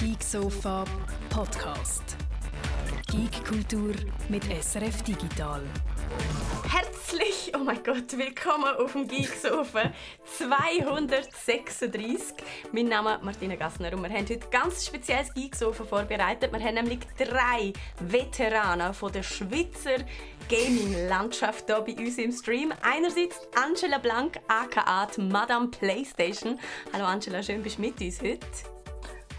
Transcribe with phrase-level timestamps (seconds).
[0.00, 0.86] Geek Sofa
[1.28, 2.16] Podcast.
[3.08, 3.92] Geek Kultur
[4.30, 5.60] mit SRF Digital.
[6.66, 9.92] Herzlich, oh mein Gott, willkommen auf dem Geek Sofa
[10.38, 12.34] 236.
[12.72, 16.50] Mein Name ist Martina Gassner und wir haben heute ganz spezielles Geek Sofa vorbereitet.
[16.50, 20.02] Wir haben nämlich drei Veteranen von der Schweizer
[20.48, 22.72] Gaming-Landschaft hier bei uns im Stream.
[22.80, 26.58] Einerseits Angela Blank, aka Madame Playstation.
[26.94, 28.79] Hallo Angela, schön bist du mit uns heute.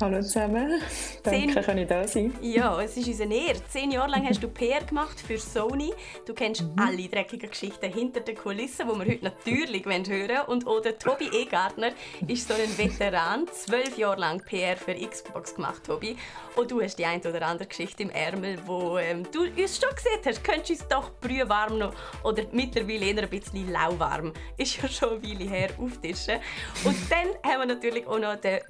[0.01, 0.81] Hallo zusammen,
[1.21, 1.63] danke, Zehn...
[1.63, 2.33] kann ich da sein.
[2.41, 3.63] Ja, es ist uns eine Ehre.
[3.69, 5.93] Zehn Jahre lang hast du PR gemacht für Sony.
[6.25, 6.73] Du kennst mhm.
[6.75, 10.41] alle dreckigen Geschichten hinter den Kulissen, die wir heute natürlich hören wollen.
[10.47, 11.91] Und auch der Tobi Egartner
[12.27, 13.45] ist so ein Veteran.
[13.51, 16.15] Zwölf Jahre lang PR für Xbox gemacht, Tobi.
[16.55, 19.95] Und du hast die eine oder andere Geschichte im Ärmel, wo ähm, du uns schon
[19.95, 20.43] gesehen hast.
[20.43, 24.33] Könntest du uns doch brühwarm noch oder mittlerweile eher ein bisschen lauwarm.
[24.57, 26.39] Ist ja schon eine Weile her auftischen.
[26.85, 28.61] Und dann haben wir natürlich auch noch den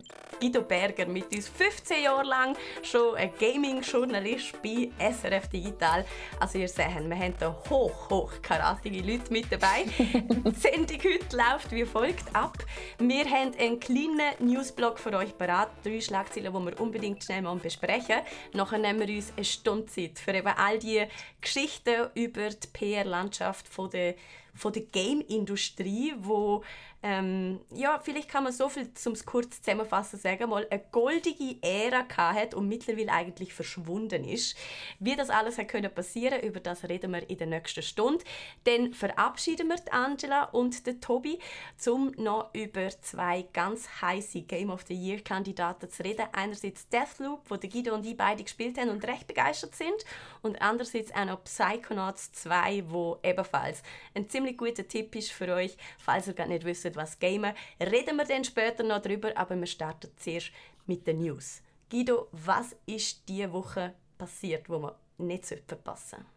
[0.42, 1.48] Guido Berger mit uns.
[1.50, 6.06] 15 Jahre lang schon ein Gaming-Journalist bei SRF Digital.
[6.40, 9.86] Also ihr seht, wir haben hier hoch, hoch karatige Leute mit dabei.
[9.98, 12.58] Die Sendung heute läuft wie folgt ab.
[13.00, 15.70] Wir haben einen kleinen Newsblog für euch parat.
[15.84, 18.22] Drei Schlagzeilen, die wir unbedingt schnell mal besprechen.
[18.54, 21.06] Nachher nehmen wir uns eine Stunde Zeit für eben all die
[21.40, 24.16] Geschichten über die PR-Landschaft der
[24.54, 26.64] von der Game-Industrie, wo
[27.04, 32.06] ähm, ja, vielleicht kann man so viel zum kurz zusammenfassen sagen, mal eine goldige Ära
[32.18, 34.56] hat und mittlerweile eigentlich verschwunden ist.
[35.00, 38.24] Wie das alles hat können passieren, über das reden wir in der nächsten Stunde.
[38.66, 41.40] Dann verabschieden wir die Angela und den Tobi,
[41.88, 46.28] um noch über zwei ganz heiße Game of the Year Kandidaten zu reden.
[46.34, 50.06] Einerseits Deathloop, wo Guido und ich beide gespielt haben und recht begeistert sind,
[50.42, 55.78] und andererseits auch noch Psychonauts 2, wo ebenfalls ein ziemlich guter Tipp ist für euch,
[56.00, 57.54] falls ihr gar nicht wisst, wissen, was gamen.
[57.80, 60.52] Reden wir dann später noch darüber, aber wir starten zuerst
[60.86, 61.62] mit den News.
[61.90, 66.31] Guido, was ist diese Woche passiert, wo man nicht verpassen sollte?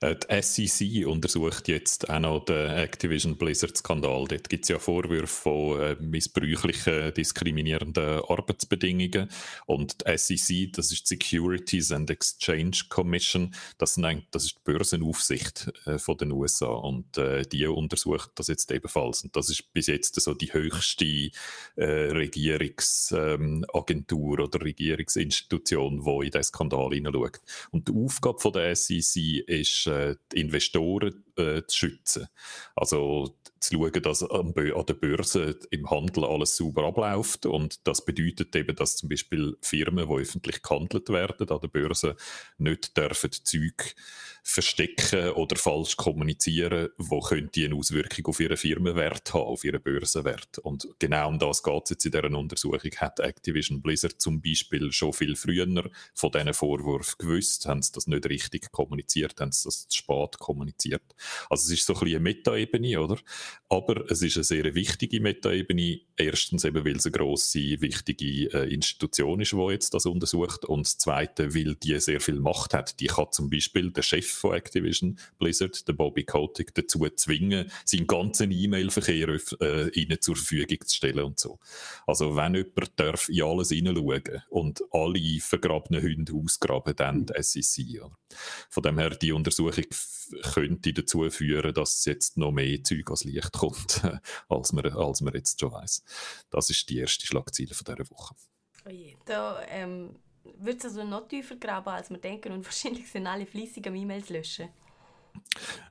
[0.00, 4.26] Äh, die SEC untersucht jetzt auch noch den Activision Blizzard-Skandal.
[4.28, 9.28] Dort gibt es ja Vorwürfe von äh, missbräuchlichen, diskriminierenden Arbeitsbedingungen.
[9.66, 14.60] Und die SEC, das ist die Securities and Exchange Commission, das, sind das ist die
[14.64, 16.66] Börsenaufsicht äh, von den USA.
[16.66, 19.24] Und äh, die untersucht das jetzt ebenfalls.
[19.24, 21.30] Und das ist bis jetzt so die höchste
[21.76, 27.40] äh, Regierungsagentur ähm, oder Regierungsinstitution, die in diesen Skandal hineinschaut.
[27.70, 32.28] Und die Aufgabe von der SEC ist, äh, die Investoren äh, zu schützen.
[32.74, 37.46] Also zu schauen, dass an, der Börse im Handel alles sauber abläuft.
[37.46, 42.16] Und das bedeutet eben, dass zum Beispiel Firmen, die öffentlich gehandelt werden an der Börse,
[42.58, 43.94] nicht dürfen Zeug
[44.46, 50.58] verstecken oder falsch kommunizieren, wo könnte eine Auswirkung auf ihren Firmenwert haben, auf ihren Börsenwert.
[50.58, 52.90] Und genau um das geht es jetzt in dieser Untersuchung.
[52.96, 55.64] Hat Activision Blizzard zum Beispiel schon viel früher
[56.14, 60.38] von diesen Vorwürfen gewusst, haben sie das nicht richtig kommuniziert, haben sie das zu spät
[60.38, 61.14] kommuniziert.
[61.50, 63.18] Also es ist so ein bisschen eine Metaebene, oder?
[63.74, 66.00] Aber es ist eine sehr wichtige Metaebene.
[66.16, 70.64] Erstens eben, weil es eine grosse, wichtige äh, Institution ist, die jetzt das untersucht.
[70.64, 73.00] Und das Zweite, weil die sehr viel Macht hat.
[73.00, 78.06] Die kann zum Beispiel der Chef von Activision Blizzard, der Bobby Kotick, dazu zwingen, seinen
[78.06, 81.58] ganzen E-Mail-Verkehr äh, ihnen zur Verfügung zu stellen und so.
[82.06, 88.02] Also wenn jemand darf in alles hineinschauen und alle vergrabenen Hunde ausgraben, dann die SEC.
[88.04, 88.16] Oder?
[88.68, 89.84] Von dem her, die Untersuchung
[90.42, 93.63] könnte dazu führen, dass jetzt noch mehr Zeug ans Licht kommt,
[94.48, 96.02] als man, als man jetzt schon weiß.
[96.50, 98.34] Das ist die erste Schlagzeile von dieser Woche.
[98.86, 100.16] Oh je, da ähm,
[100.58, 103.94] wird es also noch tiefer graben, als wir denken und wahrscheinlich sind alle fleissig am
[103.94, 104.68] E-Mails löschen.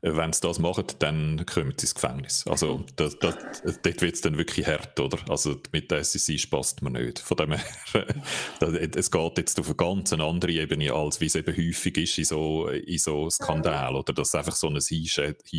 [0.02, 2.46] Äh, wenn sie das machen, dann kommen sie ins Gefängnis.
[2.48, 5.18] Also das, das, dort wird es dann wirklich hart, oder?
[5.30, 7.20] Also mit der SEC spaßt man nicht.
[7.20, 7.64] Von dem her,
[8.96, 12.26] es geht jetzt auf eine ganz andere Ebene, als wie es eben häufig ist in
[12.26, 14.14] so, in so Skandalen, oder?
[14.14, 15.06] Dass einfach so ein He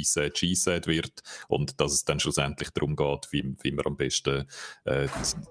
[0.05, 3.97] said, she said wird und dass es dann schlussendlich darum geht, wie, wie man am
[3.97, 4.47] besten
[4.85, 5.09] äh,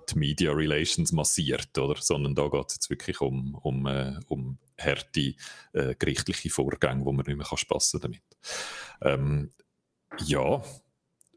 [0.10, 2.00] die Media Relations massiert, oder?
[2.00, 5.36] Sondern da geht es jetzt wirklich um, um, äh, um harte
[5.74, 8.24] äh, gerichtliche Vorgänge, wo man nicht mehr spassen damit.
[9.02, 9.52] Ähm,
[10.26, 10.62] ja.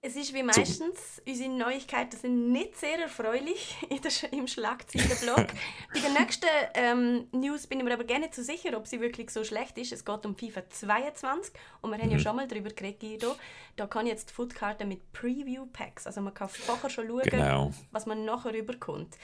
[0.03, 5.49] Es ist wie meistens, unsere Neuigkeiten sind nicht sehr erfreulich der, im Schlagzeilenblog.
[5.93, 9.01] Bei der nächsten ähm, News bin ich mir aber gerne nicht so sicher, ob sie
[9.01, 9.93] wirklich so schlecht ist.
[9.93, 12.23] Es geht um FIFA 22 und wir haben ja mhm.
[12.23, 13.35] schon mal darüber geredet, Guido.
[13.75, 17.73] Da kann jetzt die Foodkarte mit Preview Packs, also man kann vorher schon schauen, genau.
[17.91, 19.17] was man nachher überkommt.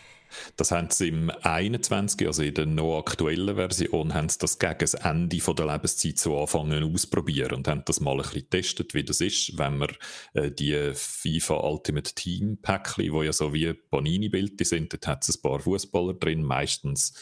[0.57, 4.79] Das haben sie im 21, also in der noch aktuellen Version, haben sie das gegen
[4.79, 9.05] das Ende der Lebenszeit so anfangen ausprobieren und haben das mal ein bisschen getestet, wie
[9.05, 9.91] das ist, wenn man
[10.35, 15.37] äh, die FIFA Ultimate Team Päckchen, wo ja so wie Panini-Bilder sind, dort hat es
[15.37, 17.15] ein paar Fußballer drin, meistens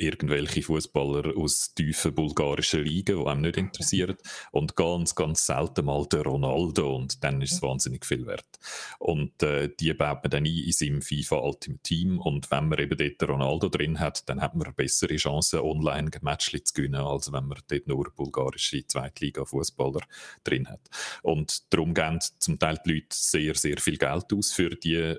[0.00, 4.16] irgendwelche Fußballer aus tiefen bulgarischen Ligen, die einem nicht interessieren.
[4.50, 8.58] Und ganz, ganz selten mal der Ronaldo und dann ist es wahnsinnig viel wert.
[8.98, 12.78] Und äh, die baut man dann ein in seinem FIFA Ultimate Team und wenn man
[12.78, 17.32] eben dort Ronaldo drin hat, dann hat man bessere Chance, online Matches zu gewinnen, als
[17.32, 20.00] wenn man dort nur bulgarische Zweitliga-Fußballer
[20.44, 20.80] drin hat.
[21.22, 25.16] Und darum geben zum Teil die Leute sehr, sehr viel Geld aus für die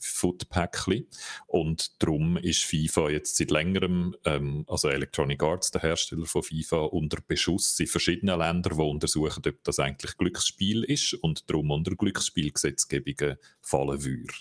[0.00, 1.06] Footpäckchen
[1.46, 6.84] und darum ist FIFA jetzt seit längerem ähm, also Electronic Arts, der Hersteller von FIFA,
[6.84, 11.94] unter Beschuss in verschiedenen Ländern, die untersuchen, ob das eigentlich Glücksspiel ist und darum unter
[11.94, 14.34] Glücksspielgesetzgebungen fallen würde.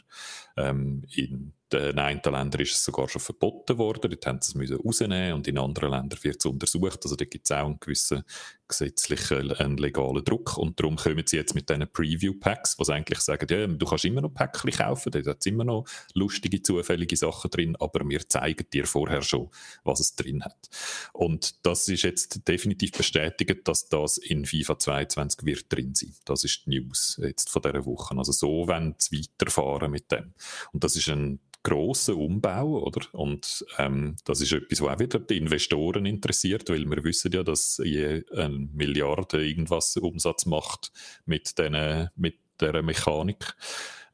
[0.57, 4.71] Ähm, in den einen Ländern ist es sogar schon verboten worden, dort haben sie es
[4.71, 6.99] rausnehmen und in anderen Ländern wird es untersucht.
[7.03, 8.23] Also da gibt es auch einen gewissen
[8.67, 13.47] gesetzlichen, einen legalen Druck und darum kommen sie jetzt mit diesen Preview-Packs, die eigentlich sagen,
[13.49, 17.75] ja, du kannst immer noch Päckchen kaufen, da hat immer noch lustige, zufällige Sachen drin,
[17.79, 19.49] aber wir zeigen dir vorher schon,
[19.83, 20.69] was es drin hat.
[21.13, 26.13] Und das ist jetzt definitiv bestätigt, dass das in FIFA 22 wird drin sein.
[26.25, 28.17] Das ist die News jetzt von dieser Woche.
[28.17, 30.33] Also so wollen sie weiterfahren mit dem.
[30.71, 33.01] Und das ist ein grossen Umbau, oder?
[33.13, 37.43] Und ähm, das ist etwas, was auch wieder die Investoren interessiert, weil wir wissen ja,
[37.43, 40.91] dass je eine Milliarde irgendwas Umsatz macht
[41.25, 43.55] mit, den, mit dieser Mechanik.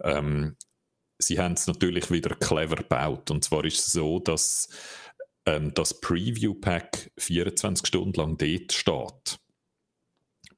[0.01, 0.55] Ähm,
[1.17, 3.31] sie haben es natürlich wieder clever gebaut.
[3.31, 4.69] Und zwar ist es so, dass
[5.45, 9.39] ähm, das Preview-Pack 24 Stunden lang dort steht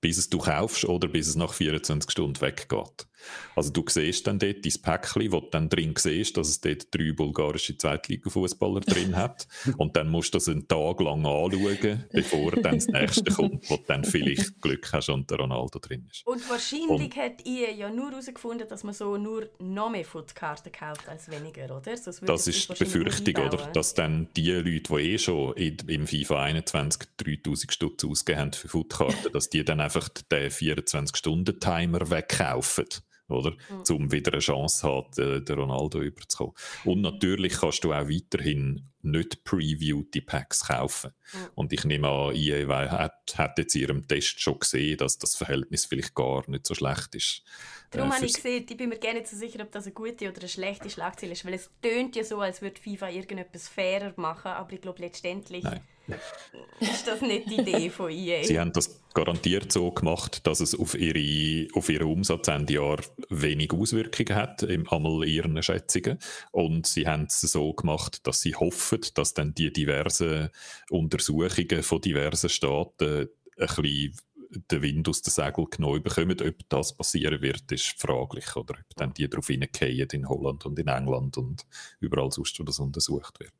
[0.01, 3.07] bis es du kaufst oder bis es nach 24 Stunden weggeht.
[3.55, 6.93] Also du siehst dann dort dein Päckchen, wo du dann drin siehst, dass es dort
[6.93, 9.47] drei bulgarische Zweitliga-Fußballer drin hat
[9.77, 13.77] und dann musst du das einen Tag lang anschauen, bevor dann das nächste kommt, wo
[13.77, 16.25] du dann vielleicht Glück hast und der Ronaldo drin ist.
[16.25, 20.71] Und wahrscheinlich und, hat ihr ja nur herausgefunden, dass man so nur noch mehr Footkarten
[20.71, 21.81] kauft als weniger, oder?
[21.81, 23.69] Das, das ist die Befürchtung, oder?
[23.73, 28.67] Dass dann die Leute, die eh schon im FIFA 21 3000 Stutz ausgegeben haben für
[28.67, 32.85] Footkarten, dass die dann einfach den 24-Stunden-Timer wegkaufen
[33.31, 33.51] oder?
[33.51, 33.95] Mhm.
[33.95, 36.53] Um wieder eine Chance zu haben, den Ronaldo überzukommen.
[36.85, 41.11] Und natürlich kannst du auch weiterhin nicht previewte Packs kaufen.
[41.33, 41.37] Mhm.
[41.55, 45.35] Und ich nehme an, EA hat, hat jetzt in ihrem Test schon gesehen, dass das
[45.35, 47.43] Verhältnis vielleicht gar nicht so schlecht ist.
[47.91, 49.93] Darum äh, habe ich gesehen, ich bin mir gar nicht so sicher, ob das eine
[49.93, 53.67] gute oder eine schlechte Schlagzeile ist, weil es tönt ja so, als würde FIFA irgendetwas
[53.67, 55.81] fairer machen, aber ich glaube letztendlich Nein.
[56.79, 58.43] Ist das nicht die Idee von EA.
[58.43, 62.99] Sie haben das garantiert so gemacht, dass es auf, ihre, auf ihren Umsatzendjahr
[63.29, 66.17] wenig Auswirkungen hat, im einmal ihren Schätzungen.
[66.51, 70.49] Und sie haben es so gemacht, dass sie hoffen, dass dann die diversen
[70.89, 74.15] Untersuchungen von diversen Staaten ein bisschen
[74.69, 76.37] den Wind aus den Segeln genommen bekommen.
[76.41, 78.55] Ob das passieren wird, ist fraglich.
[78.55, 81.65] Oder ob dann die darauf hineingehen in Holland und in England und
[81.99, 83.53] überall sonst, wo das untersucht wird.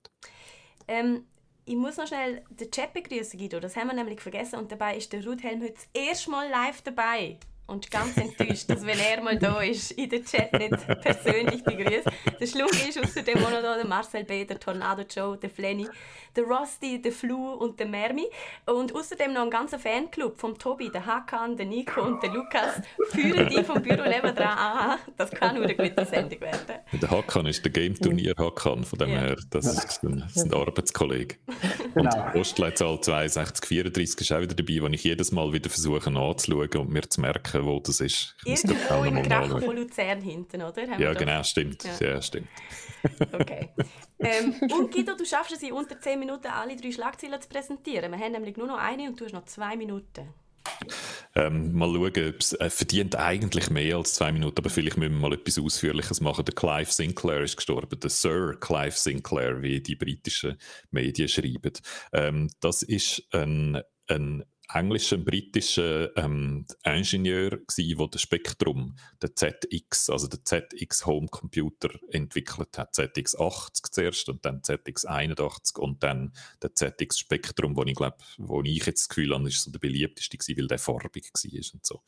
[0.88, 1.26] Ähm,
[1.66, 3.60] ich muss noch schnell den Chat begrüßen, Guido.
[3.60, 4.60] Das haben wir nämlich vergessen.
[4.60, 7.38] Und dabei ist der Ruth Helm heute das erste Mal live dabei
[7.72, 12.08] und ganz enttäuscht, dass wenn er mal da ist, in der Chat nicht persönlich begrüßt.
[12.40, 15.88] Der Schluck ist außerdem auch noch da der Marcel B., der Tornado Joe, der Flenny,
[16.36, 18.26] der Rusty, der Flu und der Mermi.
[18.66, 22.82] Und außerdem noch ein ganzer Fanclub vom Tobi, der Hakan, der Nico und der Lukas
[23.12, 25.00] führen die vom Büro nebenan an.
[25.18, 26.80] Das kann nur eine gute Sendung werden.
[27.02, 29.20] Der Hakan ist der Game Turnier Hakan, von dem ja.
[29.20, 31.36] her, das ist ein, das ist ein Arbeitskollege.
[31.96, 32.26] Und genau.
[32.28, 36.90] die Postleitzahl 6234 ist auch wieder dabei, wo ich jedes Mal wieder versuche nachzuschauen und
[36.90, 38.36] mir zu merken, wo das ist.
[38.46, 40.88] Ich Irgendwo im Krachen von Luzern hinten, oder?
[40.88, 41.84] Haben ja, genau, stimmt.
[41.84, 42.08] Ja.
[42.08, 42.48] ja stimmt.
[43.32, 43.70] Okay.
[44.20, 48.12] ähm, und Guido, du schaffst es in unter 10 Minuten, alle drei Schlagzeilen zu präsentieren.
[48.12, 50.32] Wir haben nämlich nur noch eine und du hast noch zwei Minuten.
[51.34, 55.20] Ähm, mal schauen, es äh, verdient eigentlich mehr als zwei Minuten, aber vielleicht müssen wir
[55.20, 56.46] mal etwas Ausführliches machen.
[56.46, 60.58] Der Clive Sinclair ist gestorben, der Sir Clive Sinclair, wie die britischen
[60.92, 61.74] Medien schreiben.
[62.14, 70.10] Ähm, das ist ein, ein englischer, britischer ähm, Ingenieur gsi, der das Spektrum, der ZX,
[70.10, 72.94] also der ZX Home Computer entwickelt hat.
[72.94, 78.86] ZX80 zuerst und dann ZX81 und dann der ZX Spektrum, wo ich glaube, wo ich
[78.86, 82.02] jetzt das Gefühl habe, ist so der beliebteste gewesen, weil der farbig war und so.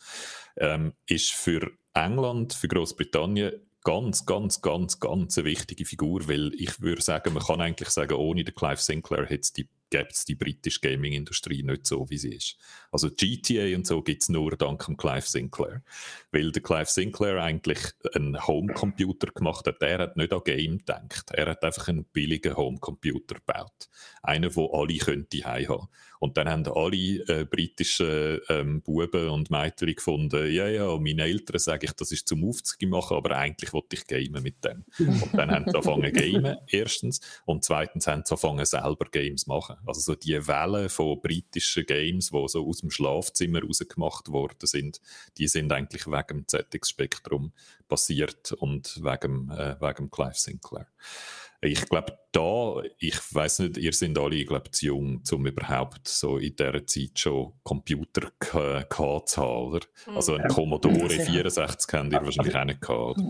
[0.58, 3.54] Ähm, ist für England, für Großbritannien
[3.84, 8.14] ganz, ganz, ganz, ganz eine wichtige Figur, weil ich würde sagen, man kann eigentlich sagen,
[8.14, 12.18] ohne den Clive Sinclair hätte es die gäbe es die britische Gaming-Industrie nicht so, wie
[12.18, 12.58] sie ist.
[12.92, 15.84] Also GTA und so gibt es nur dank dem Clive Sinclair.
[16.32, 17.80] Weil der Clive Sinclair eigentlich
[18.16, 21.30] einen Homecomputer gemacht hat, der hat nicht an Game gedacht.
[21.32, 23.88] Er hat einfach einen billigen Homecomputer gebaut.
[24.24, 25.88] Einen, wo alle könnte haben.
[26.24, 26.96] Und dann haben alle
[27.28, 32.30] äh, britischen ähm, Buben und Mädchen gefunden, ja, ja, meine Eltern sagen ich, das ist
[32.30, 34.86] zum Aufzug machen, aber eigentlich wollte ich gamen mit dem.
[35.00, 37.20] Und dann haben sie angefangen gamen, erstens.
[37.44, 39.76] Und zweitens haben sie angefangen selber Games machen.
[39.86, 45.02] Also so die Welle von britischen Games, die so aus dem Schlafzimmer rausgemacht worden sind,
[45.38, 47.52] die sind eigentlich wegen dem ZX-Spektrum
[47.90, 50.88] passiert und wegen, äh, wegen Clive Sinclair.
[51.64, 56.08] Ich glaube, da, ich weiß nicht, ihr seid alle, ich glaube, zu jung, um überhaupt
[56.08, 59.86] so in dieser Zeit schon Computer gehabt zu haben, oder?
[60.08, 60.16] Mhm.
[60.16, 63.22] Also ein Commodore 64 habt ihr wahrscheinlich auch nicht gehabt?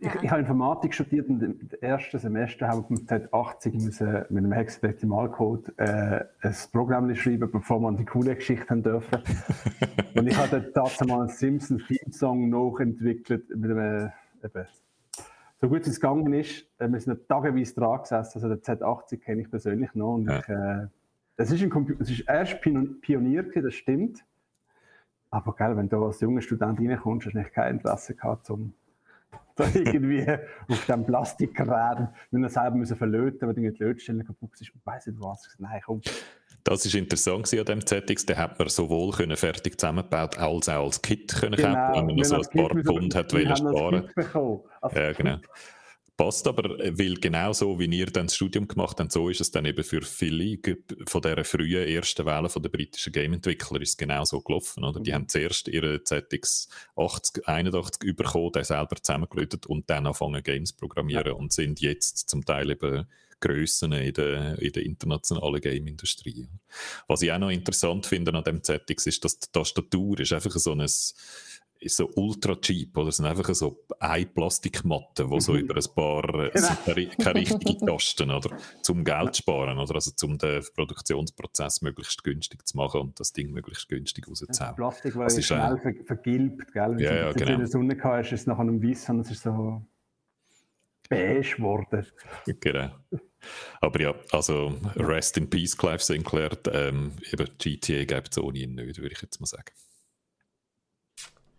[0.00, 4.38] Ich, ich, habe Informatik studiert und im ersten Semester haben wir mit Z80 müssen mit
[4.38, 9.22] einem Hexadezimalcode äh, ein Programm schreiben, bevor wir die coole Geschichte haben dürfen.
[10.16, 14.10] und ich habe dazu mal einen Simpson-Theme-Song nachentwickelt mit einem,
[14.42, 14.66] eben,
[15.64, 18.42] so gut es gegangen ist, wir sind tageweise dran gesessen.
[18.42, 20.16] Also der Z80 kenne ich persönlich noch.
[20.16, 20.40] Und ja.
[20.40, 20.88] ich, äh,
[21.36, 24.22] das, ist ein Computer, das ist erst Pionier, das stimmt.
[25.30, 28.74] Aber gell, wenn du als junger Student reinkommst, hast du nicht kein Interesse gehabt, um
[29.56, 30.26] da irgendwie
[30.68, 35.06] auf dem Plastikgerät, wenn er selber müssen verlöten, weil die Lötstelle kaputt ist und weiss
[35.06, 35.48] nicht was.
[35.58, 36.00] Nein, komm.
[36.64, 40.86] Das ist interessant an dem ZX, den hat man sowohl können fertig zusammengebaut als auch
[40.86, 44.10] als Kit können genau, kaufen, wenn man so ein paar Pfund hat wollen sparen.
[44.80, 45.36] Also ja, genau.
[46.16, 49.40] Passt aber, äh, weil genau so, wie ihr dann das Studium gemacht habt, so ist
[49.40, 50.58] es dann eben für viele
[51.06, 54.84] von dieser frühen ersten Welle der britischen Game-Entwickler ist genau so gelaufen.
[54.84, 55.00] Oder?
[55.00, 55.14] Die mhm.
[55.14, 61.26] haben zuerst ihre ZX 80, 81 bekommen, selber zusammengelötet und dann angefangen Games zu programmieren
[61.26, 61.32] ja.
[61.32, 63.06] und sind jetzt zum Teil eben
[63.40, 66.48] Grössen in der, in der internationalen Game-Industrie.
[67.08, 70.52] Was ich auch noch interessant finde an dem ZX ist, dass die Tastatur ist einfach
[70.52, 70.86] so ein
[71.84, 73.08] ist so ultra cheap, oder?
[73.08, 75.58] Es sind einfach so eine Plastikmatte, wo so mhm.
[75.58, 77.14] über ein paar, äh, genau.
[77.18, 78.56] keine richtigen Tasten, oder?
[78.82, 79.94] Zum Geld sparen, oder?
[79.94, 84.76] Also zum den Produktionsprozess möglichst günstig zu machen und das Ding möglichst günstig rauszuhauen.
[84.76, 86.96] Plastik, weil es schnell ver vergilbt, gell?
[86.96, 87.52] Wenn ja, ja, genau.
[87.52, 89.82] in der Sonne hast, ist es nachher ein Weiß und es ist so
[91.08, 92.06] beige geworden.
[92.60, 92.90] Genau.
[93.82, 98.74] Aber ja, also Rest in Peace, Clive Sinclair, ähm, eben GTA gibt es ohne ihn
[98.74, 99.70] nicht, würde ich jetzt mal sagen.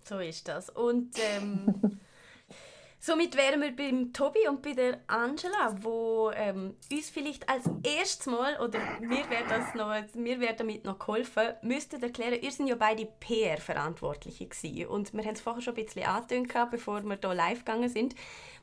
[0.07, 0.69] So ist das.
[0.69, 1.99] Und ähm,
[2.99, 8.27] somit wären wir beim Tobi und bei der Angela, wo ähm, uns vielleicht als erstes
[8.27, 12.67] Mal, oder mir wäre das noch, mir wäre damit noch geholfen, müsstet erklären, ihr seid
[12.67, 14.87] ja beide PR-Verantwortliche gewesen.
[14.87, 18.13] Und wir haben es vorher schon ein bisschen angetönt, bevor wir hier live gegangen sind.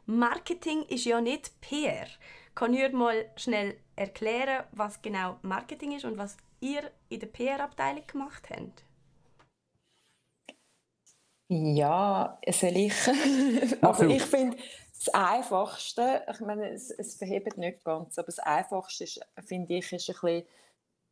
[0.06, 2.06] Marketing ist ja nicht PR.
[2.54, 8.06] Kann ihr mal schnell erklären, was genau Marketing ist und was ihr in der PR-Abteilung
[8.06, 8.84] gemacht habt?
[11.54, 12.94] Ja, soll ich?
[13.82, 14.56] also ich finde,
[14.94, 19.92] das Einfachste, ich meine, es, es verhebt nicht ganz, aber das Einfachste ist, finde ich,
[19.92, 20.46] ist ein bisschen,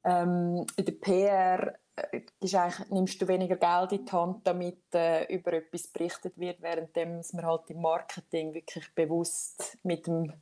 [0.02, 4.82] ähm, in der PR äh, ist eigentlich, nimmst du weniger Geld in die Hand, damit
[4.94, 10.32] äh, über etwas berichtet wird, während man halt im Marketing wirklich bewusst mit dem,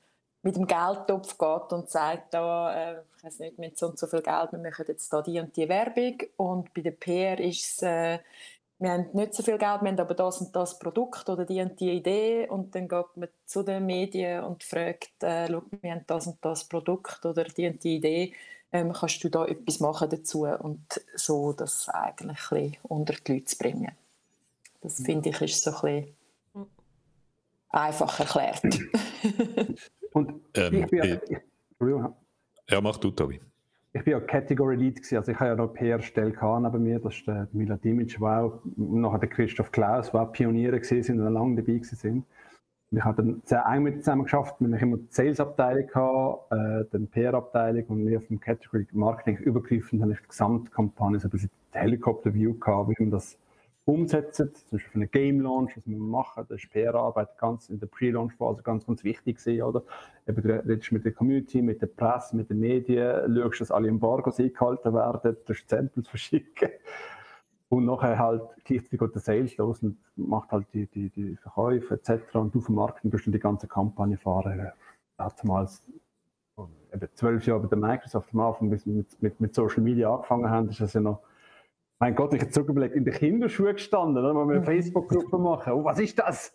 [0.43, 4.07] mit dem Geldtopf geht und sagt, da, äh, ich weiß nicht, mit so und so
[4.07, 7.65] viel Geld, wir machen jetzt da die und die Werbung und bei der PR ist
[7.65, 8.19] es äh,
[8.81, 11.61] wir haben nicht so viel Geld, wir haben aber das und das Produkt oder die
[11.61, 15.91] und die Idee und dann geht man zu den Medien und fragt, äh, schau, wir
[15.91, 18.35] haben das und das Produkt oder die und die Idee,
[18.71, 23.45] ähm, kannst du da etwas machen dazu und so das eigentlich ein unter die Leute
[23.47, 23.93] zu bringen.
[24.81, 25.05] Das mhm.
[25.05, 26.15] finde ich ist so ein bisschen
[27.71, 28.63] einfach erklärt.
[30.13, 31.39] und ähm, ich bin, ich,
[32.69, 33.41] ja, mach du, Tobi
[33.93, 37.17] ich bin ja Category Lead gewesen, also ich habe ja noch PR-Stelle neben mir, das
[37.17, 41.63] ist der Mila Dimic, der auch, nachher der Christoph Klaus, auch Pioniere gewesen und lange
[41.63, 42.25] dabei sind.
[42.91, 46.53] Und ich habe dann sehr eng mit zusammen geschafft, wir haben immer die Sales-Abteilung gehabt,
[46.53, 51.31] äh, dann PR-Abteilung und wir vom Category Marketing übergreifend habe ich die Gesamtkampagne, so ein
[51.31, 53.39] bisschen Helikopter-View gehabt, wie man das
[53.89, 57.81] umsetzen, zum Beispiel für einen Game Launch, was wir machen, das ist PR-Arbeit ganz in
[57.81, 59.83] der Pre-Launch-Phase ganz, ganz wichtig gewesen, oder?
[60.27, 63.89] Eben, du redest mit der Community, mit der Presse, mit den Medien, schaust, dass alle
[63.89, 66.69] Embargos eingehalten werden, du Samples verschicken.
[67.71, 71.95] Und nachher halt gleichzeitig geht der Sales los und macht halt die, die, die Verkäufe
[71.95, 72.35] etc.
[72.35, 74.71] Und du vom Marketing tust dann die ganze Kampagne fahren.
[75.17, 75.83] Damals,
[76.93, 80.15] eben zwölf Jahre bei der Microsoft am Anfang, bis wir mit, mit, mit Social Media
[80.15, 81.21] angefangen haben, ist das ja noch
[82.01, 85.73] Mein Gott, ich habe zurückgelegt, in der Kinderschuhe gestanden, dann wollen wir eine Facebook-Gruppe machen.
[85.73, 86.53] Oh, was ist das?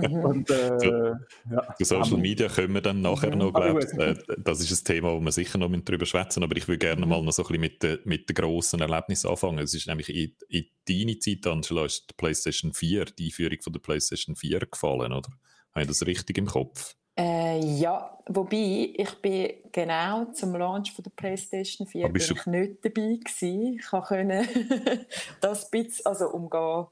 [0.00, 1.18] Und, äh, zu,
[1.50, 1.74] ja.
[1.74, 5.20] zu Social Media können wir dann nachher noch, glaube äh, das ist ein Thema, wo
[5.20, 7.82] wir sicher noch drüber schwätzen, aber ich würde gerne mal noch so ein bisschen mit,
[7.82, 9.58] de, mit den grossen Erlebnissen anfangen.
[9.58, 13.72] Es ist nämlich in, in deine Zeit, Angela, ist die PlayStation 4, die Einführung von
[13.74, 15.28] der PlayStation 4 gefallen, oder?
[15.74, 16.94] Habe ich das richtig im Kopf?
[17.18, 22.84] Äh, ja, wobei ich bin genau zum Launch von der PlayStation 4 bin ich nicht
[22.84, 23.78] dabei gewesen.
[23.80, 24.44] Ich konnte
[25.40, 26.86] das bisschen also umgehen.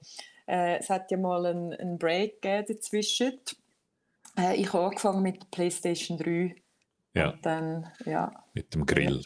[0.49, 3.39] Äh, es hat ja mal einen, einen Break dazwischen.
[4.37, 6.57] Äh, ich habe angefangen mit der PlayStation 3.
[7.15, 7.31] Ja.
[7.31, 8.33] Und dann, ja.
[8.57, 9.23] Mit dem Grill.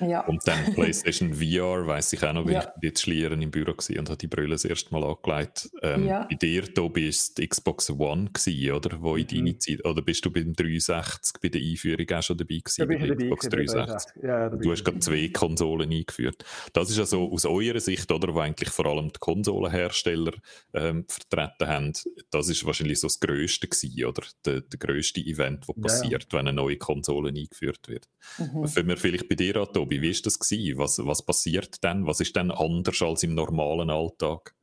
[0.00, 0.20] Ja.
[0.26, 2.72] Und dann PlayStation VR, weiß ich auch noch, weil ja.
[2.76, 5.70] ich jetzt Schlieren im Büro war und habe die Brille das erste Mal angelegt.
[5.82, 6.26] Ähm, ja.
[6.28, 9.00] Bei dir, Tobi, war es die Xbox One, gewesen, oder?
[9.00, 9.28] Wo in mhm.
[9.28, 12.76] deine Zeit, oder bist du beim 360 bei der Einführung auch schon dabei gewesen?
[12.76, 14.22] Da bei der Xbox 360?
[14.22, 16.44] Ja, du hast gerade zwei Konsolen eingeführt.
[16.74, 20.32] Das ist also aus eurer Sicht, oder, wo eigentlich vor allem die Konsolenhersteller
[20.74, 21.92] ähm, vertreten haben,
[22.30, 24.22] das ist wahrscheinlich so das Größte gewesen, oder?
[24.44, 28.08] Der, der grösste Event, das passiert, wenn eine neue Konsole eingeführt wird.
[28.38, 28.65] Mhm.
[28.74, 30.38] Wenn wir vielleicht bei dir an, Tobi, wie war das?
[30.38, 30.78] Gewesen?
[30.78, 32.06] Was, was passiert dann?
[32.06, 34.54] Was ist dann anders als im normalen Alltag?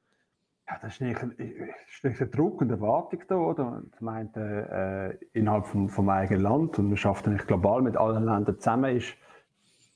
[0.68, 1.36] Ja, das ist ein,
[2.04, 3.84] ein Druck und Erwartung da, oder?
[3.94, 8.24] Ich meinte, äh, innerhalb vom, vom eigenen Land und wir schaffen eigentlich global mit allen
[8.26, 9.14] Ländern zusammen, ist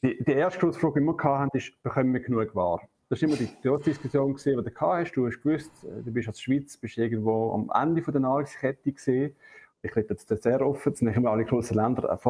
[0.03, 2.81] die, die erste Frage, die wir hatten, ist, bekommen wir genug Ware?
[3.09, 5.13] Das war immer die große Diskussion, die du hast.
[5.13, 9.35] Du hast gewusst, äh, du bist als Schweiz bist irgendwo am Ende der Nahrungskette gesehen.
[9.81, 12.25] Ich rede jetzt sehr offen, sind nicht immer alle großen Länder ab,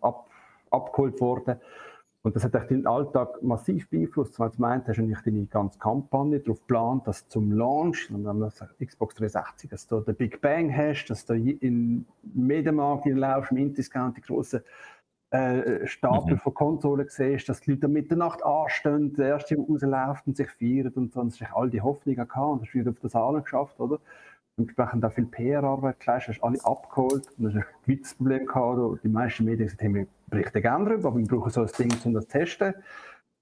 [0.00, 0.30] ab,
[0.70, 1.56] abgeholt worden.
[2.26, 5.78] Und das hat den Alltag massiv beeinflusst, weil du meint, hast du nicht deine ganze
[5.78, 8.50] Kampagne darauf geplant, dass zum Launch, wenn man
[8.84, 12.04] Xbox 360, dass du den Big Bang hast, dass du in
[12.34, 14.62] Medienmarkt laufst, im Indiscount die grossen
[15.30, 16.38] äh, Stapel mhm.
[16.38, 21.12] von Konsolen siehst, dass die Leute Mitternacht anstehen, der erste rausläuft und sich feiern und
[21.12, 21.20] so.
[21.20, 24.00] Und hast all die Hoffnungen gehabt und hast wieder auf das Alle geschafft, oder?
[24.56, 29.04] Entsprechend auch viel PR-Arbeit geleistet, hast alle abgeholt und hast ein gewisses Problem gehabt.
[29.04, 31.92] Die meisten Medien gesagt, hey, wir berichten gerne darüber, aber wir brauchen so ein Ding,
[32.04, 32.74] um das zu testen.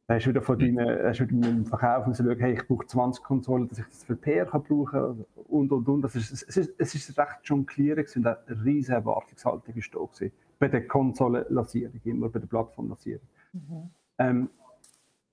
[0.06, 2.66] Dann hast du wieder von deinen, hast du mit dem Verkauf müssen schauen, hey, ich
[2.66, 6.02] brauche 20 Konsolen, dass ich das für PR kann brauchen kann und, und, und.
[6.02, 10.32] Das ist, es, ist, es ist recht jonglierend und eine riesige Erwartungshaltung ist da gewesen.
[10.58, 13.26] Bei der Konsolenlassierung, immer bei der Plattformlassierung.
[13.52, 13.90] Mhm.
[14.18, 14.50] Ähm,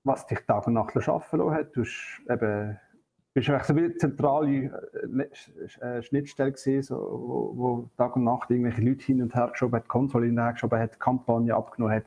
[0.04, 2.78] was dich Tag und Nacht arbeiten lassen hat, du hast eben
[3.34, 4.70] bist du so eine zentrale
[5.80, 9.48] äh, äh, Schnittstelle gewesen, so, wo, wo, Tag und Nacht irgendwelche Leute hin und her
[9.48, 12.04] geschoben hat, Konsole hin und her geschoben hat, Kampagne abgenommen hat,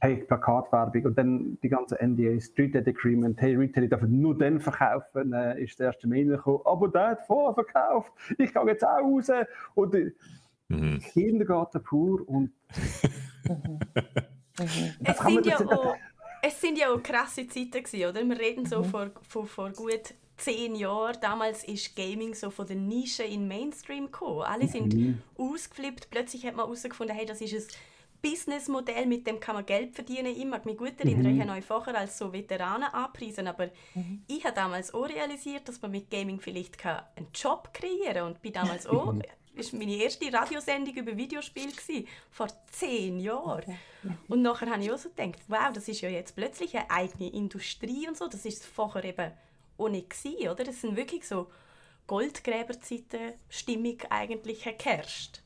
[0.00, 4.60] hey, Plakatwerbung und dann die ganze NDA, Street Dead Agreement, hey, Retail darf nur dann
[4.60, 8.84] verkaufen, äh, ist der erste Mail gekommen, aber der hat vorher verkauft, ich gehe jetzt
[8.84, 9.30] auch raus
[9.74, 10.12] und äh,
[10.68, 11.00] mhm.
[11.00, 12.52] Kindergarten pur und
[13.48, 13.80] mhm.
[15.02, 15.96] es, sind ja auch,
[16.40, 18.24] es sind ja auch krasse Zeiten gewesen, oder?
[18.24, 18.84] Wir reden so mhm.
[18.84, 24.06] vor, vor, vor gut zehn Jahren, damals ist Gaming so von der Nische in Mainstream
[24.06, 24.42] gekommen.
[24.42, 25.22] Alle sind mhm.
[25.36, 26.10] ausgeflippt.
[26.10, 27.66] Plötzlich hat man herausgefunden, hey, das ist ein
[28.22, 30.34] Businessmodell, mit dem kann man Geld verdienen.
[30.36, 31.40] Ich mag mich gut erinnern, mhm.
[31.40, 34.22] ich habe euch vorher als so Veteranen angepriesen, aber mhm.
[34.26, 38.42] ich habe damals auch realisiert, dass man mit Gaming vielleicht einen Job kreieren kann und
[38.42, 39.14] bin damals auch
[39.58, 41.72] das war meine erste Radiosendung über Videospiele,
[42.30, 43.76] vor zehn Jahren.
[44.04, 44.14] Okay.
[44.28, 47.30] Und nachher habe ich auch so gedacht, wow, das ist ja jetzt plötzlich eine eigene
[47.30, 48.28] Industrie und so.
[48.28, 49.32] Das ist vorher eben
[49.78, 50.64] auch nicht gewesen, oder?
[50.64, 51.48] Das sind wirklich so
[52.06, 55.42] Goldgräberzeiten Stimmung eigentlich herrscht.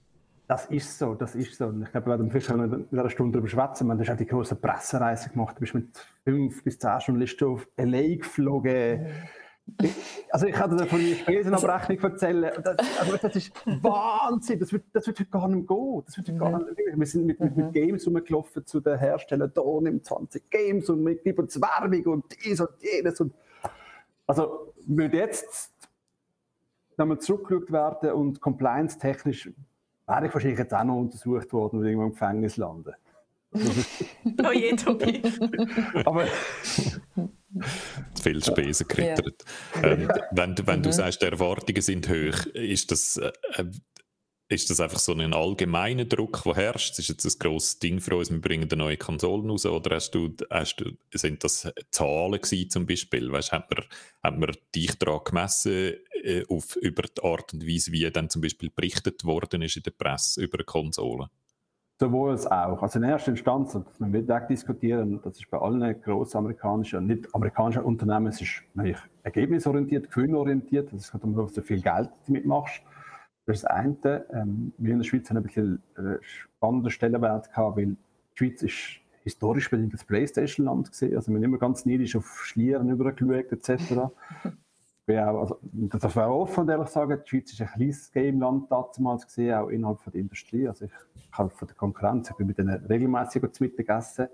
[0.48, 1.66] Das ist so, das ist so.
[1.66, 3.86] Und ich glaube, wir werden vielleicht in einer Stunde darüber schwätzen.
[3.86, 5.56] Man, du hast auch die große Pressereise gemacht.
[5.56, 5.88] Du bist mit
[6.24, 9.06] fünf bis zehn Journalisten auf LA geflogen.
[10.30, 12.50] Also ich kann dir von der Spesenabrechnung erzählen.
[12.64, 14.58] Das, also das ist Wahnsinn.
[14.58, 16.02] Das wird, das wird heute gar nicht gehen.
[16.04, 16.98] Das wird gar nicht gehen.
[16.98, 17.72] Wir sind mit, mit, mit mhm.
[17.72, 19.52] Games rumgelaufen zu den Herstellern.
[19.54, 23.20] Da nimmt 20 Games und mit Werbung und dies und jenes.
[23.20, 23.34] Und
[24.32, 25.70] also würde jetzt
[26.96, 29.50] nochmal zurückgeschaut werden und compliance-technisch
[30.06, 32.94] wäre ich wahrscheinlich jetzt auch noch untersucht worden und irgendwo im Gefängnis landen.
[33.54, 35.22] oh je, Tobi.
[36.06, 36.26] Aber
[38.22, 39.44] viel Spesen gekrittert.
[39.74, 39.88] Ja.
[39.88, 40.82] Ähm, wenn wenn mhm.
[40.84, 43.32] du sagst, die Erwartungen sind hoch, ist das äh,
[44.52, 46.92] ist das einfach so ein allgemeiner Druck, der herrscht?
[46.92, 49.96] Das ist jetzt ein grosses Ding für uns, wir bringen eine neue Konsolen raus, oder
[49.96, 53.32] hast du, hast du, sind das Zahlen gewesen zum Beispiel?
[53.32, 53.84] Weißt, hat, man,
[54.22, 58.42] hat man dich daran gemessen, äh, auf, über die Art und Weise, wie dann zum
[58.42, 61.28] Beispiel berichtet worden ist in der Presse über Konsolen?
[61.98, 62.82] Sowohl als auch.
[62.82, 67.32] Also in erster Instanz, und man wird diskutieren, das ist bei allen grossen amerikanischen, nicht
[67.32, 72.44] amerikanischen Unternehmen, es ist natürlich ergebnisorientiert, gewinnorientiert, es geht um, dass du viel Geld damit
[72.44, 72.82] machst.
[73.46, 74.24] Das eine.
[74.32, 77.96] Ähm, wir in der Schweiz haben ein bisschen äh, spannenden Stellenwert gehabt, weil die
[78.34, 81.16] Schweiz ist historisch bedingt das Playstation-Land gesehen.
[81.16, 83.98] Also wir haben immer ganz neidisch auf Schlieren übergeschaut etc.
[83.98, 84.10] auch,
[85.08, 87.20] also, das war auch offen, ehrlich sagen.
[87.24, 90.68] Die Schweiz ist ein kleines Game-Land damals gesehen, auch innerhalb von der Industrie.
[90.68, 90.92] Also ich,
[91.32, 94.28] habe von der Konkurrenz, ich bin mit denen regelmäßig zu Mittag gegessen,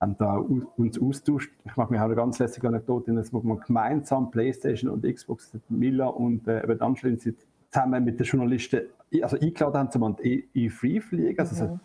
[0.00, 1.50] haben da uns austauscht.
[1.64, 6.06] Ich mache mich auch eine ganz lässige Anekdote, wo man gemeinsam Playstation und Xbox, Mila
[6.06, 7.38] und äh, anschließend
[7.70, 8.82] zusammen mit den Journalisten
[9.22, 11.38] also eingeladen haben, um die E3 fliegen.
[11.38, 11.80] Also mhm.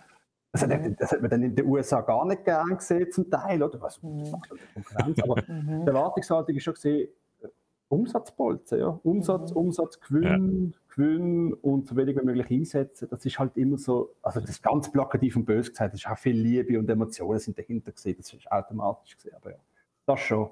[0.52, 0.70] Das hat,
[1.00, 3.82] das hat, man dann in den USA gar nicht gern gesehen, zum Teil, oder?
[3.82, 4.24] Was, mhm.
[5.24, 5.82] Aber mhm.
[5.82, 7.10] die Erwartungshaltung ist schon gesehen,
[7.94, 9.00] Umsatzbolzen, ja.
[9.04, 9.58] Umsatz, mhm.
[9.58, 10.80] Umsatz, Gewinn, ja.
[10.96, 13.08] Gewinn und so wenig wie möglich einsetzen.
[13.10, 16.08] Das ist halt immer so, also das ist ganz plakativ und böse gesagt, das ist
[16.08, 19.58] auch viel Liebe und Emotionen sind dahinter gesehen, das ist automatisch gesehen, aber ja,
[20.06, 20.50] das schon.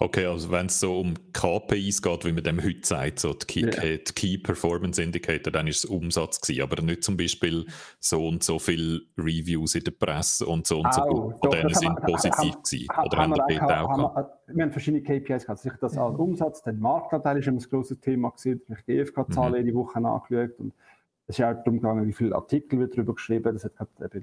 [0.00, 3.46] Okay, also wenn es so um KPIs geht, wie man dem heute sagt, so die
[3.46, 3.70] Key, ja.
[3.96, 7.66] die Key Performance Indicator, dann ist es Umsatz gewesen, aber nicht zum Beispiel
[7.98, 11.50] so und so viele Reviews in der Presse und so und oh, so gut, von
[11.50, 12.88] denen sind wir, positiv haben, gewesen.
[12.90, 16.18] Haben, oder haben, haben wir auch, haben wir, haben verschiedene KPIs gehabt, sicher das als
[16.18, 19.66] Umsatz, der Marktanteil ist immer ein grosses Thema gewesen, ich die GfK-Zahlen mhm.
[19.66, 20.72] jede Woche angeschaut und
[21.30, 23.52] es ist auch darum gegangen, wie viele Artikel wird darüber geschrieben.
[23.52, 24.22] Das hat gerade bei der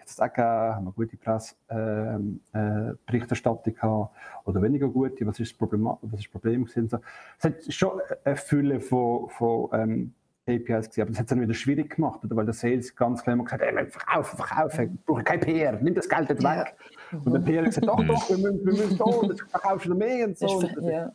[0.00, 4.14] jetzt auch gegeben, haben wir gute Presseberichterstattung äh, äh, gehabt
[4.46, 5.26] oder weniger gute.
[5.26, 5.84] Was ist das Problem?
[5.84, 6.88] Was ist das Problem gewesen?
[6.88, 7.00] So.
[7.38, 10.14] Es hat schon eine Fülle von, von ähm,
[10.46, 12.34] APIs gesehen, aber das hat es dann wieder schwierig gemacht, oder?
[12.34, 15.72] weil der Sales ganz klar immer gesagt hat, hey, verkaufen, verkaufen, ich brauche kein PR,
[15.72, 16.74] nimm das Geld nicht weg.
[17.12, 17.18] Ja.
[17.22, 19.90] Und der PR hat gesagt, doch, doch, wir müssen, wir müssen da, und verkaufst du
[19.90, 20.62] noch mehr und so.
[20.80, 21.12] Ja.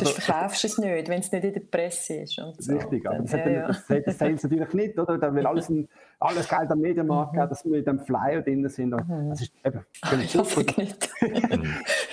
[0.00, 2.38] Also, Sonst verkaufst du es nicht, wenn es nicht in der Presse ist.
[2.38, 2.74] Und so.
[2.74, 3.66] Richtig, aber das, ja, ja.
[3.66, 5.18] das, das Sales natürlich nicht, oder?
[5.18, 7.48] Da will alles, ein, alles Geld am Medienmarkt mhm.
[7.48, 8.90] dass wir mit dem Flyer drin sind.
[8.90, 9.30] Mhm.
[9.30, 9.84] Das ist eben,
[10.22, 11.10] ich hoffe nicht.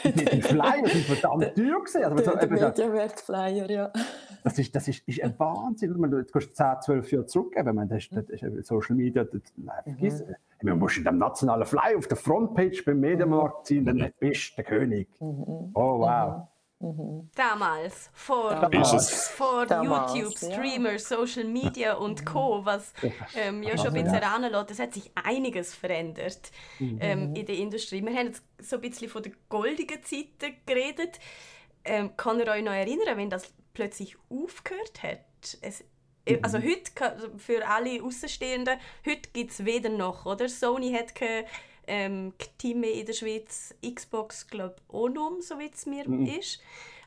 [0.04, 2.04] die Flyer sind verdammt teuer gewesen.
[2.04, 3.94] Also, der, der Medienwert-Flyer, ja.
[4.44, 5.94] Das ist, das ist, ist ein Wahnsinn.
[5.94, 7.76] Du kannst 10, 12 Jahre zurückgeben.
[7.76, 10.36] Meine, das, das ist Social Media, das, nein, vergiss mhm.
[10.62, 14.56] Man muss in dem nationalen Flyer auf der Frontpage beim Medienmarkt ziehen, dann bist du
[14.56, 15.10] der König.
[15.20, 15.72] Mhm.
[15.74, 16.48] Oh, wow.
[16.80, 16.90] Mhm.
[16.90, 17.30] Mhm.
[17.36, 19.30] Damals, vor, Damals.
[19.30, 21.00] vor Damals, YouTube, Streamer, ja.
[21.00, 22.94] Social Media und Co., was
[23.36, 24.36] ähm, ja schon ein bisschen ja.
[24.36, 26.98] anlässt, es hat sich einiges verändert mhm.
[27.02, 28.04] ähm, in der Industrie.
[28.04, 31.20] Wir haben jetzt so ein bisschen von der goldigen Zeiten geredet.
[31.86, 35.58] Ähm, kann ihr euch noch erinnern, wenn das plötzlich aufgehört hat?
[35.62, 35.84] Es,
[36.26, 36.64] äh, also mhm.
[36.64, 40.50] heute, für alle Außenstehenden, heute gibt es weder noch, oder?
[40.50, 41.46] Sony hat keine
[41.88, 46.26] ähm, Team in der Schweiz, Xbox, glaube auch noch, so wie es mir mhm.
[46.26, 46.62] ist.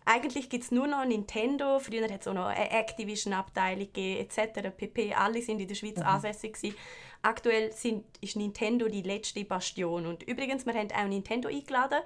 [0.04, 4.70] Eigentlich gibt es nur noch Nintendo, früher hat es auch noch eine Activision-Abteilung etc.
[4.74, 5.12] pp.
[5.12, 6.04] Alle sind in der Schweiz mhm.
[6.04, 6.76] ansässig gewesen.
[7.20, 10.06] Aktuell sind, ist Nintendo die letzte Bastion.
[10.06, 11.98] Und übrigens, wir haben auch Nintendo eingeladen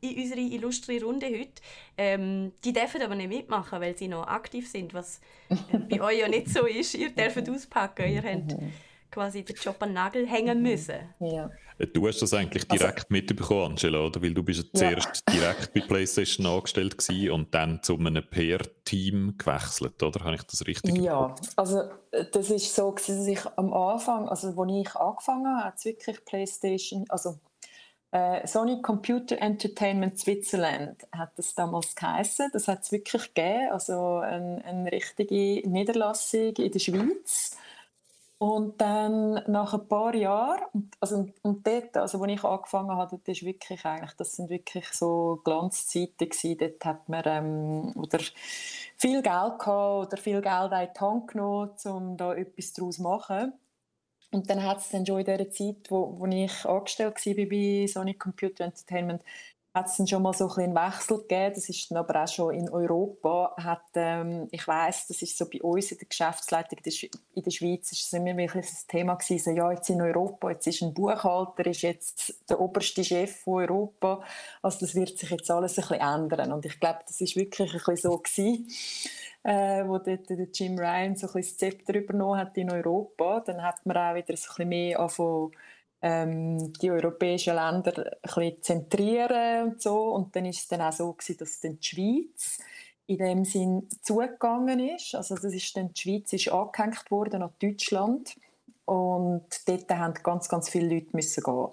[0.00, 1.60] in unsere illustre Runde heute.
[1.98, 6.20] Ähm, die dürfen aber nicht mitmachen, weil sie noch aktiv sind, was äh, bei euch
[6.20, 6.94] ja nicht so ist.
[6.94, 8.72] Ihr dürft auspacken, ihr habt mhm.
[9.10, 11.14] Quasi den Job an den Nagel hängen müssen.
[11.20, 11.50] Ja.
[11.94, 14.22] Du hast das eigentlich also direkt also, mitbekommen, Angela, oder?
[14.22, 19.36] Weil du bist ja zuerst direkt bei PlayStation angestellt gewesen und dann zu einem PR-Team
[19.38, 20.24] gewechselt, oder?
[20.24, 21.84] Habe ich das richtig Ja, also
[22.32, 26.24] das ist so, dass ich am Anfang, also als ich angefangen habe, hat es wirklich
[26.24, 27.38] PlayStation, also
[28.12, 32.50] äh, Sony Computer Entertainment Switzerland hat das damals geheißen.
[32.52, 37.56] Das hat es wirklich gegeben, also eine, eine richtige Niederlassung in der Schweiz
[38.40, 40.62] und dann nach ein paar Jahren,
[40.98, 44.88] also, und dort, also als ich angefangen habe, das, ist wirklich eigentlich, das sind wirklich
[44.94, 46.56] so Glanzzeiten gewesen.
[46.56, 48.18] Dort hat man ähm, oder
[48.96, 53.02] viel Geld gehabt oder viel Geld in die Hand genommen, um da etwas daraus zu
[53.02, 53.52] machen.
[54.32, 57.86] Und dann hat es dann schon in der Zeit, wo, wo ich angestellt war bei
[57.86, 59.22] Sony Computer Entertainment,
[59.72, 61.54] hat es dann schon mal so ein einen Wechsel gegeben.
[61.54, 63.54] Das ist dann aber auch schon in Europa.
[63.56, 66.78] Hat, ähm, ich weiß, das ist so bei uns in der Geschäftsleitung
[67.34, 69.56] in der Schweiz ist es immer wirklich ein Thema gewesen.
[69.56, 74.22] Ja, jetzt in Europa, jetzt ist ein Buchhalter, ist jetzt der oberste Chef von Europa.
[74.60, 76.52] Also das wird sich jetzt alles ein bisschen ändern.
[76.52, 78.66] Und ich glaube, das ist wirklich ein bisschen so gewesen.
[79.42, 83.40] Äh, wo dort der Jim Ryan so ein bisschen das Zepter übernommen hat in Europa,
[83.40, 85.52] dann hat man auch wieder so ein bisschen mehr angefangen,
[86.02, 90.14] ähm, die europäischen Länder ein bisschen zentrieren und so.
[90.14, 92.58] Und dann ist es dann auch so gewesen, dass dann die Schweiz
[93.06, 95.14] in dem Sinn zugegangen ist.
[95.14, 98.36] Also das ist dann, die Schweiz ist angehängt worden an Deutschland
[98.84, 101.68] und dort haben ganz, ganz viele Leute müssen gehen.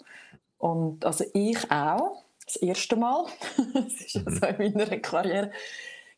[0.58, 3.26] Und also ich auch, das erste Mal.
[3.74, 5.52] das ist also in meiner Karriere.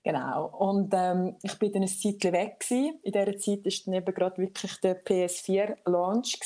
[0.04, 0.48] Genau.
[0.58, 3.00] Und ähm, ich bin dann ein Zeitchen weg gewesen.
[3.04, 6.40] In dieser Zeit war dann eben gerade wirklich der PS4-Launch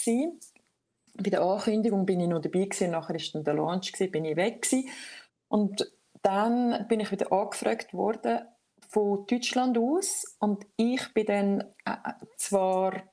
[1.15, 4.25] bei der Ankündigung bin ich noch dabei gewesen, nachher war dann der Launch, gewesen, bin
[4.25, 4.89] ich weg gewesen.
[5.47, 8.41] Und dann bin ich wieder angefragt worden
[8.89, 13.03] von Deutschland aus und ich bin dann äh, zwar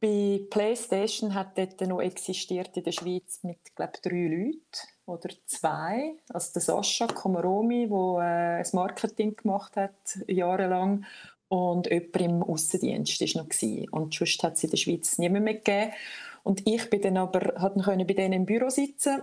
[0.00, 4.62] bei PlayStation hat dort noch existiert in der Schweiz mit glaube drei Leuten
[5.06, 6.14] oder zwei.
[6.30, 11.04] Also der Sascha Komaromi, der äh, das Marketing gemacht hat jahrelang
[11.48, 13.48] und jemand im Aussendienst war noch.
[13.50, 13.88] Gewesen.
[13.90, 15.92] Und sonst hat es in der Schweiz niemand mehr gegeben.
[16.42, 19.22] Und ich bin dann aber, konnte bei denen im Büro sitzen,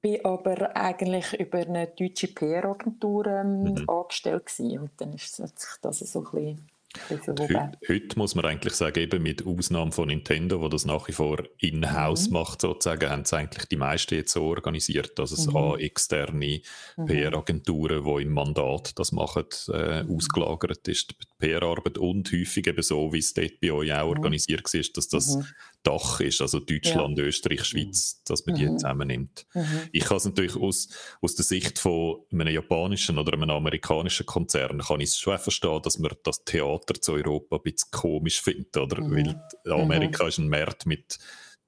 [0.00, 3.88] bin aber eigentlich über eine deutsche PR-Agentur ähm, mhm.
[3.88, 4.78] angestellt gewesen.
[4.78, 5.46] Und dann ist, sich
[5.82, 6.70] das so ein bisschen
[7.08, 11.12] Heute, heute, muss man eigentlich sagen, eben mit Ausnahme von Nintendo, wo das nach wie
[11.12, 12.32] vor in-house mhm.
[12.32, 15.56] macht, sozusagen, haben es eigentlich die meisten jetzt so organisiert, dass es mhm.
[15.56, 16.62] an externe
[16.96, 17.06] mhm.
[17.06, 20.16] PR-Agenturen, die im Mandat das machen, äh, mhm.
[20.16, 21.12] ausgelagert ist.
[21.12, 24.18] Die PR-Arbeit und häufig eben so, wie es dort bei euch auch mhm.
[24.18, 25.46] organisiert war, dass das mhm.
[25.82, 27.24] Dach ist, also Deutschland, ja.
[27.24, 28.78] Österreich, Schweiz, dass man die mhm.
[28.78, 29.46] zusammennimmt.
[29.54, 29.88] Mhm.
[29.92, 30.88] Ich kann es natürlich aus,
[31.22, 35.80] aus der Sicht von einem japanischen oder einem amerikanischen Konzern, kann ich es schon verstehen,
[35.82, 39.00] dass man das Theater zu Europa ein bisschen komisch findet, oder?
[39.00, 39.36] Mhm.
[39.64, 41.18] Weil Amerika ist ein Markt mit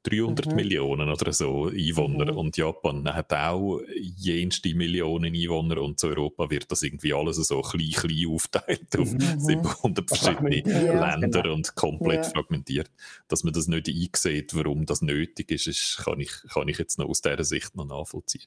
[0.05, 0.55] 300 mhm.
[0.57, 2.39] Millionen oder so Einwohner mhm.
[2.39, 3.81] und Japan hat auch
[4.17, 9.13] jenste Millionen Einwohner und zu Europa wird das irgendwie alles so klein, klein aufteilt auf
[9.13, 9.41] mhm.
[9.41, 11.55] 700 verschiedene ja, Länder genau.
[11.55, 12.31] und komplett ja.
[12.31, 12.91] fragmentiert.
[13.29, 16.99] Dass man das nicht einsieht, warum das nötig ist, ist kann, ich, kann ich jetzt
[16.99, 18.47] noch aus dieser Sicht noch nachvollziehen.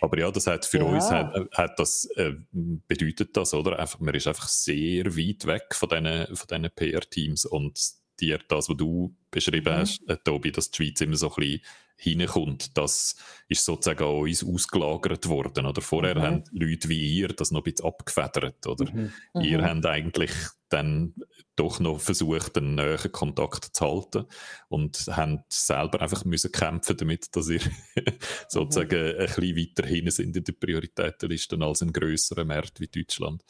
[0.00, 0.84] Aber ja, das hat für ja.
[0.84, 3.78] uns hat, hat das, äh, bedeutet das, oder?
[3.78, 8.76] Einfach, man ist einfach sehr weit weg von diesen von PR-Teams und dir das, was
[8.76, 9.78] du beschrieben mhm.
[9.78, 11.60] hast, äh, Tobi, dass die Schweiz immer so ein bisschen
[11.96, 12.76] hineinkommt.
[12.76, 13.16] Das
[13.48, 15.66] ist sozusagen an uns ausgelagert worden.
[15.66, 16.22] Oder vorher mhm.
[16.22, 18.66] haben Leute wie ihr das noch ein bisschen abgefedert.
[18.66, 18.92] Oder?
[18.92, 19.12] Mhm.
[19.40, 19.64] Ihr mhm.
[19.64, 20.32] habt eigentlich
[20.68, 21.14] dann
[21.56, 24.24] doch noch versucht, einen näheren Kontakt zu halten
[24.68, 27.60] und haben selber einfach müssen kämpfen damit, dass ihr
[28.48, 29.20] sozusagen mhm.
[29.20, 33.44] ein bisschen weiter hinten sind in der Prioritätenliste als ein grösserer Markt wie Deutschland.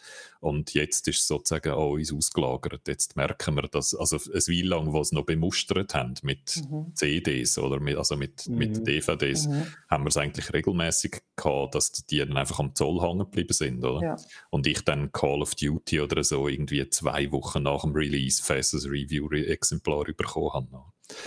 [0.45, 2.87] Und jetzt ist es sozusagen an uns ausgelagert.
[2.87, 6.95] Jetzt merken wir, dass, also ein Weile lang, was noch bemustert haben mit mhm.
[6.95, 8.59] CDs oder mit, also mit, mhm.
[8.59, 9.67] mit DVDs, mhm.
[9.89, 13.83] haben wir es eigentlich regelmäßig gehabt, dass die dann einfach am Zoll hängen geblieben sind,
[13.83, 14.03] oder?
[14.03, 14.17] Ja.
[14.51, 18.85] Und ich dann Call of Duty oder so irgendwie zwei Wochen nach dem Release festes
[18.85, 20.69] Review-Exemplar bekommen habe.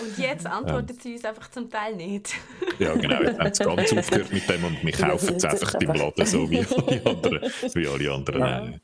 [0.00, 1.02] Und jetzt antwortet ähm.
[1.02, 2.34] sie uns einfach zum Teil nicht.
[2.78, 3.20] ja, genau.
[3.20, 6.48] Jetzt haben sie ganz aufgehört mit dem und wir kaufen es einfach im Laden, so
[6.48, 7.52] wie alle anderen.
[7.74, 8.80] Wie alle anderen ja.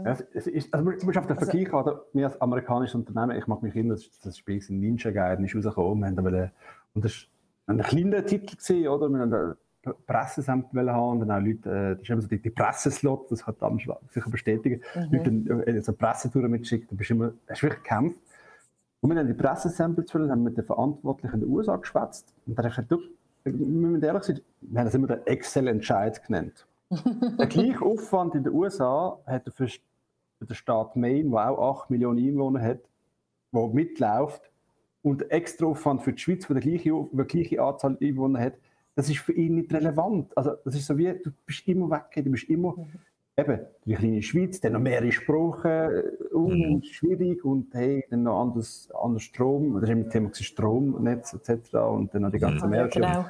[0.00, 0.06] Mhm.
[0.06, 3.38] Ja, es ist, also, du musst auf den also, Vergleich haben, wir als amerikanisches Unternehmen,
[3.38, 6.50] ich mag mich erinnern, das Spiel Ninja Gaiden ist rausgekommen, wir haben
[6.94, 7.26] und das
[7.66, 9.08] war ein kleiner Titel, gewesen, oder?
[9.10, 9.56] Wir haben
[10.06, 13.62] Pressesamt haben und dann auch Leute, das ist immer so die, die Presseslot, das hat
[13.62, 15.44] dann sicher bestätigen, mhm.
[15.46, 18.18] Leute äh, so Pressetouren mitschickt, dann bist du immer, hast du wirklich gekämpft.
[19.00, 22.64] Und wir haben die Pressesamples haben mit den Verantwortlichen in den USA geschwätzt und dann
[22.64, 22.98] habe ich gesagt, du,
[23.44, 26.66] wir müssen ehrlich sein, wir haben das immer den Excel-Entscheid genannt.
[27.38, 29.52] der gleiche Aufwand in den USA hat er
[30.46, 32.80] den Staat Maine, der auch 8 Millionen Einwohner hat,
[33.52, 34.50] der mitläuft,
[35.02, 38.54] und extra Aufwand für die Schweiz, der die gleiche, die gleiche Anzahl Einwohner hat,
[38.94, 40.36] das ist für ihn nicht relevant.
[40.36, 42.86] Also das ist so wie, du bist immer weg, du bist immer, mhm.
[43.36, 46.82] eben, die kleine Schweiz, dann noch mehrere Sprachen, uh, mhm.
[46.82, 51.74] schwierig und hey, dann noch anders, anders Strom, das ist immer das Thema Stromnetz etc.
[51.74, 52.70] und dann noch die ganze mhm.
[52.70, 52.90] Mehrere.
[52.90, 53.24] Genau.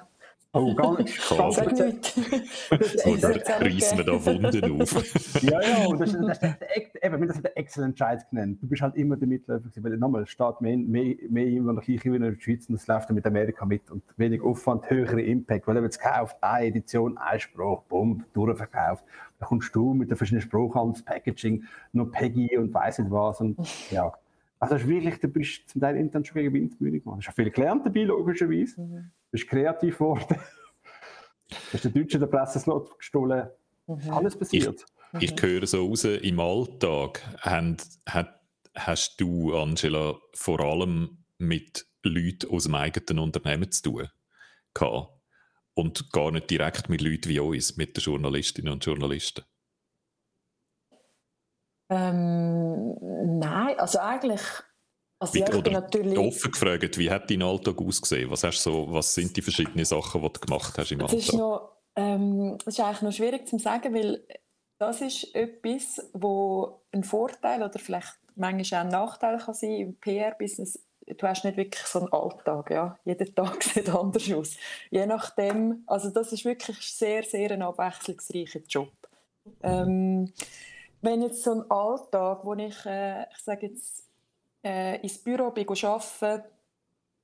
[0.53, 1.21] Oh, gar nicht.
[1.29, 2.05] Sag nicht.
[2.07, 5.43] so, da reissen wir da Wunden auf.
[5.43, 6.55] ja, ja, und das, das, das,
[7.03, 8.59] eben, das hat der Excellent Entscheid genannt.
[8.61, 11.85] Du bist halt immer der Mitläufer gewesen, weil nochmal, statt mehr, mehr, mehr immer noch
[11.85, 15.23] gleich wie in der Schweiz und es läuft mit Amerika mit und wenig Aufwand, höhere
[15.23, 19.05] Impact, weil er jetzt kauft, eine Edition, ein Spruch, bumm, durchverkauft.
[19.39, 23.41] Da kommst du mit den verschiedenen Spruchen das Packaging, noch Peggy und weiss nicht was
[23.41, 23.57] und
[23.93, 24.13] ja.
[24.59, 27.19] Also es ist wirklich, du bist zum Teil intern schon gegen Windmühle gemacht.
[27.19, 28.83] Du hast auch viel gelernt dabei, logischerweise.
[28.83, 30.37] Mhm bist kreativ geworden.
[31.73, 33.49] hast den Deutschen den Presseslot gestohlen.
[33.87, 34.11] Mhm.
[34.11, 34.85] Alles passiert.
[35.19, 38.38] Ich, ich höre so raus, im Alltag hast,
[38.75, 44.09] hast du, Angela, vor allem mit Leuten aus dem eigenen Unternehmen zu tun
[44.75, 45.12] gehabt.
[45.75, 49.45] Und gar nicht direkt mit Leuten wie uns, mit den Journalistinnen und Journalisten.
[51.88, 52.95] Ähm,
[53.38, 54.43] nein, also eigentlich
[55.20, 58.30] also wie, oder natürlich, offen gefragt, wie hat dein Alltag ausgesehen?
[58.30, 61.18] Was, hast so, was sind die verschiedenen Sachen, die du gemacht hast im Alltag?
[61.18, 64.24] Das ist, noch, ähm, das ist eigentlich noch schwierig zu sagen, weil
[64.78, 69.96] das ist etwas, wo ein Vorteil oder vielleicht manchmal auch ein Nachteil kann sein im
[69.96, 70.83] PR-Business.
[71.06, 72.98] Du hast nicht wirklich so einen Alltag, ja.
[73.04, 74.56] Jeder Tag sieht anders aus.
[74.90, 78.92] Je nachdem, also das ist wirklich sehr, sehr ein abwechslungsreicher Job.
[79.62, 80.33] Ähm,
[81.02, 84.10] wenn jetzt so ein Alltag, wo ich, äh, ich sage jetzt
[84.62, 86.44] äh, ins Büro bin arbeiten,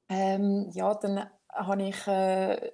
[0.09, 2.73] ähm, ja, dann habe ich äh,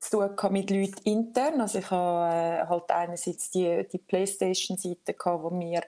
[0.00, 1.60] zu tun mit Leuten intern.
[1.60, 5.82] Also ich habe äh, halt einerseits die, die Playstation-Seite, wo wir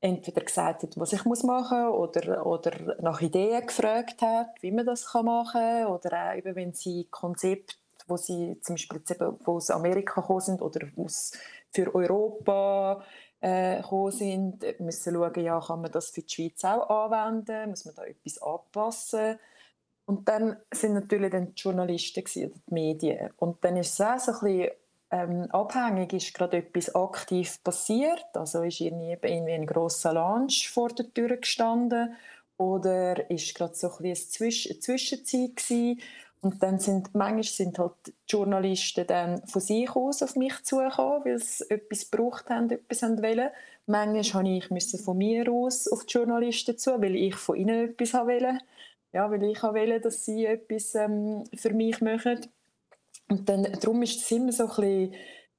[0.00, 4.70] entweder gesagt hat, was ich muss machen muss, oder, oder nach Ideen gefragt hat, wie
[4.72, 9.02] man das machen kann, oder auch eben, wenn sie Konzepte, wo sie zum Beispiel
[9.44, 11.32] aus Amerika gekommen sind oder aus,
[11.70, 13.02] für Europa
[13.40, 17.84] äh, gekommen sind, müssen schauen, ja, kann man das für die Schweiz auch anwenden, muss
[17.84, 19.38] man da etwas anpassen.
[20.06, 23.30] Und dann sind natürlich dann die Journalisten gewesen, die Medien.
[23.36, 24.70] Und dann ist es auch so ein bisschen
[25.10, 31.12] ähm, abhängig, ist gerade etwas aktiv passiert, also ist irgendwie ein grosser Launch vor der
[31.12, 32.14] Tür gestanden
[32.56, 36.00] oder ist gerade so ein bisschen eine Zwischenzeit gewesen.
[36.40, 41.24] Und dann sind, manchmal sind halt die Journalisten dann von sich aus auf mich zugekommen,
[41.24, 43.50] weil sie etwas gebraucht haben, etwas wollen.
[43.86, 48.14] Manchmal musste ich von mir aus auf die Journalisten zu, weil ich von ihnen etwas
[48.14, 48.58] wollte.
[49.12, 52.46] Ja, weil ich wollte, dass sie etwas ähm, für mich machen.
[53.28, 55.14] Und dann, darum ist es immer so ein bisschen,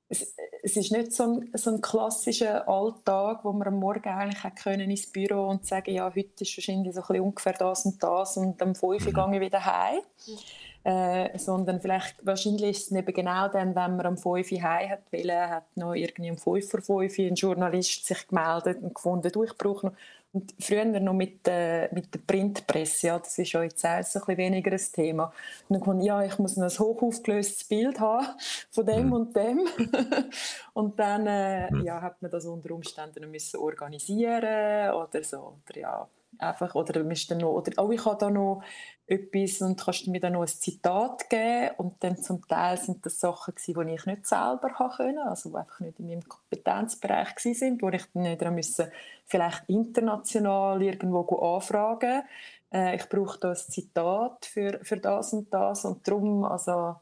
[0.10, 4.56] es, es ist nicht so ein, so ein klassischer Alltag, wo man am Morgen eigentlich
[4.56, 8.02] können ins Büro und sagen, ja, heute ist wahrscheinlich so ein bisschen ungefähr das und
[8.02, 9.14] das und am 5 Uhr mhm.
[9.14, 10.00] gehe ich wieder heim.
[10.28, 10.38] Mhm.
[10.84, 14.90] Äh, sondern vielleicht, wahrscheinlich ist es eben genau dann, wenn man am 5 Uhr heim
[14.90, 19.30] hat wollen, hat noch irgendwie um 5 vor 5 ein Journalist sich gemeldet und gefunden,
[19.32, 19.94] du, ich brauche noch
[20.32, 24.20] und früher noch mit, äh, mit der Printpresse, ja, das ist ja jetzt auch so
[24.28, 25.34] ein weniger ein Thema.
[25.68, 28.28] Und dann kommt, ja, ich muss noch ein hochaufgelöstes Bild haben
[28.70, 29.14] von dem mhm.
[29.14, 29.68] und dem.
[30.74, 31.84] und dann äh, mhm.
[31.84, 35.56] ja, hat man das unter Umständen müssen organisieren oder so.
[35.68, 38.62] Oder, ja, einfach, oder, dann noch, oder oh, ich habe da noch
[39.08, 43.20] etwas und kannst mir dann noch ein Zitat geben und dann zum Teil sind das
[43.20, 47.40] Sachen gewesen, die ich nicht selber haben können, also die einfach nicht in meinem Kompetenzbereich
[47.40, 48.92] sind, wo ich dann nicht müssen,
[49.26, 52.24] vielleicht international irgendwo anfragen
[52.72, 56.96] äh, ich brauche da ein Zitat für, für das und das und darum, also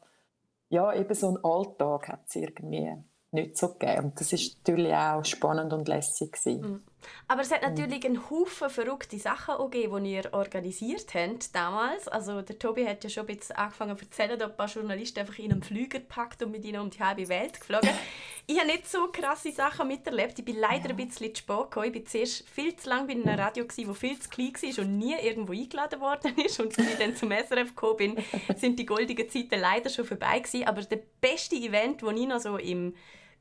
[0.70, 2.94] ja, eben so ein Alltag hat es irgendwie
[3.30, 6.60] nicht so gegeben und das ist natürlich auch spannend und lässig gewesen.
[6.60, 6.82] Mhm.
[7.26, 12.08] Aber es hat natürlich einen Haufen verrückte Sachen auch gegeben, die ihr organisiert habt damals.
[12.08, 15.20] Also der Tobi hat ja schon ein bisschen angefangen zu erzählen, dass ein paar Journalisten
[15.20, 17.90] einfach in einen Flüger gepackt und mit ihnen um die halbe Welt geflogen.
[18.46, 20.38] ich habe nicht so krasse Sachen miterlebt.
[20.38, 20.90] Ich bin leider ja.
[20.90, 21.92] ein bisschen zu spät gekommen.
[21.92, 24.98] Ich war zuerst viel zu lange bei einem Radio, das viel zu klein war und
[24.98, 26.58] nie irgendwo eingeladen worden ist.
[26.60, 28.16] Und als ich dann zum SRF gekommen bin,
[28.56, 30.66] sind die goldenen Zeiten leider schon vorbei gewesen.
[30.66, 32.94] Aber der beste Event, den ich noch so im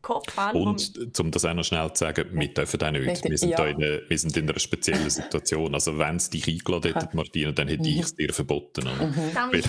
[0.07, 0.57] Kopf haben.
[0.57, 3.23] Und um das auch noch schnell zu sagen, wir dürfen auch nicht.
[3.23, 3.65] Wir sind, ja.
[3.65, 5.73] in, eine, wir sind in einer speziellen Situation.
[5.73, 8.85] Also wenn es dich eingeladen hätte, Martina, dann hätte ich es dir verboten.
[8.85, 9.53] Mhm.
[9.53, 9.65] ich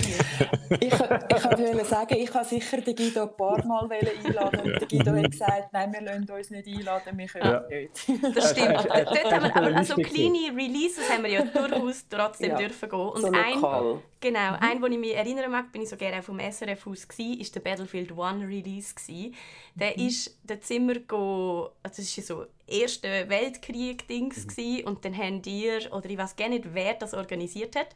[0.81, 5.11] ich wollte sagen, ich habe sicher den Guido ein paar Mal einladen und der Guido
[5.11, 7.63] hat gesagt, nein, wir lassen uns nicht einladen, wir können ja.
[7.69, 8.37] nicht.
[8.37, 8.85] Das stimmt.
[8.85, 12.57] Dort haben wir, aber also kleine Releases haben wir ja durchaus trotzdem ja.
[12.57, 12.99] dürfen gehen.
[12.99, 14.57] Und so ein, Genau, mhm.
[14.59, 17.55] ein, wo ich mich erinnern mag, bin ich so gerne vom SRF aus war, ist
[17.55, 19.33] der Battlefield One Release gewesen.
[19.75, 20.07] Der mhm.
[20.07, 24.85] ist der Zimmer go, also das ist so erste Weltkrieg Dings mhm.
[24.85, 27.89] und dann haben die, oder ich weiß gar nicht, wer das organisiert hat.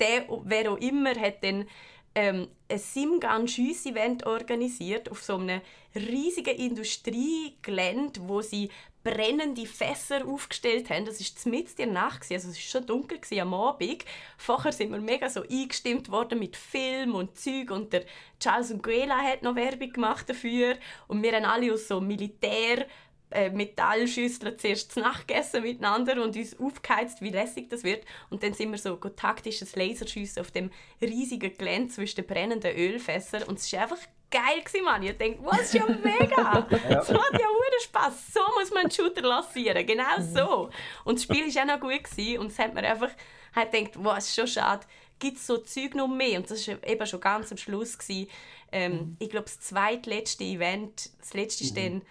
[0.00, 1.66] Der, wer auch immer, hat dann
[2.14, 5.60] ähm, ein Simgan Schiess-Event organisiert auf so einem
[5.94, 8.70] riesigen Industriegelände, wo sie
[9.02, 11.04] brennende Fässer aufgestellt haben.
[11.04, 14.04] Das war mitten der Nacht, also es war schon dunkel am Abend.
[14.36, 18.04] Vorher sind wir mega so eingestimmt worden mit Film und Zeug und der
[18.38, 20.76] Charles Nguela hat noch Werbung gemacht dafür
[21.08, 22.86] und wir haben alle aus so Militär
[23.32, 28.04] äh, Metallschüsseln zuerst zu Nacht miteinander und uns aufgeheizt, wie lässig das wird.
[28.30, 33.44] Und dann sind wir so taktisches Laserschiessen auf dem riesigen Gelände zwischen den brennenden Ölfässern
[33.44, 33.98] und es war einfach
[34.32, 35.02] geil gewesen, Mann.
[35.02, 36.66] Ich denke, was ist ja mega.
[36.88, 38.32] Das macht ja hure Spaß.
[38.34, 39.86] So muss man einen Shooter lancieren.
[39.86, 40.34] Genau mhm.
[40.34, 40.70] so.
[41.04, 42.38] Und das Spiel war auch noch gut gewesen.
[42.40, 43.10] und es hat mir einfach
[43.52, 44.86] hat gedacht, was ist schon schade.
[45.18, 46.38] Gibt es so Zeug noch mehr?
[46.38, 47.98] Und das war eben schon ganz am Schluss.
[47.98, 48.28] Gewesen.
[48.72, 49.16] Ähm, mhm.
[49.18, 51.80] Ich glaube, das zweitletzte Event, das letzte ist mhm.
[51.80, 52.02] dann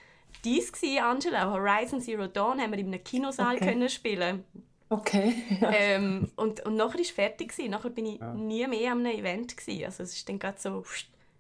[0.46, 1.52] dies gewesen, Angela.
[1.52, 3.66] Horizon Zero Dawn haben wir in einem Kinosaal okay.
[3.66, 4.46] können spielen.
[4.90, 5.34] Okay.
[5.62, 7.50] ähm, und, und nachher war es fertig.
[7.50, 7.72] Gewesen.
[7.72, 8.34] Nachher bin ich ja.
[8.34, 9.58] nie mehr an einem Event.
[9.58, 9.86] Gewesen.
[9.86, 10.84] Also es ist dann gerade so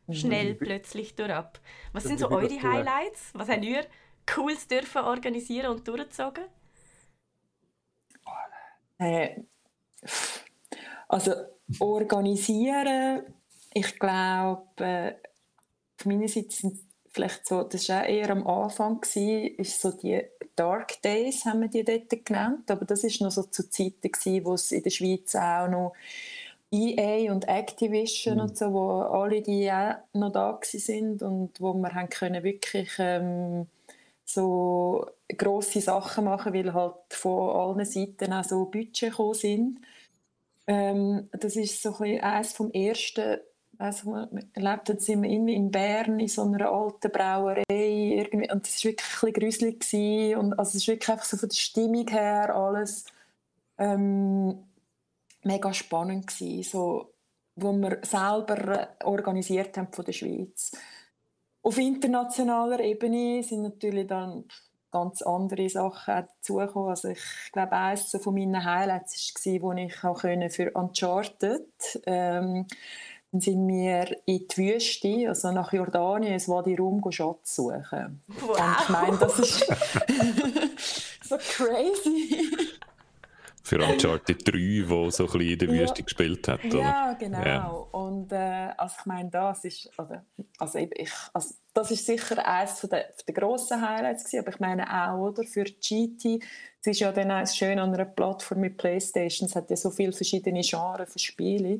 [0.09, 0.57] schnell mhm.
[0.57, 1.59] plötzlich durchab.
[1.93, 3.31] Was sind so eure Highlights?
[3.33, 3.85] Was habt ihr
[4.25, 6.45] Cooles dürfen organisieren und durchgezogen?
[8.97, 9.41] Äh,
[11.07, 11.33] also
[11.79, 13.23] organisieren,
[13.73, 15.13] ich glaube, äh,
[15.97, 19.91] von meiner Seite sind vielleicht so, das war auch eher am Anfang, gewesen, ist so
[19.91, 20.21] die
[20.55, 24.45] Dark Days, haben wir die dort genannt, aber das ist noch so zu Zeiten gewesen,
[24.45, 25.93] wo es in der Schweiz auch noch
[26.71, 28.41] EA und Activision mhm.
[28.41, 32.91] und so, wo alle die auch noch da sind und wo wir haben können wirklich
[32.97, 33.67] ähm,
[34.23, 35.05] so
[35.37, 39.79] grosse Sachen machen, weil halt von allen Seiten auch so Budget gekommen sind.
[40.67, 43.39] Ähm, das ist so ein eines vom ersten
[43.81, 48.51] also wir erlebt haben, sind wir irgendwie in Bern in so einer alten Brauerei irgendwie,
[48.51, 51.49] und es war wirklich ein bisschen gruselig und also es ist wirklich einfach so von
[51.49, 53.05] der Stimmung her alles
[53.79, 54.59] ähm,
[55.43, 57.13] mega spannend gewesen, so,
[57.55, 60.71] wo wir selber organisiert haben von der Schweiz.
[61.63, 64.45] Auf internationaler Ebene sind natürlich dann
[64.91, 66.89] ganz andere Sachen dazugekommen.
[66.89, 67.21] Also ich
[67.53, 70.21] glaube, eines von meinen Highlights war, wo ich auch
[70.51, 72.65] für Uncharted ähm,
[73.31, 78.21] dann sind wir in die Wüste, also nach Jordanien, es war die Raum Schatz suchen.
[78.27, 78.59] Wow.
[78.59, 79.59] Und ich meine, das ist
[81.23, 82.51] so crazy.
[83.71, 86.03] Für Uncharted 3, wo so ein bisschen in der Wüste ja.
[86.03, 86.65] gespielt hat.
[86.65, 86.79] Oder?
[86.81, 87.45] Ja, genau.
[87.45, 87.67] Ja.
[87.91, 90.15] Und äh, also ich meine, das ist, also,
[90.57, 95.13] also ich, also, das ist sicher eines der, der grossen Highlights gewesen, aber ich meine
[95.13, 96.43] auch, oder, für GT,
[96.81, 99.89] es ist ja dann auch schön an einer Plattform mit Playstation, es hat ja so
[99.89, 101.79] viele verschiedene Genres für Spiele.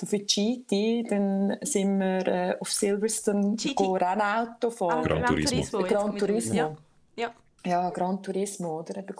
[0.00, 5.04] So für GT, dann sind wir äh, auf Silverstone Rennauto fahren.
[5.04, 5.82] Ah, Gran Turismo.
[5.84, 6.54] Gran Turismo.
[6.54, 6.76] Ja.
[7.14, 7.32] ja.
[7.64, 8.96] Ja, Gran Turismo, oder?
[8.96, 9.14] Eben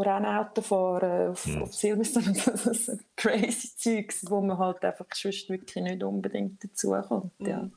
[0.00, 1.62] Rennauto fahren auf, mhm.
[1.62, 2.32] auf Silverstone.
[2.32, 7.32] Das ist crazy Zeugs, wo man halt einfach sonst wirklich nicht unbedingt dazukommt.
[7.38, 7.70] Ja.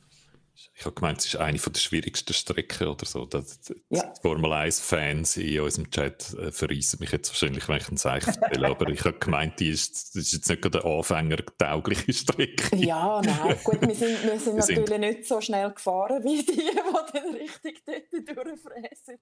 [0.74, 3.26] Ich habe gemeint, es ist eine der schwierigsten Strecken oder so.
[3.26, 3.60] Das,
[3.90, 4.04] ja.
[4.04, 8.42] Die Formel 1-Fans in unserem Chat äh, verreissen mich jetzt wahrscheinlich, wenn ich ein Zeichen
[8.42, 8.68] erzähle.
[8.68, 12.76] aber ich habe gemeint, die ist, das ist jetzt nicht gerade eine anfängertaugliche Strecke.
[12.76, 15.00] Ja, nein, gut, wir sind, wir sind wir natürlich sind...
[15.00, 19.18] nicht so schnell gefahren wie die, die dann richtig dort durchfräsen.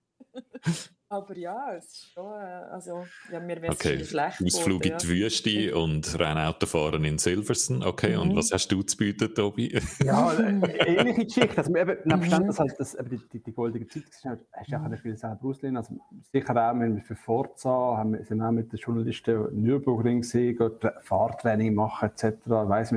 [1.14, 4.04] Aber ja, es ist schon, äh, also, ja, mir wäre okay.
[4.04, 8.22] schlecht Ausflug in die Wüste und Rennautofahren in Silverstone, okay, mhm.
[8.22, 9.78] und was hast du zu bieten, Tobi?
[10.04, 12.46] Ja, äh, ähnliche Geschichte, also eben, nebst mhm.
[12.48, 14.98] dass halt das, die, die, die goldene Zeit hast, hast du auch mhm.
[14.98, 15.94] viel selber auslehnen, also
[16.32, 20.58] sicher auch wir für Forza, haben wir, sind auch mit den Journalisten Nürburgring gesehen,
[21.02, 22.90] Fahrtraining machen etc., ich weiss,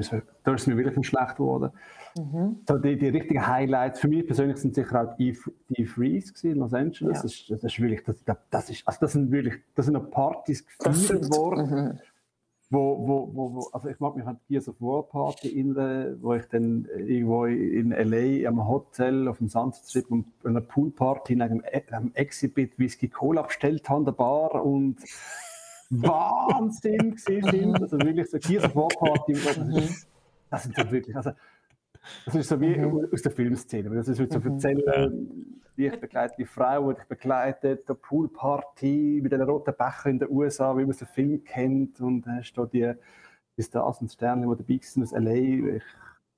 [0.44, 1.72] da ist mir wirklich schlecht geworden.
[2.18, 2.58] Mhm.
[2.68, 5.38] So die, die richtigen Highlights für mich persönlich sind sicher auch die,
[5.70, 7.18] die Freeze in Los Angeles.
[7.18, 7.22] Ja.
[7.22, 10.10] Das, ist, das ist wirklich, das, das, ist, also das sind wirklich, das sind noch
[10.10, 11.70] Partys gefeiert worden.
[11.70, 12.00] Mhm.
[12.70, 16.18] Wo, wo, wo, wo, also ich mag mich an die Gears of War Party erinnern,
[16.22, 18.50] wo ich dann irgendwo in L.A.
[18.50, 23.44] am Hotel auf dem Sunset Strip und einer Poolparty in einem, einem Exhibit Whisky Cola
[23.44, 24.98] bestellt habe, der Bar und
[25.90, 27.82] Wahnsinn gesehen sind.
[27.82, 29.34] Also wirklich so Gears of War Party.
[29.34, 29.88] Mhm.
[30.50, 31.32] Das sind so wirklich, also
[32.26, 33.08] das ist so wie mhm.
[33.12, 33.90] aus der Filmszene.
[33.90, 34.54] Das ist so mhm.
[34.54, 35.28] erzählen,
[35.76, 40.20] wie ich begleite die Frau, die ich begleite, der Poolparty mit den roten Becher in
[40.20, 42.02] den USA, wie man es im Film kennt.
[42.02, 42.94] Und dann hast du die,
[43.58, 45.76] die Stars und Sterne, die dabei sind aus L.A.
[45.78, 45.84] Ich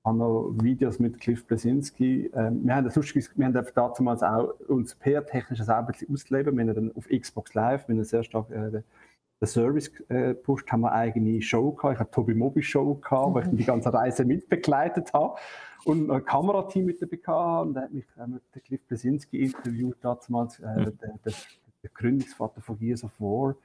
[0.04, 2.32] habe noch Videos mit Cliff Blesinski.
[2.34, 6.58] Ähm, wir haben das lustig, wir haben damals auch uns PR-technisch auch ein bisschen ausleben.
[6.58, 8.82] Wir haben dann auf Xbox Live, wir haben sehr stark äh,
[9.40, 11.96] den Service äh, pusht, haben wir eine eigene Show gehabt.
[11.96, 13.34] Ich hatte Tobi Mobi Show gehabt, mhm.
[13.34, 15.36] wo ich die ganze Reise mitbegleitet habe
[15.86, 17.68] und ein Kamerateam mit dabei gehabt.
[17.68, 20.98] Und da hat mich äh, mit Cliff Blesinski interviewt, damals äh, mhm.
[20.98, 21.34] der, der,
[21.84, 23.56] der, Gründungsvater von Gears of War.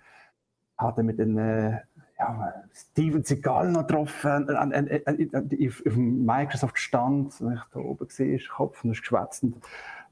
[0.79, 1.81] Hat er mit den äh,
[2.19, 7.81] ja, Steven Seagal noch getroffen, an, an, an, auf dem Microsoft stand, und ich da
[7.81, 9.45] oben gesehen, Kopf und geschwätzt.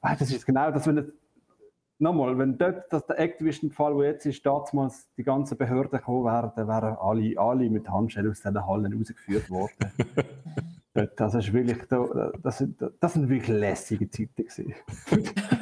[0.02, 1.12] Das ist genau das, wenn
[2.02, 6.52] nochmal, wenn dort das der Activision-Fall, wo jetzt ist, damals die ganzen Behörden gekommen wären,
[6.56, 9.72] dann wären alle, alle mit Handschellen aus diesen Hallen rausgeführt worden.
[11.16, 11.78] das ist wirklich,
[12.42, 12.64] das
[13.00, 14.44] das sind wirklich lässige Zeiten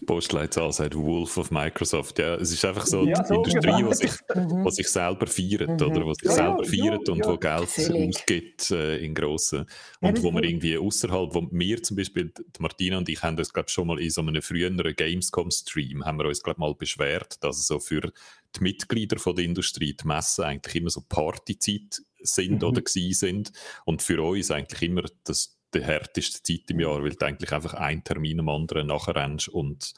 [0.00, 2.18] die Postleitzahl sagt Wolf of Microsoft.
[2.18, 4.70] Ja, es ist einfach so ja, so die Industrie, die sich, mhm.
[4.70, 5.86] sich selber feiert, mhm.
[5.86, 6.06] oder?
[6.06, 7.68] Was sich ja, selber feiert und wo Geld
[8.08, 9.66] ausgibt äh, in grossen.
[10.00, 13.68] Und wo man irgendwie außerhalb, wo wir zum Beispiel, Martina und ich haben uns, glaube
[13.68, 17.78] schon mal in so einem früheren Gamescom-Stream, haben wir uns, glaube mal beschwert, dass so
[17.78, 18.12] für
[18.56, 22.68] die Mitglieder von der Industrie die Messen eigentlich immer so Partyzeit sind mhm.
[22.68, 23.52] oder gewesen sind.
[23.84, 27.74] Und für uns eigentlich immer das die härteste Zeit im Jahr, weil du eigentlich einfach
[27.74, 29.94] einen Termin am anderen nachher rennst und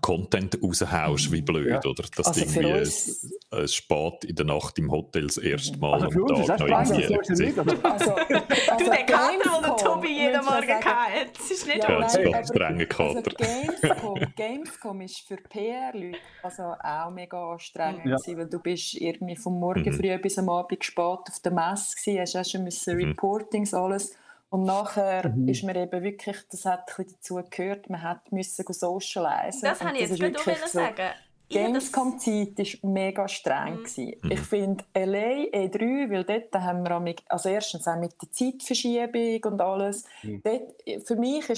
[0.00, 1.90] Content raushaust, wie blöd, ja.
[1.90, 2.04] oder?
[2.16, 3.32] Dass also du irgendwie uns...
[3.50, 7.44] äh, spät in der Nacht im Hotel das erste Mal also uns Tag noch irgendwie...
[7.44, 11.98] Nicht, also, also, du, der Kater, den Tobi jeden Morgen hatte, das ist nicht ja,
[11.98, 13.16] ein ganz strenger Kater.
[13.16, 18.16] Also Gamescom, Gamescom ist für PR-Leute also auch mega anstrengend ja.
[18.16, 19.94] gewesen, weil du bist irgendwie vom Morgen mhm.
[19.94, 23.04] früh bis am Abend spät auf der Messe gewesen, hast auch schon müssen mhm.
[23.08, 24.14] Reportings, alles
[24.50, 25.48] und nachher mhm.
[25.48, 29.62] ist mir eben wirklich, das hat ein dazu gehört, man hat müssen socialisen.
[29.62, 31.10] Das habe ich jetzt gerade so, sagen.
[31.50, 33.86] Gamescom-Zeit war mega streng.
[33.96, 34.30] Mhm.
[34.30, 39.60] Ich finde LA E3, weil dort haben wir also erstens auch mit der Zeitverschiebung und
[39.60, 40.04] alles.
[40.22, 40.42] Mhm.
[40.42, 41.56] Dort, für mich war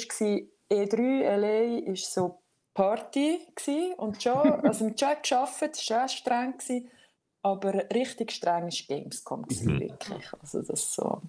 [0.70, 2.38] E3 LA ist so
[2.74, 3.40] Party
[3.96, 4.34] und schon,
[4.64, 6.54] also mit Jack gearbeitet, war auch streng,
[7.42, 9.80] aber richtig streng war Gamescom, mhm.
[9.80, 10.32] wirklich.
[10.40, 11.20] Also das so.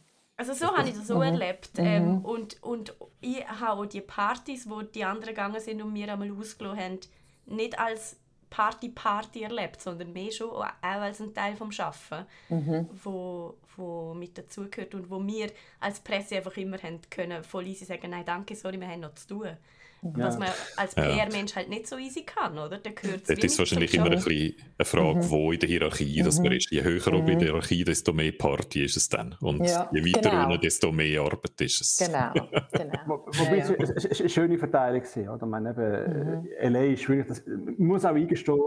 [0.41, 1.21] Also so habe ich das so mhm.
[1.21, 1.77] erlebt.
[1.77, 1.85] Mhm.
[1.85, 6.11] Ähm, und, und ich habe auch die Partys, wo die anderen gegangen sind und mir
[6.11, 6.99] einmal ausgelassen haben,
[7.45, 8.17] nicht als
[8.49, 12.89] Party-Party erlebt, sondern mehr schon auch als ein Teil des Arbeiten, mhm.
[13.03, 17.85] wo, wo mit dazugehört und wo wir als Presse einfach immer haben können, voll easy
[17.85, 19.57] sagen, nein, danke, sorry, wir haben noch zu tun.
[20.03, 20.25] Ja.
[20.25, 22.79] Was man als PR-Mensch halt nicht so easy kann, oder?
[22.79, 25.29] Da gehört Das ist wahrscheinlich immer ein bisschen eine Frage, mhm.
[25.29, 26.57] wo in der Hierarchie das man mhm.
[26.57, 26.71] ist.
[26.71, 27.27] Je höher mhm.
[27.27, 29.35] in der Hierarchie, desto mehr Party ist es dann.
[29.41, 30.47] Und ja, je weiter genau.
[30.47, 31.97] unten, desto mehr Arbeit ist es.
[31.97, 32.33] Genau,
[32.71, 33.25] genau.
[33.27, 33.75] Wobei ja, ja.
[33.77, 35.35] es eine schöne Verteilung war.
[35.35, 35.43] Oder?
[35.43, 36.73] Ich meine, eben, mhm.
[36.73, 38.57] LA ist wirklich, das, man muss auch eingestehen,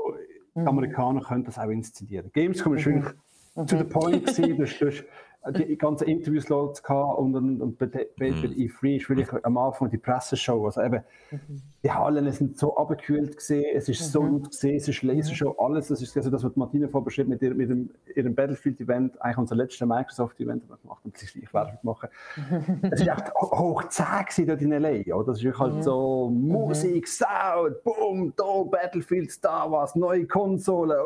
[0.54, 0.68] die mhm.
[0.68, 2.30] Amerikaner können das auch inszenieren.
[2.32, 3.12] Gamescom ist wirklich
[3.56, 3.66] mhm.
[3.66, 5.04] to the point gewesen,
[5.52, 8.44] die ganzen Interviews gehabt und, und, und bei, bei, bei mhm.
[8.44, 10.64] E3 ist wirklich am Anfang die Presseshow.
[10.64, 11.62] Also eben, mhm.
[11.82, 14.32] die Hallen sind so abgekühlt gesehen, es ist so mhm.
[14.32, 15.56] laut gesehen, es ist Lasershow, mhm.
[15.58, 15.88] alles.
[15.88, 19.38] Das ist also das, was Martina vorher beschrieben mit, ihr, mit dem, ihrem Battlefield-Event, eigentlich
[19.38, 22.08] unser letztes Microsoft-Event, das wir gemacht haben, ich werde machen.
[22.90, 25.14] es war echt hoch 10 dort in L.A.
[25.14, 25.32] Oder?
[25.32, 25.82] Das ist halt mhm.
[25.82, 30.96] so Musik, Sound, boom, da Battlefield, Star Wars, neue Konsole,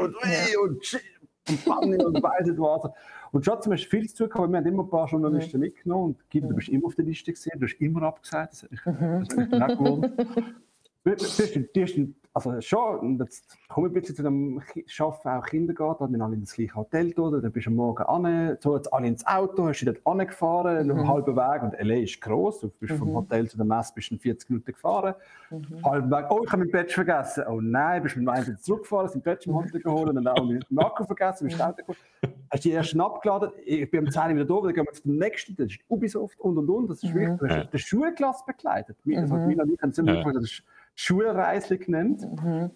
[0.00, 0.60] und, ja.
[0.60, 1.00] und, und,
[1.48, 2.88] und Bunny und beide Wasser.
[2.88, 2.94] Und
[3.42, 5.64] trotzdem hast du viel zu tun wir haben immer ein paar Journalisten mhm.
[5.64, 8.62] mitgenommen und Gil, du bist immer auf der Liste gesehen, du hast immer abgesagt, das
[8.84, 9.24] mhm.
[9.26, 10.10] das nicht gewohnt.
[11.04, 11.98] Du hast, du hast
[12.36, 14.60] also schon, und jetzt komme ich ein bisschen zu dem
[14.98, 18.02] Arbeiten, auch Kindergarten, wir alle in das gleiche Hotel dort, dann bist du am Morgen
[18.02, 20.90] an, so jetzt alle ins Auto, hast dich dort angefahren, mhm.
[20.90, 21.94] einen halben Weg, und L.A.
[21.94, 22.98] ist gross, du bist mhm.
[22.98, 25.14] vom Hotel zu der Messe bist in 40 Minuten gefahren,
[25.50, 25.84] mhm.
[25.84, 29.06] halben Weg, oh, ich habe mein Badge vergessen, oh nein, bist mit dem einen zurückgefahren,
[29.06, 31.82] hast dein Badge im Hotel geholt, und dann auch den Akku vergessen, bist du Auto
[31.82, 31.98] geholt,
[32.50, 35.18] hast die ersten abgeladen, ich bin am 10 wieder da, dann gehen wir zu dem
[35.18, 38.96] nächsten, das ist Ubisoft und und und, das ist wirklich, du hast die Schulklasse begleitet,
[39.04, 40.24] das hat Mina und ich, haben ziemlich
[40.94, 42.22] Schulreisli genannt.
[42.22, 42.70] Mhm.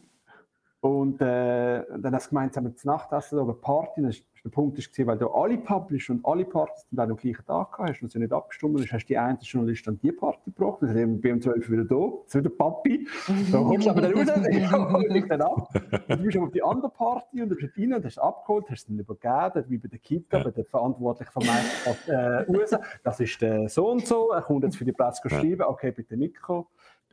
[0.80, 4.00] Und äh, dann das Nachtessen oder Party.
[4.02, 7.72] Das der Punkt war, weil du alle Publisher und alle Partys dann am gleichen Tag
[7.72, 10.50] gehabt hast und sie nicht abgestimmt hast, hast du die einen Journalist an die Party
[10.50, 10.78] gebracht.
[10.80, 12.12] Dann sind wir um 12 wieder da.
[12.22, 13.06] Jetzt wieder Papi.
[13.52, 15.68] Da kommst du aber dann raus, hol dich dann ab.
[15.74, 18.80] Und du bist auf die andere Party und du bist rein und hast abgeholt, hast
[18.80, 22.74] es dann übergeben, wie bei der Kita, bei der Verantwortlichen von meinem äh, raus.
[23.02, 26.16] Das ist der so und so, er kommt jetzt für die Presse schreiben, okay, bitte
[26.16, 26.66] mitkommen.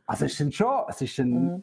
[0.06, 1.30] Also es ist schon, es ist ein...
[1.30, 1.62] Mhm.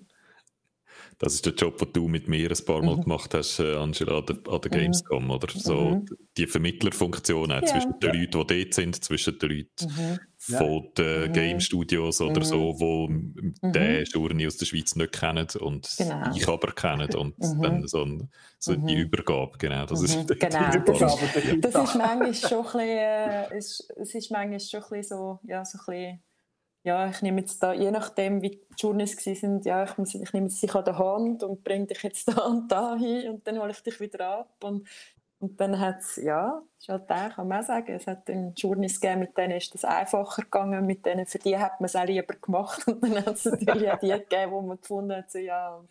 [1.19, 3.01] Das ist der Job, den du mit mir ein paar Mal mhm.
[3.03, 4.83] gemacht hast, äh, Angela, an der, an der mhm.
[4.83, 5.47] Gamescom, oder?
[5.49, 6.05] So mhm.
[6.37, 7.63] die Vermittlerfunktion ja.
[7.63, 10.19] zwischen den Leuten, die dort sind, zwischen den Leuten mhm.
[10.37, 11.33] von den mhm.
[11.33, 13.71] Game Studios oder so, die mhm.
[13.71, 16.35] den Journey aus der Schweiz nicht kennen und genau.
[16.35, 18.29] ich aber kennen und dann so, ein,
[18.59, 19.85] so die Übergabe, genau.
[19.85, 20.71] Das ist, genau.
[20.85, 25.17] Das, ist, das ist manchmal schon ein bisschen, äh, es ist manchmal schon ein bisschen
[25.17, 26.23] so, ja, so ein bisschen
[26.83, 30.33] ja, ich nehme jetzt da, je nachdem, wie die Journeys sind, ja, ich, muss, ich
[30.33, 33.47] nehme jetzt dich an der Hand und bringe dich jetzt da und da hin und
[33.47, 34.55] dann hole ich dich wieder ab.
[34.63, 34.87] Und,
[35.39, 38.53] und dann hat es, ja, ist halt der, kann man auch sagen, es hat dann
[38.55, 41.95] Journeys gegeben, mit denen ist das einfacher gegangen, mit denen, für die hat man es
[41.95, 42.85] auch lieber gemacht.
[42.87, 45.81] Und dann hat es natürlich auch die gegeben, wo man gefunden hat, so, ja,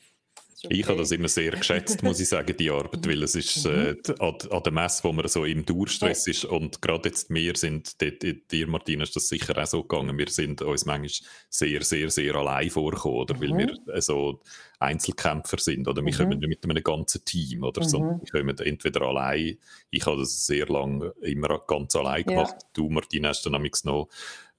[0.64, 0.76] Okay.
[0.76, 3.94] Ich habe das immer sehr geschätzt, muss ich sagen, die Arbeit, weil es ist äh,
[3.94, 4.14] mhm.
[4.20, 7.96] an, an, der Messe, wo man so im Dauerstress ist und gerade jetzt wir sind,
[8.00, 11.10] dir Martina ist das sicher auch so gegangen, wir sind uns manchmal
[11.48, 13.58] sehr, sehr, sehr allein vorgekommen, oder, weil mhm.
[13.58, 14.40] wir äh, so
[14.78, 16.16] Einzelkämpfer sind oder wir mhm.
[16.16, 18.00] kommen mit einem ganzen Team oder so.
[18.00, 18.20] Mhm.
[18.22, 19.58] Wir kommen entweder allein,
[19.90, 22.68] ich habe das sehr lange immer ganz allein gemacht, ja.
[22.72, 24.08] du Martina hast dann noch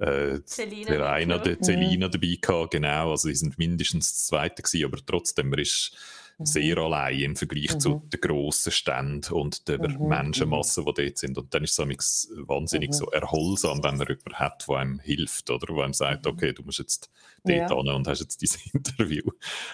[0.04, 0.39] äh,
[0.88, 2.12] der einer, der Celina mhm.
[2.12, 5.95] dabei gehabt, genau, also die sind mindestens das Zweite gewesen, aber trotzdem, man ist
[6.38, 6.45] mhm.
[6.45, 7.80] sehr allein im Vergleich mhm.
[7.80, 10.08] zu den grossen Ständen und der mhm.
[10.08, 11.38] Menschenmasse, die dort sind.
[11.38, 12.93] Und dann ist es wahnsinnig mhm.
[12.93, 16.64] so erholsam, wenn man jemanden hat, der einem hilft oder der einem sagt, okay, du
[16.64, 17.10] musst jetzt
[17.45, 17.68] dort ja.
[17.68, 19.24] hin und hast jetzt dieses Interview.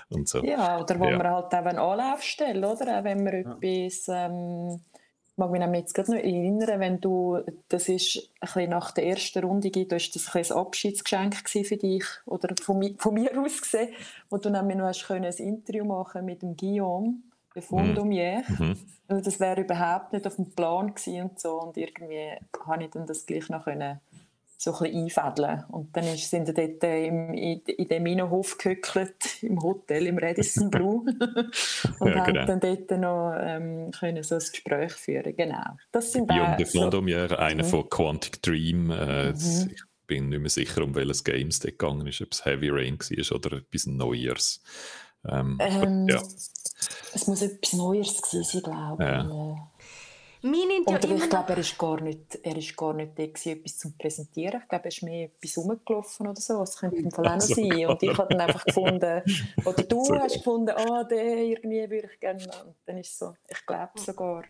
[0.09, 0.43] Und so.
[0.43, 1.17] Ja, oder wo ja.
[1.17, 2.99] man halt auch einen Anlauf stellt, oder?
[2.99, 3.57] Auch wenn man ja.
[3.61, 4.07] etwas...
[4.09, 4.81] Ähm
[5.39, 9.43] mag mich jetzt gerade noch erinnern, wenn du, das ist ein bisschen nach der ersten
[9.43, 13.89] Runde, du hast das ein, ein Abschiedsgeschenk für dich, oder von, von mir aus gesehen,
[14.29, 17.15] wo du nämlich noch hast können, ein Interview machen mit dem Guillaume,
[17.55, 18.43] de Fondomier.
[18.47, 18.65] Mhm.
[18.65, 18.77] mhm.
[19.07, 22.35] Also das wäre überhaupt nicht auf dem Plan gewesen und so, und irgendwie
[22.67, 23.99] habe ich dann das gleich noch können
[24.61, 25.63] so ein bisschen einfädeln.
[25.69, 30.07] Und dann ist, sind wir dort äh, im, in, in dem Innenhof gehöckelt, im Hotel,
[30.07, 31.05] im Radisson Blue.
[31.99, 32.45] und ja, haben genau.
[32.45, 35.77] dann dort noch ähm, können so ein Gespräch führen Genau.
[35.93, 37.67] Das sind Guillaume de Flandomier, so, einer mhm.
[37.69, 38.91] von Quantic Dream.
[38.91, 39.71] Äh, mhm.
[39.71, 42.69] Ich bin nicht mehr sicher, um welches Game es dort gegangen ist, ob es Heavy
[42.69, 44.61] Rain war oder etwas Neues.
[45.25, 46.21] Ähm, ähm, ja.
[47.13, 49.09] Es muss etwas Neues gewesen sein, glaube ich.
[49.09, 49.71] Ja.
[50.41, 53.77] Mein Oder ich glaube, er ist gar nicht, er ist gar nicht da gewesen, etwas
[53.77, 54.61] zu präsentieren.
[54.61, 56.59] Ich glaube, er ist mehr etwas rumgelaufen oder so.
[56.59, 57.55] Das könnte im Fall auch noch also.
[57.55, 57.85] sein.
[57.87, 59.21] Und ich habe dann einfach gefunden,
[59.65, 60.15] oder du so.
[60.15, 62.43] hast gefunden, oh, den irgendwie würde ich gerne.
[62.43, 64.45] Und dann ist so, ich glaube sogar.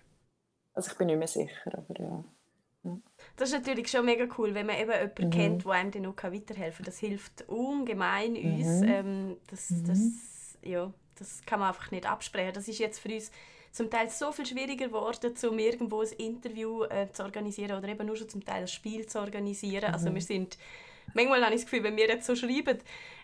[0.76, 2.24] Also ich bin nicht mehr sicher, aber ja.
[3.36, 5.30] Das ist natürlich schon mega cool, wenn man eben jemanden mhm.
[5.32, 6.86] kennt, der einem dann auch weiterhelfen kann.
[6.86, 8.54] Das hilft ungemein mhm.
[8.54, 8.82] uns.
[8.84, 9.86] Ähm, das, mhm.
[9.88, 12.54] das, ja, das kann man einfach nicht absprechen.
[12.54, 13.32] Das ist jetzt für uns
[13.72, 18.06] zum Teil so viel schwieriger geworden, um irgendwo ein Interview äh, zu organisieren oder eben
[18.06, 19.94] nur schon zum Teil ein Spiel zu organisieren.
[19.94, 20.16] Also mhm.
[20.16, 20.58] Also wir sind,
[21.14, 22.80] manchmal habe ich das Gefühl, wenn wir jetzt so schreiben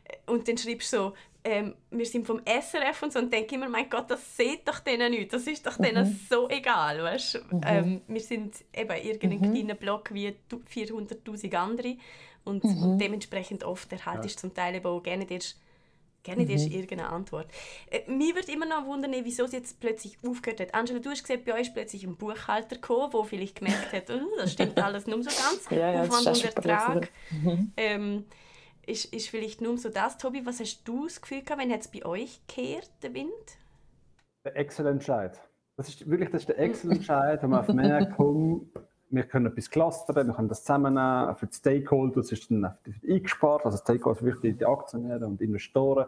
[0.05, 3.55] äh, und dann schreibst du so, ähm, wir sind vom SRF und so und denke
[3.55, 6.19] immer, mein Gott, das sieht doch denen nicht, das ist doch denen mhm.
[6.27, 7.51] so egal, weißt?
[7.51, 7.61] Mhm.
[7.65, 9.53] Ähm, wir sind eben irgendein mhm.
[9.53, 10.35] kleiner Block wie
[10.73, 11.97] 400'000 andere
[12.43, 12.97] und, und mhm.
[12.97, 14.41] dementsprechend oft erhaltest ja.
[14.41, 15.59] zum Teil eben auch gerne erst
[16.25, 16.49] Gerne mhm.
[16.49, 17.47] ist irgendeine Antwort.
[17.91, 20.73] Äh, mir würde immer noch wundern, wieso es jetzt plötzlich aufgehört hat.
[20.73, 24.09] Angela, du hast gesehen, bei euch ist plötzlich ein Buchhalter gekommen, der vielleicht gemerkt hat,
[24.09, 25.65] oh, das stimmt alles nur so ganz.
[25.69, 27.11] ja, ja, Aufwand und Ertrag.
[27.29, 27.71] Mhm.
[27.77, 28.25] Ähm,
[28.87, 30.17] ist, ist vielleicht nur so das.
[30.17, 33.31] Tobi, was hast du das Gefühl gehabt, wenn es bei euch kehrt, der Wind?
[34.45, 35.39] Der Excel-Entscheid.
[35.77, 38.71] Das ist wirklich das ist der Excel-Entscheid, wo man auf mehr kommt.
[39.15, 41.33] Wir können etwas clustern, wir können das zusammennehmen.
[41.37, 42.75] Für die Stakeholders ist dann
[43.07, 43.65] eingespart.
[43.65, 46.07] Also Stakeholders wirklich die Aktionäre und Investoren.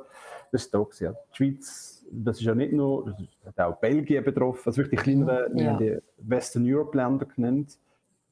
[0.51, 1.15] Das ist da gewesen.
[1.31, 5.03] Die Schweiz, das ist ja nicht nur, das hat auch Belgien betroffen, also wirklich die
[5.03, 5.77] kleineren, ja.
[5.77, 7.77] die Western Europe Länder genannt.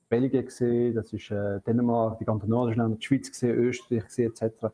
[0.09, 4.31] Belgien gesehen, das ist äh, Dänemark, die ganzen nordischen Länder, die Schweiz gesehen, Österreich gesehen,
[4.31, 4.55] etc.
[4.59, 4.71] Das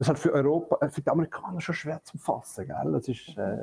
[0.00, 2.92] ist halt für Europa, äh, für die Amerikaner schon schwer zu fassen, gell?
[2.92, 3.56] Das ist, äh,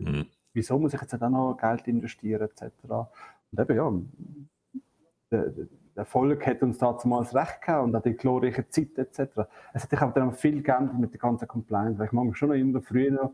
[0.00, 0.26] mhm.
[0.54, 2.72] wieso muss ich jetzt auch noch Geld investieren, etc.
[3.52, 3.92] Und eben, ja,
[5.36, 5.66] der,
[5.96, 9.48] Erfolg hat uns damals recht gehabt und auch die glorreiche Zeit, etc.
[9.72, 12.36] Es hat sich aber dann viel geändert mit der ganzen Compliance, weil ich mag mich
[12.36, 13.32] schon noch immer früher noch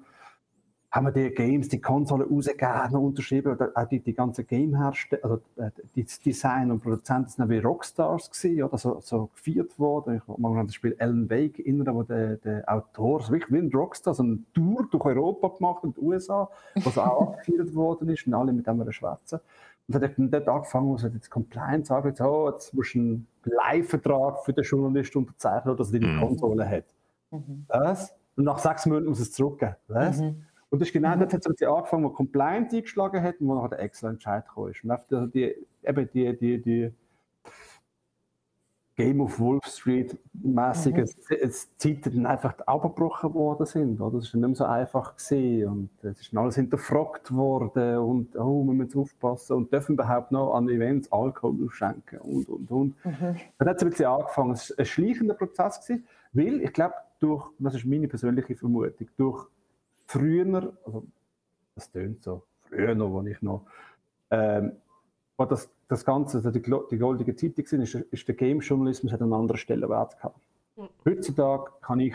[0.93, 5.41] haben wir die Games, die Konsole rausgegeben, unterschrieben, oder auch die, die ganzen Game-Hersteller, also
[5.57, 10.17] äh, die Design und Produzenten sind wie Rockstars gewesen, oder so, so gefeiert worden.
[10.17, 13.43] Ich mag mich an das Spiel Alan Wake erinnern, wo der, der Autor, so wie
[13.57, 17.75] ein Rockstar, so eine Tour durch Europa gemacht und die USA, wo so auch abgefeiert
[17.75, 19.41] worden ist und alle mit dem schwätzen.
[19.95, 24.53] Und hat dort angefangen, wo jetzt Compliance sagt, oh, jetzt musst du einen Live-Vertrag für
[24.53, 26.21] den Journalist unterzeichnen, dass er die mhm.
[26.21, 26.85] Konsole hat.
[27.31, 27.65] Mhm.
[27.69, 28.15] Was?
[28.37, 29.77] Und nach sechs Monaten muss es zurückgeben.
[29.89, 30.21] Was?
[30.21, 30.45] Mhm.
[30.71, 31.21] Und das ist genau mhm.
[31.21, 34.73] das, hat sie angefangen, wo Compliance eingeschlagen hat und wo nachher der Excel-Entscheid kam.
[35.11, 36.93] Und die, eben die, die, die
[38.95, 41.51] Game of Wolf Street mäßige mhm.
[41.79, 44.01] Zeiten einfach abgebrochen worden sind.
[44.01, 44.19] Oder?
[44.19, 45.69] Das war nicht mehr so einfach gewesen.
[45.69, 50.55] und es ist alles hinterfragt worden und oh, wir müssen aufpassen und dürfen überhaupt noch
[50.55, 53.05] an Events Alkohol schenken und und und.
[53.05, 53.37] Mhm.
[53.59, 54.53] Dann hat es ein bisschen angefangen.
[54.53, 59.09] Es war ein schleichender Prozess gewesen, weil ich glaube, durch, das ist meine persönliche Vermutung,
[59.17, 59.47] durch
[60.07, 61.05] früher, also
[61.75, 63.65] das tönt so, früher noch, als ich noch,
[64.31, 64.73] ähm,
[65.43, 69.33] war das, das Ganze, also die, die goldige Zeit war, ist, ist der Game-Journalismus einen
[69.33, 70.41] anderen Stellenwert gehabt.
[70.77, 70.89] Mhm.
[71.05, 72.15] Heutzutage kann ich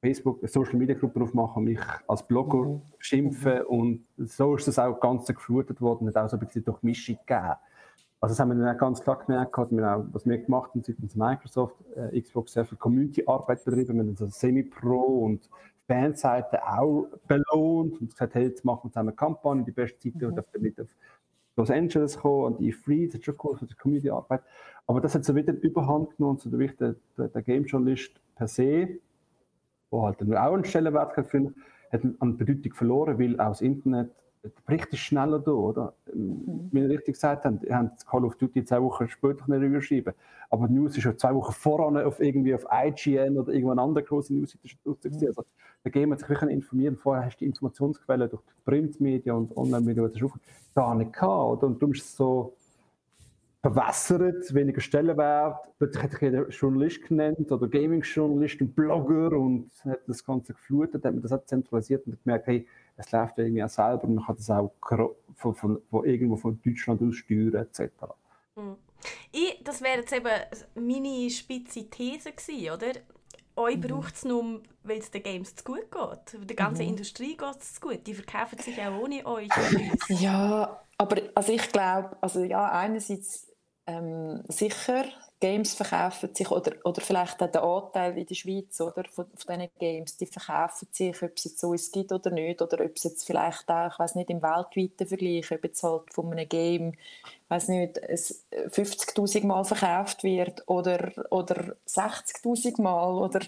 [0.00, 1.78] Facebook, eine Social Media Gruppe aufmachen, mich
[2.08, 2.82] als Blogger mhm.
[2.98, 6.82] schimpfen und so ist das auch ganz geflutet worden, hat auch so ein bisschen durch
[6.82, 7.54] Mischung gegeben.
[8.20, 10.82] Also das haben wir dann auch ganz klar gemerkt, wir auch, was wir gemacht haben
[10.82, 15.48] seitens Microsoft, äh, Xbox sehr viel Community-Arbeit betrieben, wir haben so Semi-Pro und
[15.86, 20.20] Fanseite auch belohnt und gesagt, hey, jetzt machen wir zusammen eine Kampagne, die beste Zeit
[20.20, 20.28] mhm.
[20.28, 20.88] und damit auf
[21.58, 24.42] Los Angeles kommen und E3, das ist schon cool für die Community-Arbeit.
[24.86, 29.00] Aber das hat so wieder Überhand genommen, so der, der, der Game-Journalist per se,
[29.90, 34.10] der halt nur auch einen Stellenwert hat, hat an Bedeutung verloren, weil auch das Internet
[34.56, 35.94] der Bericht ist schneller da, oder?
[36.12, 36.68] Mhm.
[36.72, 40.14] Wie ihr richtig gesagt habt, habt Call of Duty zwei Wochen später nicht überschrieben.
[40.50, 44.04] Aber die News ist schon zwei Wochen voran auf irgendwie auf IGN oder irgendeine andere
[44.04, 44.90] große News mhm.
[45.26, 45.44] Also,
[45.84, 46.96] da gehen wir sich wirklich informieren.
[46.96, 50.10] Vorher hast du die Informationsquellen durch die Printmedien und Online-Medien
[50.74, 51.66] gar nicht gehabt, oder?
[51.66, 52.56] Und du bist so
[53.60, 55.68] verwässert, weniger Stellenwert.
[55.78, 61.04] Plötzlich hat sich jeder Journalist genannt oder Gaming-Journalist und Blogger und hat das Ganze geflutet,
[61.04, 62.66] hat man das auch zentralisiert und gemerkt, hey,
[62.98, 64.72] es läuft irgendwie auch selber und man kann das auch
[65.36, 67.90] von, von, von irgendwo von Deutschland aus steuern etc.
[68.56, 68.76] Mhm.
[69.30, 70.28] Ich, das wäre jetzt eben
[70.74, 72.92] meine spitze These gewesen, oder?
[73.54, 73.80] Euch mhm.
[73.80, 76.48] braucht es nur, weil es den Games zu gut geht.
[76.48, 76.90] Der ganzen mhm.
[76.90, 78.06] Industrie geht es zu gut.
[78.06, 79.48] Die verkaufen sich auch ohne euch.
[80.08, 83.52] ja, aber also ich glaube, also ja, einerseits
[83.86, 85.04] ähm, sicher
[85.40, 89.58] Games verkaufen sich, oder, oder vielleicht auch der Anteil in der Schweiz oder, von, von
[89.58, 92.96] diesen Games, die verkaufen sich, ob es jetzt so es gibt oder nicht, oder ob
[92.96, 96.48] es jetzt vielleicht auch, ich weiß nicht, im weltweiten Vergleich, ob jetzt halt von einem
[96.48, 103.40] Game, ich weiß nicht, 50'000 Mal verkauft wird oder, oder 60'000 Mal oder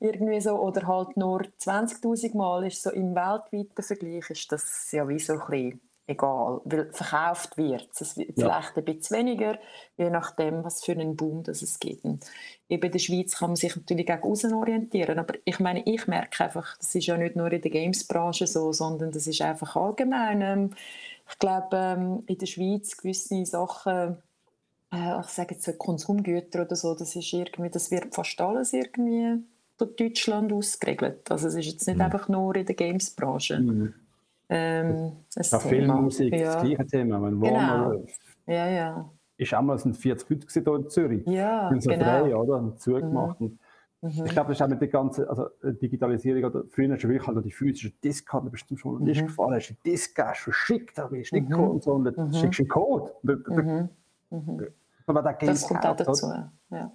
[0.00, 2.82] irgendwie so, oder halt nur 20'000 Mal, ist.
[2.82, 7.88] So im weltweiten Vergleich ist das ja wie so ein bisschen egal, weil verkauft wird
[8.00, 8.16] es.
[8.16, 8.46] wird ja.
[8.46, 9.58] vielleicht ein bisschen weniger,
[9.96, 12.04] je nachdem, was für einen Boom das es gibt.
[12.04, 12.24] Und
[12.68, 16.06] eben in der Schweiz kann man sich natürlich auch außen orientieren, aber ich meine, ich
[16.08, 19.76] merke einfach, das ist ja nicht nur in der Games-Branche so, sondern das ist einfach
[19.76, 20.40] allgemein.
[20.42, 20.70] Ähm,
[21.30, 24.16] ich glaube, ähm, in der Schweiz gewisse Sachen
[24.90, 29.42] äh, ich sage jetzt Konsumgüter oder so, das ist irgendwie, das wird fast alles irgendwie
[29.76, 31.30] von Deutschland ausgeregelt.
[31.30, 32.02] Also es ist jetzt nicht mhm.
[32.02, 33.60] einfach nur in der Games-Branche.
[33.60, 33.94] Mhm.
[34.48, 36.54] Ähm, ja, Filmmusik, ja.
[36.54, 37.22] das gleiche Thema.
[37.22, 37.90] Wenn genau.
[37.90, 39.10] läuft, ja, ja.
[39.36, 41.26] ist einmal sind 40 Leute hier in Zürich.
[41.26, 42.04] Ja, in so genau.
[42.04, 42.76] drei, oder?
[42.76, 43.40] Zugemacht.
[43.40, 43.58] Mhm.
[44.00, 44.26] Mhm.
[44.26, 47.26] Ich glaube, das ist auch mit der ganzen also Digitalisierung, oder früher hast du wirklich
[47.26, 49.26] halt die physische Disk gehabt, du bist zum Journalist mhm.
[49.26, 51.58] gefahren, hast die Disk verschickt, da bist du nicht mhm.
[51.58, 52.32] und so, und dann mhm.
[52.32, 53.12] schickst du einen Code.
[53.22, 53.88] Mhm.
[54.30, 54.66] Mhm.
[55.40, 56.32] Das kommt auch dazu,
[56.70, 56.92] ja.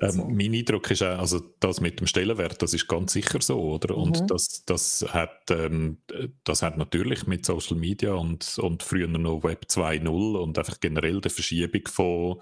[0.00, 3.60] Ähm, mein Eindruck ist auch, also das mit dem Stellenwert, das ist ganz sicher so,
[3.60, 3.94] oder?
[3.94, 4.02] Mhm.
[4.02, 5.98] Und das, das, hat, ähm,
[6.44, 11.20] das hat natürlich mit Social Media und, und früher noch Web 2.0 und einfach generell
[11.20, 12.40] der Verschiebung von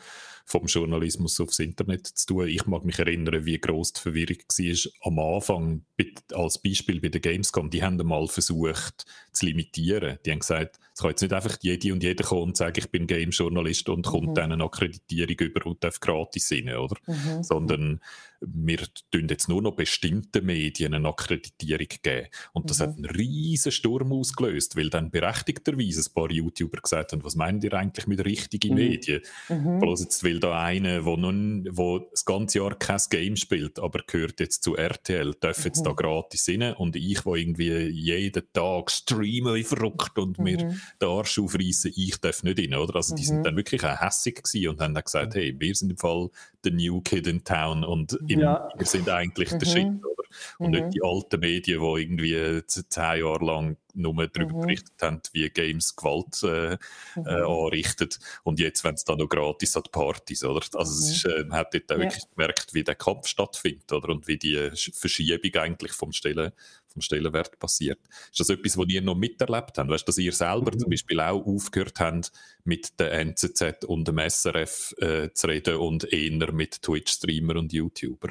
[0.48, 2.48] vom Journalismus aufs Internet zu tun.
[2.48, 5.84] Ich mag mich erinnern, wie groß die Verwirrung war am Anfang,
[6.32, 7.68] als Beispiel bei der Gamescom.
[7.68, 10.18] Die haben einmal versucht zu limitieren.
[10.24, 12.88] Die haben gesagt, es kann jetzt nicht einfach jede und jeder kommen und sagen, ich
[12.90, 14.10] bin Game-Journalist und mhm.
[14.10, 16.96] kommt dann eine Akkreditierung über und darf gratis rein, oder?
[17.06, 17.42] Mhm.
[17.42, 18.00] Sondern
[18.40, 18.78] wir
[19.10, 22.28] tun jetzt nur noch bestimmten Medien eine Akkreditierung geben.
[22.52, 22.82] Und das mhm.
[22.82, 27.64] hat einen riesen Sturm ausgelöst, weil dann berechtigterweise ein paar YouTuber gesagt haben, was meint
[27.64, 28.74] ihr eigentlich mit richtigen mhm.
[28.74, 29.22] Medien?
[29.48, 29.80] Mhm.
[29.80, 34.00] Bloß jetzt will da einer, der nun, wo das ganze Jahr kein Game spielt, aber
[34.06, 35.96] gehört jetzt zu RTL, darf jetzt da mhm.
[35.96, 40.80] gratis rein und ich, wo irgendwie jeden Tag streame wie verrückt und mir mhm.
[41.00, 42.96] den Arsch aufreißen, ich darf nicht rein, oder?
[42.96, 43.44] Also die sind mhm.
[43.44, 46.30] dann wirklich auch hässig gewesen und haben dann gesagt, hey, wir sind im Fall
[46.66, 48.68] the new kid in town und im, ja.
[48.76, 49.58] wir sind eigentlich mhm.
[49.58, 50.22] der Shit, oder?
[50.58, 50.80] Und mhm.
[50.80, 54.60] nicht die alten Medien, die irgendwie zehn Jahre lang nur darüber mhm.
[54.60, 56.78] berichtet haben, wie Games Gewalt äh, äh
[57.16, 57.26] mhm.
[57.26, 58.18] äh, anrichtet.
[58.44, 60.64] Und jetzt, wenn es dann noch gratis an die Partys, oder?
[60.74, 61.12] Also mhm.
[61.12, 62.02] ist, äh, man hat dort auch ja.
[62.02, 64.10] wirklich gemerkt, wie der Kampf stattfindet, oder?
[64.10, 66.52] Und wie die Verschiebung eigentlich vom Stellen,
[66.96, 68.00] vom Stellenwert passiert.
[68.30, 69.90] Ist das etwas, was ihr noch miterlebt habt?
[69.90, 70.78] Weißt du, dass ihr selber mhm.
[70.78, 72.32] zum Beispiel auch aufgehört habt,
[72.64, 78.30] mit der NZZ und dem SRF äh, zu reden und eher mit Twitch-Streamer und YouTuber?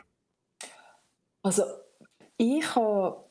[1.43, 1.63] Also
[2.37, 3.23] ich habe,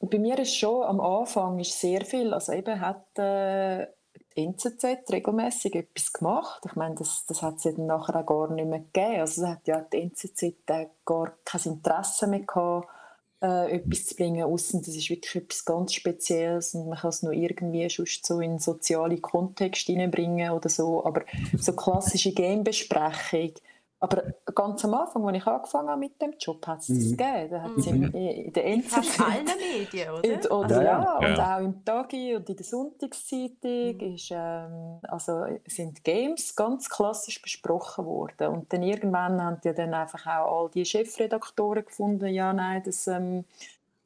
[0.00, 3.86] bei mir ist schon am Anfang ist sehr viel, also eben hat äh,
[4.36, 6.62] die NZZ regelmäßig etwas gemacht.
[6.66, 9.20] Ich meine, das, das hat es dann nachher auch gar nicht mehr gegeben.
[9.20, 10.66] Also es hat ja die NZZ
[11.04, 12.88] gar kein Interesse mehr gehabt,
[13.40, 17.22] äh, etwas zu bringen, außen das ist wirklich etwas ganz Spezielles und man kann es
[17.22, 21.22] nur irgendwie sonst so in soziale Kontext hineinbringen oder so, aber
[21.56, 23.52] so klassische Game-Besprechung
[24.00, 24.22] aber
[24.54, 27.16] ganz am Anfang, als ich angefangen habe mit dem Job, hat es das mhm.
[27.16, 27.50] gegeben.
[27.50, 28.02] Da hat es mhm.
[28.04, 29.20] in, in der NZZ...
[29.20, 30.52] allen Medien, oder?
[30.52, 31.56] oder ja, ja, und ja.
[31.56, 34.14] auch im Tagi und in der Sonntagszeitung mhm.
[34.14, 38.48] ist, ähm, also sind Games ganz klassisch besprochen worden.
[38.48, 43.06] Und dann irgendwann haben ja dann einfach auch all die Chefredaktoren gefunden, ja, nein, das...
[43.08, 43.44] Ähm,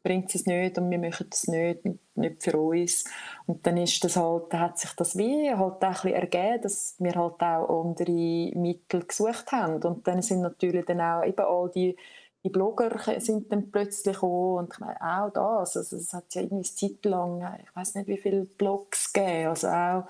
[0.03, 1.81] bringt es nicht und wir machen es nicht,
[2.15, 3.05] nicht für uns.
[3.47, 6.97] Und dann ist das halt, hat sich das wie halt auch ein bisschen ergeben, dass
[6.99, 9.83] wir halt auch andere Mittel gesucht haben.
[9.83, 11.97] Und dann sind natürlich dann auch eben all die,
[12.45, 16.43] die Blogger sind dann plötzlich gekommen und ich meine, auch das, also es hat ja
[16.43, 20.05] irgendwie eine Zeit lang, ich weiß nicht wie viele Blogs gegeben, also auch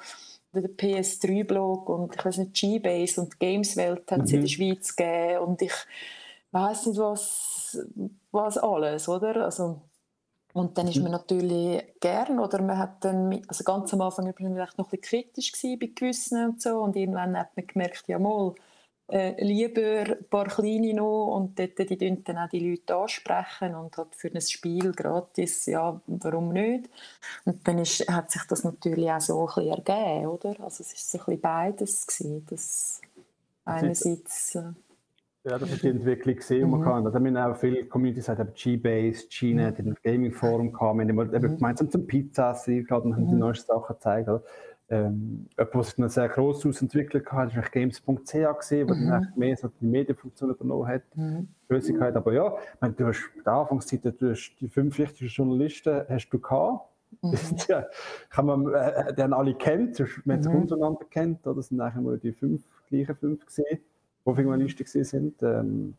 [0.55, 4.37] der PS3-Blog und ich weiß nicht, G-Base und Gameswelt hat es mhm.
[4.37, 5.75] in der Schweiz gegeben und ich
[6.53, 7.52] weiß nicht, was,
[8.31, 9.45] was alles, oder?
[9.45, 9.83] Also,
[10.55, 14.35] und dann ist man natürlich gern, oder man hat dann, also ganz am Anfang war
[14.39, 18.07] man vielleicht noch ein bisschen kritisch bei gewissen und so, und irgendwann hat man gemerkt,
[18.09, 18.55] ja mal,
[19.11, 23.97] äh, lieber ein paar kleine noch und dort, die dann auch die Leute ansprechen und
[23.97, 26.89] halt für ein Spiel gratis, ja, warum nicht?
[27.45, 30.61] Und dann ist, hat sich das natürlich auch so ein bisschen ergeben, oder?
[30.61, 33.01] Also es war so ein bisschen beides gewesen, das
[33.65, 34.55] einerseits...
[34.55, 34.73] Äh,
[35.45, 36.71] ja, das ist die Entwicklung gesehen, mhm.
[36.71, 37.07] man kann.
[37.07, 39.89] Also, wir haben auch viele Communities, haben G-Base, Gnet, mhm.
[39.89, 41.57] im Gaming Forum kamen, wir haben eben mhm.
[41.57, 43.41] gemeinsam zum Pizzas eingeladen und haben die mhm.
[43.41, 44.29] neuesten Sachen gezeigt.
[44.29, 44.43] Oder?
[44.89, 49.09] Ähm, etwas, was sich dann sehr gross ausentwickelt hat, ist games.ch gesehen, wo mhm.
[49.09, 51.03] dann mehr so die Medienfunktion übernommen hat.
[51.15, 51.49] Mhm.
[51.71, 56.29] Aber ja, meine, du hast in der Anfangszeit du hast die fünf wichtigsten Journalisten hast
[56.29, 56.89] du gehabt.
[57.21, 57.39] Mhm.
[57.69, 57.85] ja,
[58.31, 61.57] kann man, äh, den alle kennt, wenn man sich untereinander kennt, oder?
[61.57, 63.81] das sind eigentlich nur die fünf, gleichen fünf gesehen.
[64.25, 65.43] Profimanisten sind.
[65.43, 65.95] Ähm,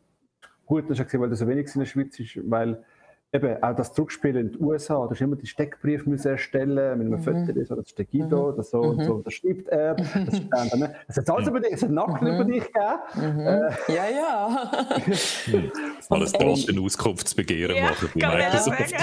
[0.66, 2.82] gut, das ist weil das so wenig in der Schweiz ist, weil
[3.34, 7.06] eben auch das Zurückspielen in den USA, da hast immer die Steckbrief müssen erstellen mit
[7.06, 7.46] einem mhm.
[7.46, 8.56] Foto, ist, das ist der Guido, mhm.
[8.56, 10.94] das so und so, das schreibt er, das ist dann, ne?
[11.08, 12.34] es hat alles über dich, es hat Nacken mhm.
[12.34, 13.34] über dich gegeben.
[13.34, 13.40] Mhm.
[13.40, 14.70] Äh, ja, ja.
[16.10, 18.94] Alles Datenauskunftsbegehren ja, machen bei Microsoft.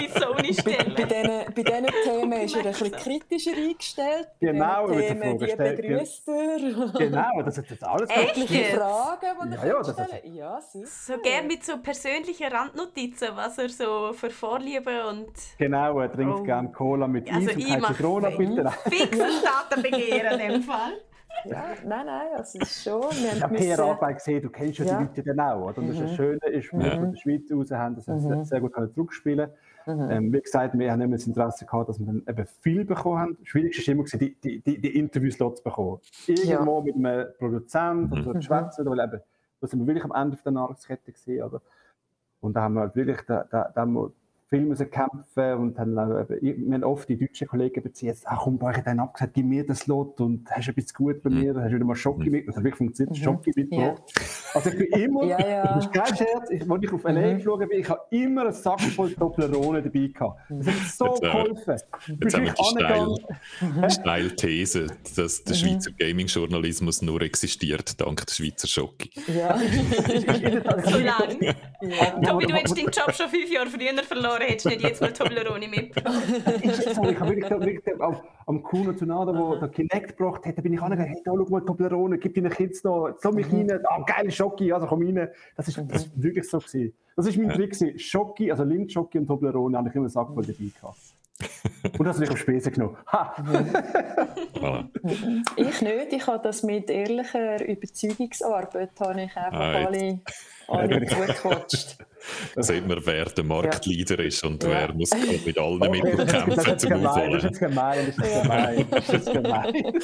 [0.00, 0.94] die Sony-Stelle.
[0.96, 4.28] Bei, bei diesen Themen ist er ein bisschen kritischer eingestellt.
[4.40, 6.98] Genau, bei Themen, wie begrüßt er.
[6.98, 8.36] Genau, das ist alles Echt?
[8.74, 10.34] Fragen, die ja, ja, stellen.
[10.34, 10.86] Ja, sicher.
[10.86, 15.32] So gerne mit so persönlichen Randnotizen, was was er so für Vorlieben und...
[15.58, 16.42] Genau, er trinkt oh.
[16.42, 18.70] gerne Cola mit also Eis und keine Zitrone, bitte.
[18.88, 20.92] Fixes Datenbegehren in dem Fall.
[21.44, 23.02] ja, nein, nein, also es ist schon.
[23.02, 24.98] Wir ich habe PR-Arbeit gesehen, du kennst ja, ja.
[24.98, 25.68] die Leute dann auch.
[25.68, 25.78] Oder?
[25.78, 26.02] Und das, mhm.
[26.02, 26.98] das Schöne ist, wir ja.
[26.98, 28.44] von der Schweiz aus haben das mhm.
[28.44, 29.50] sehr gut zurückspielen
[29.86, 30.10] mhm.
[30.10, 33.18] ähm, Wie gesagt, wir haben immer das Interesse gehabt, dass wir dann eben viel bekommen
[33.18, 33.36] haben.
[33.40, 36.00] Das Schwierigste war immer, die, die, die, die Interviews-Slots bekommen.
[36.26, 36.84] Irgendwo ja.
[36.84, 38.42] mit einem Produzenten oder so mhm.
[38.42, 39.22] schwätzen, weil eben,
[39.60, 41.44] da sind wir wirklich am Ende der Nahrungskette gesehen.
[41.44, 41.60] Oder?
[42.40, 43.86] Und da haben wir halt wirklich, da, da, da
[44.50, 48.82] viel müssen kämpfen und haben wir haben oft die deutschen Kollegen beziehen, ach komm, ich
[48.82, 51.84] dann abgesagt, gib mir das Lot und hast ein bisschen gut bei mir, hast wieder
[51.84, 52.32] mal Schocke mhm.
[52.32, 53.22] mit, das hat wirklich funktioniert, mhm.
[53.22, 54.02] Schocke mitgebracht.
[54.16, 54.22] Ja.
[54.54, 55.74] Also ich bin immer, ja, ja.
[55.74, 57.36] das ist kein Scherz, ich, als ich auf LA mhm.
[57.36, 60.40] geflogen bin, ich habe immer einen Sack voll Toblerone dabei gehabt.
[60.48, 61.78] Das hat so jetzt, äh, geholfen.
[62.20, 65.60] Jetzt habe ich die steil, steile These, dass der mhm.
[65.60, 69.08] Schweizer Gaming-Journalismus nur existiert dank der Schweizer Schocke.
[69.28, 69.56] Ja.
[70.84, 71.54] so lange.
[72.26, 75.00] Tobi, du hättest deinen Job schon fünf Jahre früher verloren Jahre hättest du nicht jetzt
[75.00, 76.22] mal Toblerone mitgebracht.
[76.62, 78.16] ich habe wirklich, wirklich am,
[78.46, 81.46] am Kuno Tsunada, wo der Kinect gebracht hat, da bin ich angegangen, hey, da schau
[81.48, 83.70] mal Toblerone, gib deinen Kids noch, so mich mhm.
[83.70, 85.28] rein, ah, geile Schocki, also komm rein.
[85.56, 86.94] Das ist, das ist wirklich so gewesen.
[87.16, 87.98] Das ist mein Trick gewesen.
[87.98, 90.98] Schocki, also Lindschocki und Toblerone, habe ich immer Sack voll dabei gehabt.
[91.98, 92.96] Und das habe ich auf Spesen genommen.
[93.12, 93.34] Ha!
[95.56, 96.12] ich nicht.
[96.12, 100.20] Ich habe das mit ehrlicher Überzeugungsarbeit habe ich einfach ah, alle,
[100.68, 101.98] alle zugequatscht.
[102.54, 104.26] Da sieht man, wer der Marktleader ja.
[104.26, 104.70] ist und ja.
[104.70, 105.10] wer muss
[105.44, 107.32] mit allen Mitteln kämpfen zum Aufholen.
[107.32, 110.00] Das ist gemein, das ist gemein, das ist gemein.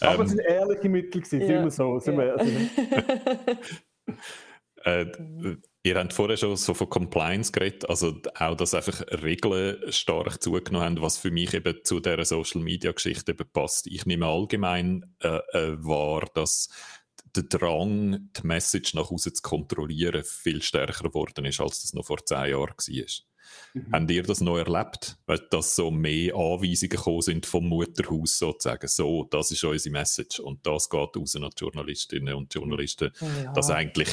[0.00, 1.60] Aber es sind ehrliche Mittel, sind ja.
[1.60, 1.98] immer so.
[1.98, 2.52] Sind wir, also,
[4.84, 5.06] äh,
[5.84, 10.84] Ihr habt vorher schon so von Compliance geredet, also auch, dass einfach Regeln stark zugenommen
[10.84, 13.86] haben, was für mich eben zu dieser Social-Media-Geschichte passt.
[13.86, 16.68] Ich nehme allgemein äh, äh, wahr, dass
[17.36, 22.06] der Drang, die Message nach außen zu kontrollieren, viel stärker geworden ist, als das noch
[22.06, 23.04] vor zehn Jahren war.
[23.74, 23.92] Mhm.
[23.92, 25.16] Habt ihr das noch erlebt?
[25.50, 30.66] Dass so mehr Anweisungen gekommen sind vom Mutterhaus sozusagen, so, das ist unsere Message und
[30.66, 33.52] das geht raus an die Journalistinnen und Journalisten, ja.
[33.52, 34.08] dass eigentlich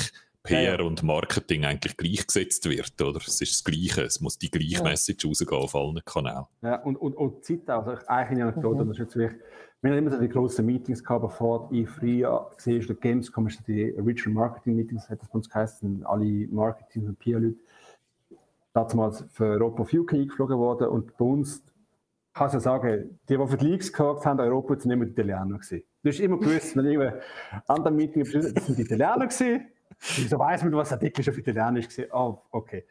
[0.46, 0.84] PR ja, ja.
[0.84, 3.18] und Marketing eigentlich gleichgesetzt wird, oder?
[3.18, 4.84] Es ist das Gleiche, es muss die gleiche ja.
[4.84, 6.46] Message rausgehen auf allen Kanälen.
[6.62, 8.88] Ja, und, und, und Zeit auch, also eigentlich eine Anekdote, mhm.
[8.90, 9.42] das ist jetzt wirklich,
[9.82, 13.68] wir haben immer so die grossen Meetings gehabt, bevor ich früher gesehen habe, Gamescom ist
[13.68, 17.58] die Original Marketing Meetings, hat das bei uns geheißen, alle Marketing- und PR-Leute
[18.74, 21.64] damals für Europa of UK eingeflogen worden und bei uns
[22.34, 25.12] kann ich ja sagen, die, die für die Leagues gehabt haben, Europa, sind immer die
[25.12, 25.84] Italiener gewesen.
[26.04, 27.14] Du hast immer gewusst, wenn ich
[27.68, 29.68] an der Meeting das sind die Italiener gewesen,
[30.18, 32.28] Wieso weiß man, was der Artikel auf Italienisch war?
[32.30, 32.86] Oh, okay.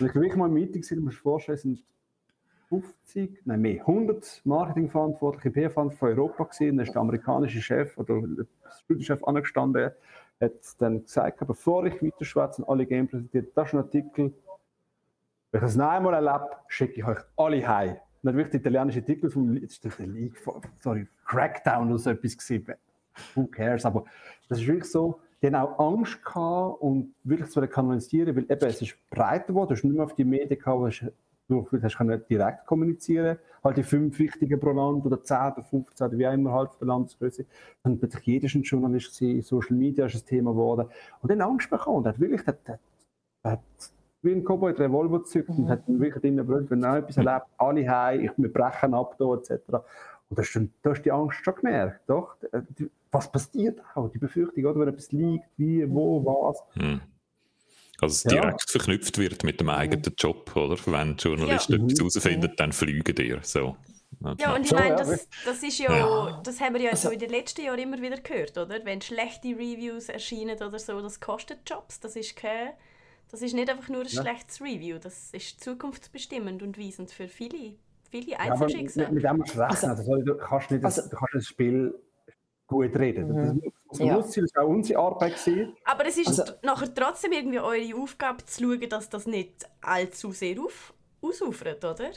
[0.00, 1.84] Und ich war wirklich mal im Meeting, du musst dir vorstellen, sind
[2.68, 6.76] 50, nein mehr, 100 Marketingverantwortliche, PR-Verantwortliche von Europa gewesen.
[6.76, 8.46] Dann ist der amerikanische Chef oder der
[8.84, 9.90] Studiochef angestanden,
[10.40, 14.34] hat dann gesagt, bevor ich weiter schwätze und alle Game präsentiert, das ist ein Artikel,
[15.50, 17.96] wenn ich das noch einmal erlebe, schicke ich euch alle heim.
[18.22, 20.36] Dann wirklich der italienische Artikel vom jetzt ist der League,
[20.80, 22.66] sorry, Crackdown oder so etwas gesehen.
[23.34, 23.86] Who cares?
[23.86, 24.04] Aber
[24.48, 28.68] das ist wirklich so, die haben auch Angst gehabt und wirklich zu kanalisieren, weil eben,
[28.68, 31.02] es ist breiter geworden, du hast nicht mehr auf die Medien gehabt,
[31.48, 36.18] du hast direkt kommunizieren, halt die fünf wichtigen pro Land oder zehn oder 15 oder
[36.18, 37.46] wie auch immer halt der Landesgröße.
[37.82, 40.88] Dann plötzlich jeder ein Journalist gewesen, Social Media ist ein Thema geworden
[41.22, 42.80] und dann Angst bekommen und hat wirklich, hat, hat,
[43.44, 43.60] hat
[44.22, 45.64] wie ein Cowboy den Revolver gezückt mhm.
[45.64, 49.34] und hat wirklich drinnen gebrüllt, wenn er etwas erlebt, alle heim, wir brechen ab da
[49.34, 49.84] etc.
[50.30, 52.36] Und da hast du, da hast die Angst schon gemerkt, doch?
[53.10, 54.10] Was passiert auch?
[54.10, 54.80] Die Befürchtung, oder?
[54.80, 56.62] Wenn etwas liegt, wie, wo, was.
[56.74, 57.00] Hm.
[58.00, 58.40] Also es ja.
[58.40, 60.76] direkt verknüpft wird mit dem eigenen Job, oder?
[60.86, 61.84] Wenn Journalisten ja.
[61.84, 63.40] etwas herausfinden, dann fliegen dir.
[63.42, 63.76] So.
[64.38, 67.30] Ja, und ich meine, das, das ist ja, das haben wir ja also, in den
[67.30, 68.84] letzten Jahren immer wieder gehört, oder?
[68.84, 72.00] Wenn schlechte Reviews erscheinen oder so, das kostet Jobs.
[72.00, 72.70] Das ist kein,
[73.30, 77.76] das ist nicht einfach nur ein schlechtes Review, das ist zukunftsbestimmend und weisend für viele
[78.10, 79.06] viele Einzelschicksale.
[79.06, 79.90] Ja, mit, mit dem musst du rechnen.
[79.90, 81.94] Also, du, kannst nicht also, das, du kannst das Spiel
[82.66, 83.28] gut reden.
[83.28, 83.72] Mhm.
[83.90, 84.16] Das, ja.
[84.16, 85.36] das war auch unsere Arbeit.
[85.44, 85.76] Gewesen.
[85.84, 90.32] Aber es ist also, nachher trotzdem irgendwie eure Aufgabe zu schauen, dass das nicht allzu
[90.32, 90.92] sehr auf,
[91.22, 92.10] ausufert, oder?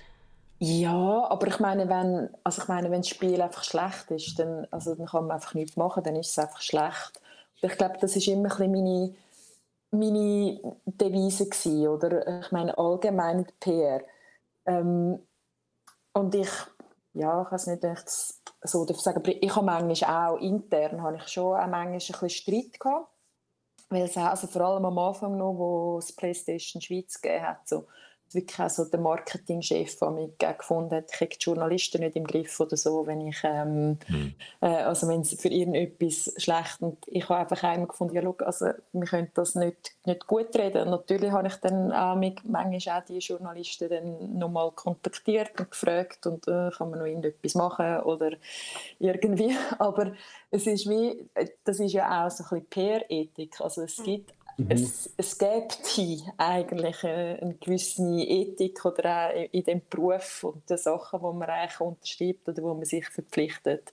[0.59, 4.67] Ja, aber ich meine, wenn, also ich meine, wenn das Spiel einfach schlecht ist, dann,
[4.69, 7.19] also dann kann man einfach nichts machen, dann ist es einfach schlecht.
[7.61, 9.15] Und ich glaube, das ist immer ein meine,
[9.89, 12.41] meine Devise gewesen, oder?
[12.41, 14.01] Ich meine, allgemein die PR.
[14.67, 15.19] Ähm,
[16.13, 16.49] und ich,
[17.13, 20.37] ja, ich weiß nicht, wenn ich das so darf sagen, aber ich habe manchmal auch
[20.37, 23.07] intern habe ich schon auch manchmal ein bisschen Streit gehabt.
[23.89, 27.87] Weil es also vor allem am Anfang noch, wo es PlayStation Schweiz gegeben hat, so
[28.33, 32.25] wirklich auch so der Marketingchef der mich gefunden hat, ich habe die Journalisten nicht im
[32.25, 34.33] Griff oder so, wenn ich, ähm, mhm.
[34.61, 38.35] äh, also wenn es für irgendetwas schlecht und ich habe einfach einmal gefunden, ja, schau,
[38.45, 40.83] also wir können das nicht, nicht gut reden.
[40.83, 45.71] Und natürlich habe ich dann auch mit, manchmal auch die Journalisten dann nochmal kontaktiert und
[45.71, 48.31] gefragt und äh, kann man noch irgendetwas machen oder
[48.99, 50.13] irgendwie, aber
[50.49, 51.29] es ist wie,
[51.63, 54.67] das ist ja auch so ein bisschen PR-Ethik, also es gibt Mhm.
[54.69, 55.79] Es, es gibt
[56.37, 61.49] eigentlich eine, eine, gewisse Ethik oder auch in dem Beruf und den Sachen, die man
[61.49, 63.91] eigentlich unterschreibt oder wo man sich verpflichtet.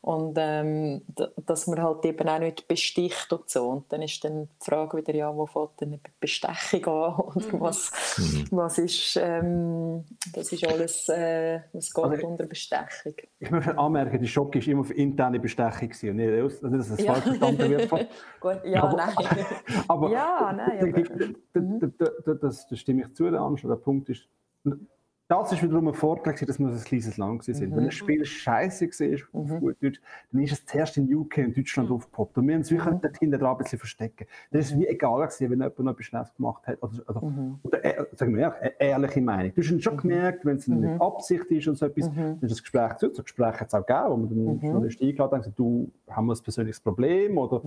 [0.00, 1.02] Und ähm,
[1.44, 3.68] dass man halt eben auch nicht besticht und so.
[3.68, 7.14] Und dann ist dann die Frage wieder, ja, wo fängt denn die Bestechung an?
[7.18, 7.60] Oder mhm.
[7.60, 8.46] was, mhm.
[8.52, 13.14] was ist, ähm, das ist alles, äh, was geht also, unter Bestechung.
[13.40, 16.90] Ich möchte anmerken, die Schock ist immer für interne Bestechung gewesen, nicht, aus, nicht dass
[16.90, 17.14] es ja.
[17.14, 17.90] falsch verstanden wird.
[18.40, 19.14] Gut, ja, aber, nein.
[19.88, 20.94] aber, ja, nein.
[20.94, 24.28] Aber, das, das, das stimme ich zu, der Der Punkt ist,
[25.28, 27.60] das ist wiederum ein Vorteil, dass wir ein kleines Land sind.
[27.60, 27.76] Mhm.
[27.76, 29.60] Wenn ein Spiel scheiße war, mhm.
[29.60, 30.00] gut Deutsch,
[30.32, 31.96] dann ist es zuerst in UK und Deutschland mhm.
[31.96, 32.38] aufgepoppt.
[32.38, 33.00] Und wir haben uns wirklich mhm.
[33.02, 34.26] dort hinten dran ein bisschen verstecken.
[34.50, 36.82] Das ist wie egal gewesen, wenn jemand noch etwas Schnelles gemacht hat.
[36.82, 37.58] Also, also, mhm.
[37.62, 39.54] Oder, äh, sagen wir ehrlich, eine ehrliche Meinung.
[39.54, 39.98] Du hast schon mhm.
[39.98, 40.80] gemerkt, wenn es mhm.
[40.80, 42.16] mit Absicht ist und so etwas, mhm.
[42.16, 43.12] dann ist das Gespräch zu.
[43.12, 44.60] So Gespräch hat es auch gegeben, wo man dann mhm.
[44.62, 47.36] Journalist eingeladen hat gesagt, du, haben wir ein persönliches Problem?
[47.36, 47.62] Oder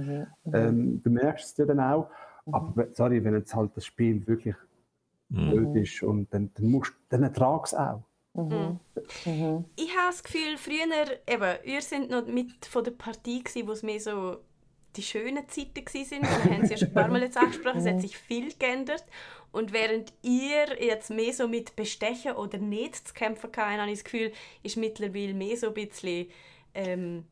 [0.51, 2.07] ähm, du merkst es dir dann auch.
[2.51, 4.55] Aber sorry, wenn jetzt halt das Spiel wirklich
[5.31, 5.75] blöd mhm.
[5.77, 8.03] ist und dann, dann, musst, dann ertrag es auch.
[8.33, 8.79] Mhm.
[9.25, 9.65] Mhm.
[9.75, 13.83] Ich habe das Gefühl, früher, eben, ihr seid noch mit von der Partie wo es
[13.83, 14.37] mehr so
[14.95, 16.43] die schönen Zeiten waren.
[16.43, 19.05] Wir haben es ja schon ein paar Mal jetzt angesprochen, es hat sich viel geändert.
[19.51, 23.99] Und während ihr jetzt mehr so mit Bestechen oder nicht zu kämpfen habt, habe ich
[23.99, 24.31] das Gefühl,
[24.63, 26.27] ist mittlerweile mehr so ein bisschen
[26.73, 27.25] ähm,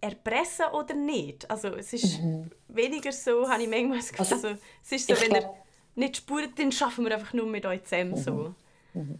[0.00, 1.50] erpressen oder nicht.
[1.50, 2.50] Also es ist mhm.
[2.68, 5.56] weniger so, habe ich manchmal das Gefühl, also, also, es ist so, wenn glaub,
[5.98, 8.16] nicht spürt, dann schaffen wir einfach nur mit euch zusammen.
[8.16, 8.32] So.
[8.32, 8.54] Mhm.
[8.94, 9.18] mhm.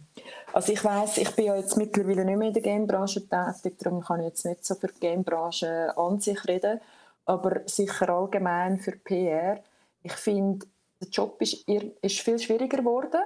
[0.53, 4.01] Also ich weiß, ich bin ja jetzt mittlerweile nicht mehr in der Gamebranche tätig, darum
[4.01, 6.79] kann ich jetzt nicht so für die Gamebranche an sich reden,
[7.25, 9.59] aber sicher allgemein für PR.
[10.01, 10.65] Ich finde,
[10.99, 13.21] der Job ist, ist viel schwieriger geworden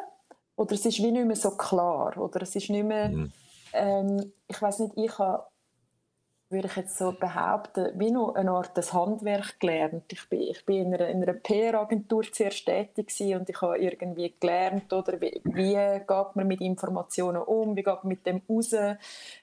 [0.55, 3.31] oder es ist wie nicht mehr so klar oder es ist nicht mehr, mhm.
[3.73, 5.45] ähm, ich weiß nicht, ich habe
[6.53, 10.03] würde ich jetzt so behaupten, wie noch eine Art des Handwerk gelernt.
[10.11, 14.93] Ich bin, ich bin in einer, einer PR-Agentur zuerst tätig und ich habe irgendwie gelernt,
[14.93, 18.73] oder wie, wie geht man mit Informationen um, wie geht man mit dem raus,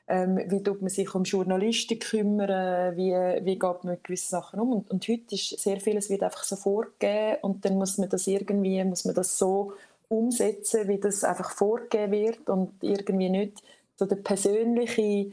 [0.09, 4.61] ähm, wie tut man sich um Journalisten kümmern, wie, wie geht man mit gewissen Sachen
[4.61, 4.73] um.
[4.73, 8.27] Und, und heute ist sehr vieles wird einfach so vorgegeben und dann muss man das
[8.27, 9.75] irgendwie, muss man das so
[10.09, 13.63] umsetzen, wie das einfach vorgegeben wird und irgendwie nicht
[13.97, 15.31] so der persönliche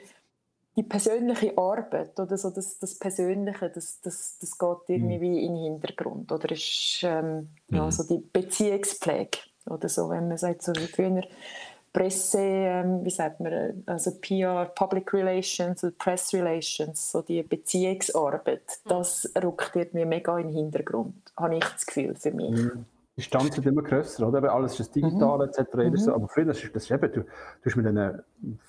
[0.78, 5.38] die persönliche Arbeit oder so das, das Persönliche, das, das, das geht irgendwie mhm.
[5.38, 6.32] in den Hintergrund.
[6.32, 7.78] Oder ist ähm, mhm.
[7.78, 11.24] ja, so die Beziehungspflege oder so, wenn man sagt, so wie früher
[11.92, 18.90] Presse, ähm, wie sagt man, also PR, Public Relations, Press Relations, so die Beziehungsarbeit, mhm.
[18.90, 22.52] das rückt irgendwie mega in den Hintergrund, habe ich das Gefühl für mich.
[22.52, 22.86] Mhm.
[23.16, 24.54] Die Stand sind immer grösser, oder?
[24.54, 25.46] Alles ist digital mhm.
[25.46, 25.74] etc.
[25.74, 26.14] Mhm.
[26.14, 27.28] Aber früher, das ist, das ist eben, du, du
[27.66, 28.60] hast mit diesen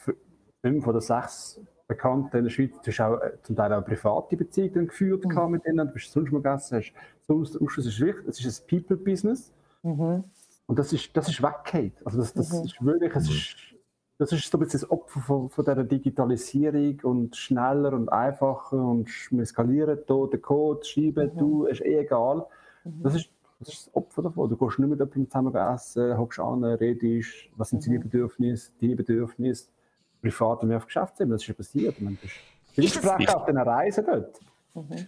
[0.63, 2.71] fünf oder sechs bekannt in der Schweiz.
[2.83, 5.51] Du hast auch äh, zum Teil auch private Beziehungen geführt mhm.
[5.51, 5.89] mit denen.
[5.89, 6.93] Du bist sonst mal gegessen, hast
[7.27, 8.25] sonst, Ausschuss ist wichtig.
[8.29, 9.53] Es ist ein People-Business.
[9.83, 10.25] Mhm.
[10.67, 11.95] Und das ist, das ist weggehend.
[12.05, 12.65] Also das, das mhm.
[12.65, 13.57] ist wirklich, es ist,
[14.19, 18.77] das ist so ein bisschen das Opfer von, von dieser Digitalisierung und schneller und einfacher
[18.77, 21.39] und wir skalieren hier den Code, schreiben, mhm.
[21.39, 22.45] du, ist eh egal.
[22.85, 23.03] Mhm.
[23.03, 23.31] Das ist
[23.61, 24.49] das ist das Opfer davon.
[24.49, 28.03] Du gehst nicht mit jemandem zusammen essen, hockst an, redest, was sind seine mhm.
[28.05, 29.69] Bedürfnisse, deine Bedürfnisse
[30.21, 31.35] privat und mehr auf Geschäftsebene.
[31.35, 32.01] Das ist ja passiert.
[32.01, 32.19] Man
[32.77, 34.41] ist vielleicht auf einer Reise dort.
[34.75, 35.07] Mhm.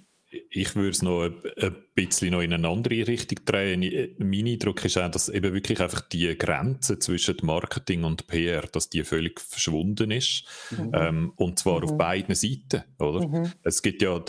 [0.49, 4.15] Ich würde es noch ein, bisschen noch in eine andere Richtung drehen.
[4.19, 8.89] Mein Eindruck ist auch, dass eben wirklich einfach die Grenze zwischen Marketing und PR, dass
[8.89, 10.45] die völlig verschwunden ist.
[10.71, 10.91] Mhm.
[10.95, 11.85] Ähm, und zwar mhm.
[11.85, 13.27] auf beiden Seiten, oder?
[13.27, 13.53] Mhm.
[13.65, 14.23] Es gibt ja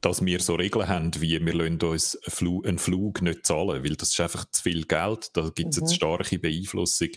[0.00, 2.18] dass wir so Regeln haben, wie wir lassen uns
[2.66, 5.86] einen Flug nicht zahlen, weil das ist einfach zu viel Geld, da gibt es mhm.
[5.86, 7.08] eine starke Beeinflussung.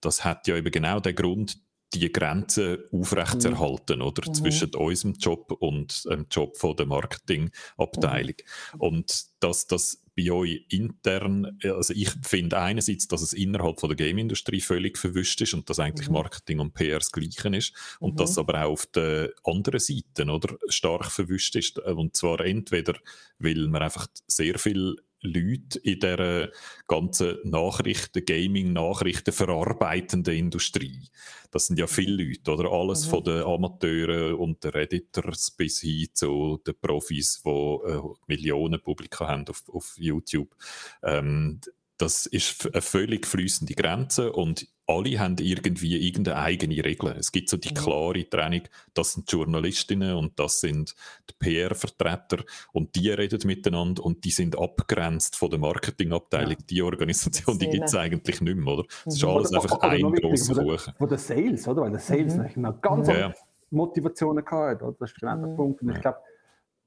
[0.00, 1.58] Das hat ja eben genau den Grund,
[1.94, 4.06] die Grenze aufrechtzuerhalten, mhm.
[4.06, 4.28] oder?
[4.28, 4.34] Mhm.
[4.34, 8.36] Zwischen unserem Job und dem Job von der Marketingabteilung.
[8.74, 8.80] Mhm.
[8.80, 13.96] Und dass das bei euch intern, also ich finde einerseits, dass es innerhalb von der
[13.96, 16.14] Game-Industrie völlig verwischt ist und dass eigentlich mhm.
[16.14, 18.16] Marketing und PR das Gleiche ist und mhm.
[18.16, 20.56] dass aber auch auf der anderen Seite, oder?
[20.68, 21.78] Stark verwischt ist.
[21.78, 22.94] Und zwar entweder,
[23.38, 26.50] weil man einfach sehr viel Leute in der
[26.86, 31.08] ganzen Nachrichten, Gaming-Nachrichten verarbeitenden Industrie.
[31.50, 32.70] Das sind ja viele Leute, oder?
[32.70, 33.10] Alles mhm.
[33.10, 39.26] von den Amateuren und den Redditors bis hin zu den Profis, die äh, Millionen Publika
[39.26, 40.54] haben auf, auf YouTube.
[41.02, 41.60] Ähm,
[42.00, 47.14] das ist eine völlig fließende Grenze und alle haben irgendwie irgendeine eigene Regel.
[47.18, 48.62] Es gibt so die klare Trennung,
[48.94, 50.94] das sind Journalistinnen und das sind
[51.28, 52.42] die PR-Vertreter
[52.72, 56.52] und die reden miteinander und die sind abgrenzt von der Marketingabteilung.
[56.52, 56.64] Ja.
[56.70, 58.84] Die Organisation, die gibt es eigentlich nicht mehr, oder?
[59.04, 59.28] Es ist mhm.
[59.28, 60.94] alles oder, einfach oder, ein grosser Kuchen.
[60.96, 61.82] Von der Sales, oder?
[61.82, 62.62] Weil der Sales mhm.
[62.62, 63.32] noch ganz ja.
[63.70, 64.96] Motivationen gehabt, oder?
[64.98, 65.56] Das ist genau der mhm.
[65.56, 65.82] Punkt.
[65.82, 66.18] Und ich glaube,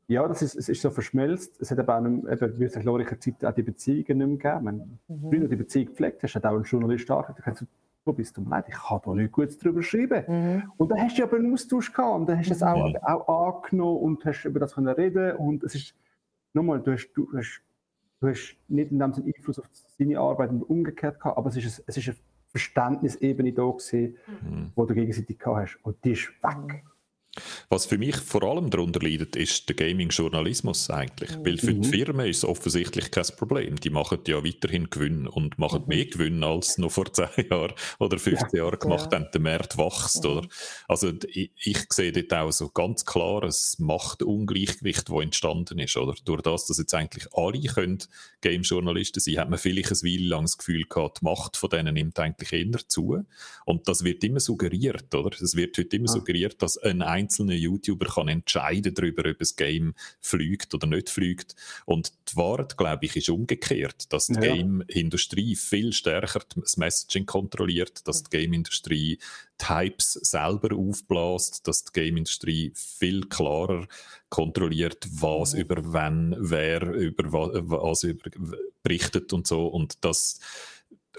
[0.07, 1.59] ja, das ist, es ist so verschmelzt.
[1.61, 4.43] Es hat aber auch nicht, eben, wie es in glorreicher Zeit auch die Beziehungen nicht
[4.43, 4.99] mehr gegeben.
[5.07, 5.29] Wenn mhm.
[5.29, 7.65] früher die Beziehung gepflegt hast, hat auch ein Journalist gesagt,
[8.05, 10.23] wo bist du leid, ich kann da nichts Gutes drüber schreiben.
[10.27, 10.71] Mhm.
[10.77, 12.67] Und dann hast du aber einen Austausch gehabt und dann hast du es mhm.
[13.01, 15.95] auch, auch angenommen und hast über das können reden und es ist,
[16.53, 17.61] nochmal, du hast, du hast,
[18.19, 21.55] du hast nicht in dem Sinne Einfluss auf seine Arbeit und umgekehrt gehabt, aber es
[21.55, 22.17] ist, ein, es ist eine
[22.49, 24.71] Verständnisebene da gewesen, mhm.
[24.75, 26.83] wo du gegenseitig gehabt hast und die ist weg.
[27.69, 31.35] Was für mich vor allem darunter leidet, ist der Gaming-Journalismus eigentlich.
[31.35, 31.45] Mhm.
[31.45, 31.91] Weil für die mhm.
[31.91, 33.75] Firmen ist es offensichtlich kein Problem.
[33.77, 35.87] Die machen ja weiterhin Gewinn und machen mhm.
[35.87, 38.63] mehr Gewinn als noch vor 10 Jahren oder 15 ja.
[38.63, 39.19] Jahren gemacht ja.
[39.19, 39.29] haben.
[39.33, 40.23] Der Markt wächst.
[40.23, 40.29] Mhm.
[40.29, 40.47] Oder?
[40.87, 45.97] Also ich, ich, sehe dort auch so ganz klar ein Machtungleichgewicht, das entstanden ist.
[45.97, 46.13] Oder?
[46.25, 47.99] Durch das, dass jetzt eigentlich alle können
[48.41, 51.93] Game-Journalisten sein hat man vielleicht ein Weile lang das Gefühl gehabt, die Macht von denen
[51.93, 53.23] nimmt eigentlich eher zu.
[53.65, 55.13] Und das wird immer suggeriert.
[55.15, 55.31] Oder?
[55.41, 56.13] Es wird heute immer ja.
[56.13, 61.55] suggeriert, dass ein einzelner YouTuber kann entscheiden darüber, ob das Game fliegt oder nicht fliegt.
[61.85, 64.41] Und die Wahrheit, glaube ich, ist umgekehrt, dass die ja.
[64.41, 69.19] Game-Industrie viel stärker das Messaging kontrolliert, dass die Game-Industrie
[69.61, 73.87] die Hypes selber aufbläst, dass die Game-Industrie viel klarer
[74.29, 75.59] kontrolliert, was mhm.
[75.61, 78.29] über wen, wer über was über
[78.81, 79.67] berichtet und so.
[79.67, 80.39] Und das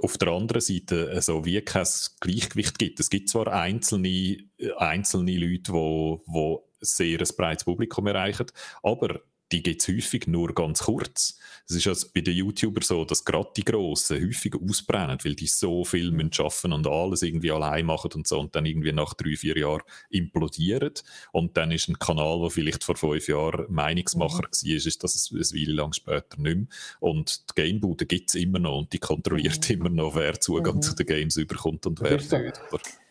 [0.01, 1.87] auf der anderen Seite also wie kein
[2.21, 3.01] Gleichgewicht gibt.
[3.01, 4.39] Es gibt zwar einzelne,
[4.77, 8.47] einzelne Leute, die, die sehr ein breites Publikum erreichen,
[8.83, 9.21] aber
[9.53, 11.39] die gibt es häufig nur ganz kurz.
[11.67, 15.47] Es ist also bei den YouTubern so, dass gerade die Grossen häufig ausbrennen, weil die
[15.47, 19.15] so viel müssen schaffen und alles irgendwie allein machen und so und dann irgendwie nach
[19.15, 20.93] drei, vier Jahren implodieren.
[21.33, 24.69] Und dann ist ein Kanal, der vielleicht vor fünf Jahren Meinungsmacher mhm.
[24.69, 26.67] war, ist das ein, ein Weile lang später nicht mehr.
[27.01, 29.77] Und die Gamebude gibt es immer noch und die kontrolliert mhm.
[29.77, 30.83] immer noch, wer Zugang mhm.
[30.83, 32.61] zu den Games überkommt und wer nicht.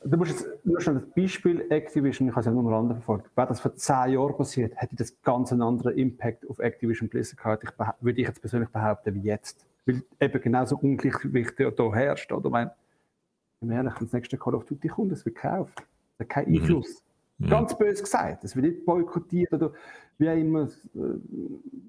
[0.06, 2.98] Du musst jetzt nur schon das Beispiel Activision, ich habe es ja nur noch andere
[2.98, 7.08] verfolgt, wäre das vor zehn Jahren passiert, hätte das ganz einen anderen Impact auf Activision
[7.08, 9.66] Blizzard gehabt, ich würde ich jetzt persönlich behaupten, wie jetzt.
[9.86, 12.32] Weil eben genauso Ungleichgewicht da herrscht.
[12.32, 12.46] Oder?
[12.46, 15.84] Ich meine, ehrlich, wenn das nächste Call of Duty kommt, es wird gekauft.
[16.14, 16.60] Es hat keinen mhm.
[16.60, 17.04] Einfluss.
[17.38, 17.50] Mhm.
[17.50, 18.44] Ganz böse gesagt.
[18.44, 19.74] Es wird nicht boykottiert oder
[20.18, 20.64] wie auch immer.
[20.64, 20.70] Äh,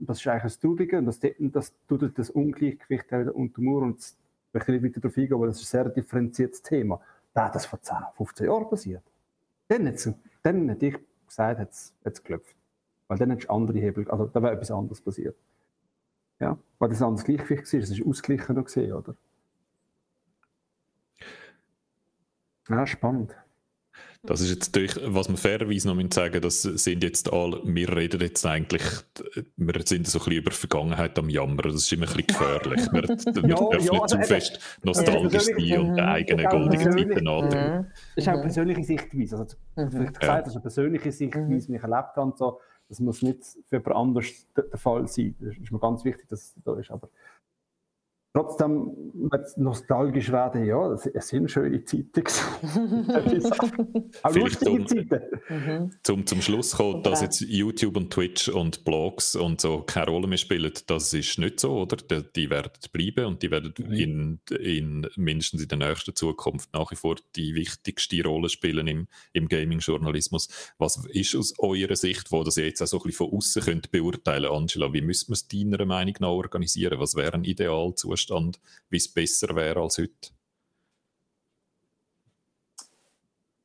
[0.00, 3.92] das ist eigentlich das Traurige und das, das tut das Ungleichgewicht untermauern.
[3.92, 7.00] Und ich möchte nicht weiter darauf eingehen, aber das ist ein sehr differenziertes Thema.
[7.34, 9.02] Da hat das vor 10, 15 Jahren passiert.
[9.68, 10.08] Dann, hat's,
[10.42, 12.56] dann hätte ich gesagt, hat es geklopft.
[13.08, 15.36] Weil dann hättest du andere Hebel, also da wäre etwas anderes passiert.
[16.40, 19.14] Ja, weil das anders Gleichgewicht war, es ist ausgeglichen noch gesehen, oder?
[22.68, 23.36] Ja, spannend.
[24.26, 28.20] Das ist jetzt durch, was man fairerweise noch sagen das sind jetzt alle, wir reden
[28.20, 28.82] jetzt eigentlich,
[29.56, 32.26] wir sind so ein bisschen über die Vergangenheit am Jammern, das ist immer ein bisschen
[32.28, 32.92] gefährlich.
[32.92, 33.02] Wir,
[33.42, 37.86] wir ja, dürfen ja, nicht zu fest nostalgisch sein und der eigenen goldigen Zeiten nachdenken.
[38.14, 39.36] Das ist auch eine persönliche Sichtweise.
[39.38, 40.12] Also, mhm.
[40.12, 41.74] gesagt, das ist eine persönliche Sichtweise, mhm.
[41.74, 42.32] wie ich erlebt habe.
[42.36, 45.34] So, das muss nicht für jemand anders der, der Fall sein.
[45.40, 46.90] Das ist mir ganz wichtig, dass es da ist.
[46.90, 47.08] Aber
[48.36, 48.90] Trotzdem,
[49.58, 52.24] nostalgisch werden, ja, es sind schöne Zeiten.
[54.24, 55.20] Auch lustige Zeiten.
[55.48, 55.92] Mhm.
[56.02, 60.26] Zum, zum Schluss kommt, dass jetzt YouTube und Twitch und Blogs und so keine Rolle
[60.26, 61.96] mehr spielen, das ist nicht so, oder?
[61.96, 63.92] Die, die werden bleiben und die werden mhm.
[63.92, 69.06] in, in, mindestens in der nächsten Zukunft nach wie vor die wichtigste Rolle spielen im,
[69.32, 70.48] im Gaming-Journalismus.
[70.78, 73.92] Was ist aus eurer Sicht, wo das jetzt auch so ein bisschen von außen könnt
[73.92, 76.98] beurteilen, Angela, wie müsste man es deiner Meinung nach organisieren?
[76.98, 78.23] Was wäre ein Idealzustand?
[78.24, 78.58] Zustand,
[78.90, 80.30] wie es besser wäre als heute?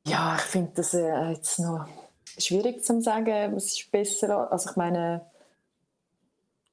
[0.06, 1.86] Ja, ich finde das äh, jetzt noch
[2.38, 4.50] schwierig zu sagen, was ist besser.
[4.50, 5.26] Also ich meine,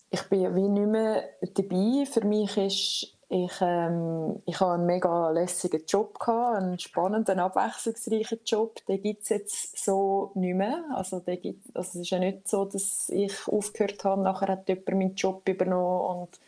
[0.10, 2.06] ich bin ja wie nicht mehr dabei.
[2.06, 8.40] Für mich ist ich, ähm, ich habe einen mega lässigen Job gehabt, einen spannenden, abwechslungsreichen
[8.46, 8.86] Job.
[8.88, 10.86] Den gibt es jetzt so nicht mehr.
[10.96, 14.70] Also, der gibt, also es ist ja nicht so, dass ich aufgehört habe, nachher hat
[14.70, 16.40] jemand meinen Job übernommen und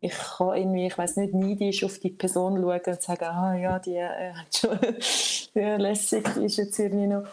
[0.00, 3.78] ich kann irgendwie, ich weiß nicht, neidisch auf die Person schauen und sagen, ah ja,
[3.78, 4.78] die äh, hat schon,
[5.54, 7.26] die lässig, ist jetzt irgendwie noch.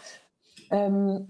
[0.70, 1.28] Ähm,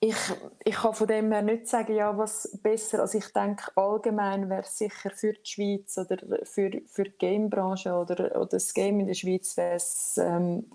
[0.00, 0.16] ich,
[0.64, 3.00] ich kann von dem her nicht sagen, ja, was besser.
[3.00, 7.94] Also ich denke, allgemein wäre es sicher für die Schweiz oder für, für die Gamebranche
[7.94, 10.70] oder, oder das Game in der Schweiz wäre es ähm,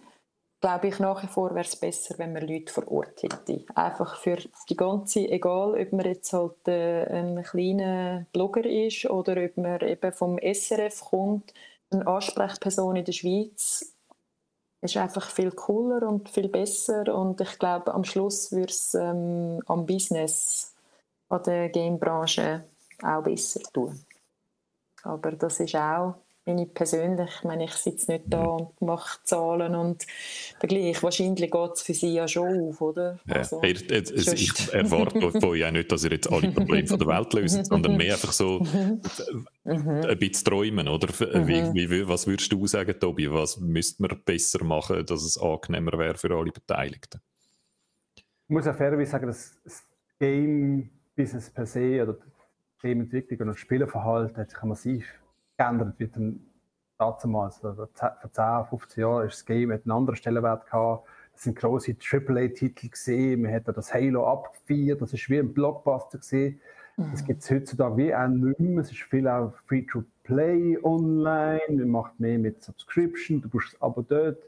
[0.62, 3.64] glaube ich, nach wie vor wäre es besser, wenn man Leute vor Ort hätte.
[3.76, 4.38] Einfach für
[4.70, 9.82] die ganze, egal ob man jetzt halt äh, ein kleiner Blogger ist oder ob man
[9.82, 11.54] eben vom SRF kommt,
[11.92, 13.94] eine Ansprechperson in der Schweiz
[14.82, 19.62] ist einfach viel cooler und viel besser und ich glaube, am Schluss würde es ähm,
[19.66, 20.74] am Business,
[21.28, 22.64] an der Gamebranche
[23.04, 24.00] auch besser tun.
[25.04, 29.76] Aber das ist auch meine persönlich, ich meine, ich sitze nicht da und mache Zahlen
[29.76, 30.06] und
[30.60, 31.02] Vergleich.
[31.04, 33.20] Wahrscheinlich geht es für sie ja schon auf, oder?
[33.26, 37.00] Ja, also, ich, ich erwarte von euch auch nicht, dass ihr jetzt alle Probleme von
[37.00, 39.02] der Welt löst, sondern mehr einfach so mhm.
[39.64, 41.08] ein bisschen träumen, oder?
[41.10, 41.74] Wie, mhm.
[41.74, 43.32] wie, was würdest du sagen, Tobi?
[43.32, 47.22] Was müsste man besser machen, dass es angenehmer wäre für alle Beteiligten?
[48.16, 49.84] Ich muss auch fairerweise sagen, dass das
[50.20, 55.06] Game-Business per se oder die Gameentwicklung und das Spielerverhalten hat sich massiv
[55.60, 56.40] geändert wie dann
[56.98, 57.58] damals.
[57.58, 61.08] Vor 10, 15 Jahren ist das Game hat einen anderen Stellenwert gehabt.
[61.34, 63.44] Das sind große AAA-Titel gesehen.
[63.44, 65.02] Man hat das Halo abgefeiert.
[65.02, 66.60] Das ist wie ein Blockbuster gesehen.
[66.98, 67.12] Mhm.
[67.12, 68.82] Das gibt es heutzutage wie auch nicht mehr.
[68.82, 71.62] Es ist viel auch Free-to-Play online.
[71.70, 73.42] Man macht mehr mit Subscription.
[73.42, 74.44] Du brauchst Abo dort.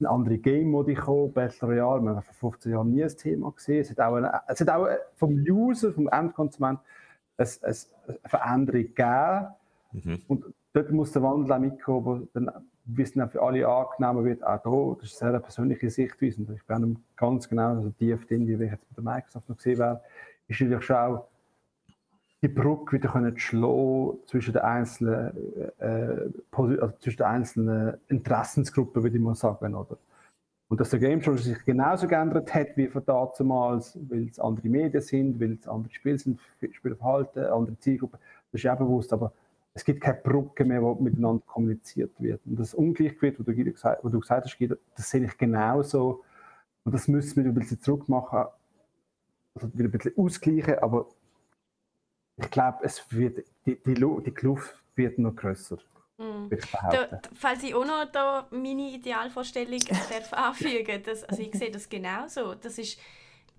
[0.00, 2.00] Ein andere Game-Modi gekommen, Battle Royale.
[2.00, 3.82] Wir haben vor 15 Jahren nie ein Thema gesehen.
[3.82, 6.80] Es hat auch, eine, es hat auch vom User, vom Endkonsument,
[7.36, 9.54] eine, eine Veränderung gegeben
[9.92, 10.20] Mhm.
[10.28, 12.50] Und dort muss der Wandel auch mitkommen, wo dann,
[12.84, 16.40] wie es dann für alle angenommen wird, auch hier, das ist eine sehr persönliche Sichtweise
[16.40, 19.56] und ich bin ganz genau so tief drin, wie ich jetzt mit der Microsoft noch
[19.56, 20.00] gesehen wäre,
[20.48, 21.28] ist natürlich schon auch
[22.42, 25.32] die Brücke wieder können schlagen zwischen den einzelnen,
[25.78, 29.96] äh, also zwischen den einzelnen Interessensgruppen, würde ich mal sagen, oder?
[30.68, 34.68] Und dass der Game Show sich genauso geändert hat wie von damals, weil es andere
[34.68, 36.40] Medien sind, weil es andere Spiele sind,
[36.72, 38.18] Spielverhalten, andere Zielgruppen,
[38.50, 39.32] das ist ja bewusst, aber
[39.74, 42.40] es gibt keine Brücke mehr, wo miteinander kommuniziert wird.
[42.44, 46.22] Und das Ungleichgewicht, das du, gesagt, du gesagt hast, das sehe ich genauso.
[46.84, 48.44] Und das müssen wir ein bisschen zurückmachen,
[49.54, 51.06] also wieder ein bisschen ausgleichen, aber
[52.36, 55.78] ich glaube, es wird, die, die, die Kluft wird noch grösser.
[56.18, 56.48] Mm.
[56.90, 59.80] Da, falls ich auch noch da meine Idealvorstellung
[60.10, 62.54] darf anfügen darf, also ich sehe das genauso.
[62.54, 62.98] Das ist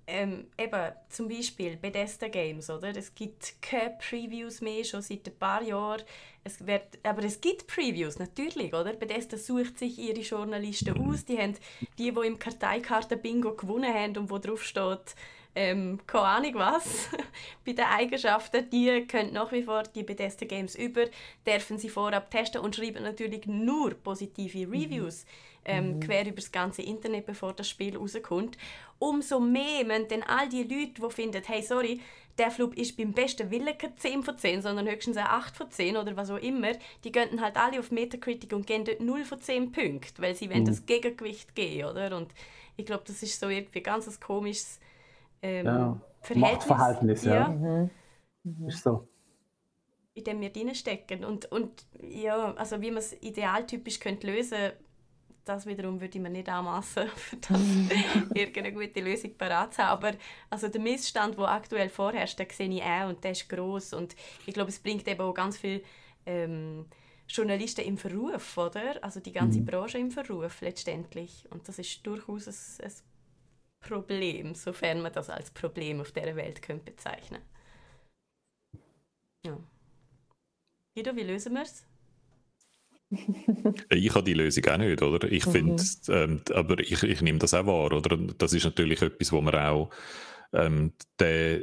[0.05, 2.95] ähm, eben zum Beispiel Bethesda Games, oder?
[2.95, 6.03] Es gibt keine Previews mehr, schon seit ein paar Jahren.
[6.43, 8.93] Es wird, aber es gibt Previews, natürlich, oder?
[8.93, 11.23] Bethesda sucht sich ihre Journalisten aus.
[11.23, 11.55] Die haben
[11.97, 15.15] die, die im Karteikarten-Bingo gewonnen haben und wo drauf steht,
[15.55, 17.09] ähm, keine Ahnung was,
[17.65, 21.05] bei den Eigenschaften, die können nach wie vor die Bethesda Games über,
[21.45, 25.23] dürfen sie vorab testen und schreiben natürlich nur positive Reviews.
[25.23, 25.99] Mhm ähm, mhm.
[26.01, 28.57] quer über das ganze Internet, bevor das Spiel rauskommt.
[29.03, 31.99] Umso mehr müssen dann all die Leute, die finden, hey, sorry,
[32.37, 35.69] der Flug ist beim besten Willen kein 10 von 10, sondern höchstens ein 8 von
[35.69, 36.71] 10 oder was auch immer,
[37.03, 40.47] die gehen halt alle auf Metacritic und gehen dort 0 von 10 Punkte, weil sie
[40.47, 40.65] mhm.
[40.65, 42.15] das Gegengewicht geben, oder?
[42.15, 42.33] Und
[42.77, 44.79] ich glaube, das ist so irgendwie ein ganz komisches
[45.41, 46.01] ähm, ja.
[46.21, 46.51] Verhältnis.
[46.53, 47.33] Machtverhältnis, ja.
[47.33, 47.47] ja.
[47.49, 47.89] Mhm.
[48.43, 48.67] Mhm.
[48.67, 49.07] Ist so
[50.15, 51.25] in dem wir drinstecken.
[51.25, 54.73] Und, und ja, also wie man es idealtypisch könnte lösen
[55.45, 57.59] das wiederum würde ich mir nicht anmassen, für das
[58.33, 60.03] irgendeine gute Lösung parat zu haben.
[60.03, 60.17] Aber
[60.49, 63.93] also der Missstand, der aktuell vorherrscht, den sehe ich auch und der ist gross.
[63.93, 64.15] Und
[64.45, 65.81] ich glaube, es bringt eben auch ganz viele
[66.25, 66.85] ähm,
[67.27, 69.03] Journalisten im Verruf, oder?
[69.03, 69.65] Also die ganze mhm.
[69.65, 71.45] Branche im Verruf letztendlich.
[71.49, 72.47] Und das ist durchaus
[72.79, 72.93] ein, ein
[73.81, 77.41] Problem, sofern man das als Problem auf dieser Welt könnte bezeichnen
[79.45, 79.57] Ja.
[80.95, 81.85] Guido, wie lösen wir es?
[83.89, 85.31] Ich habe die Lösung auch nicht, oder?
[85.31, 86.13] Ich finde, mhm.
[86.13, 88.17] ähm, aber ich, ich nehme das auch wahr, oder?
[88.37, 89.89] Das ist natürlich etwas, wo man auch
[90.53, 91.61] ähm, der,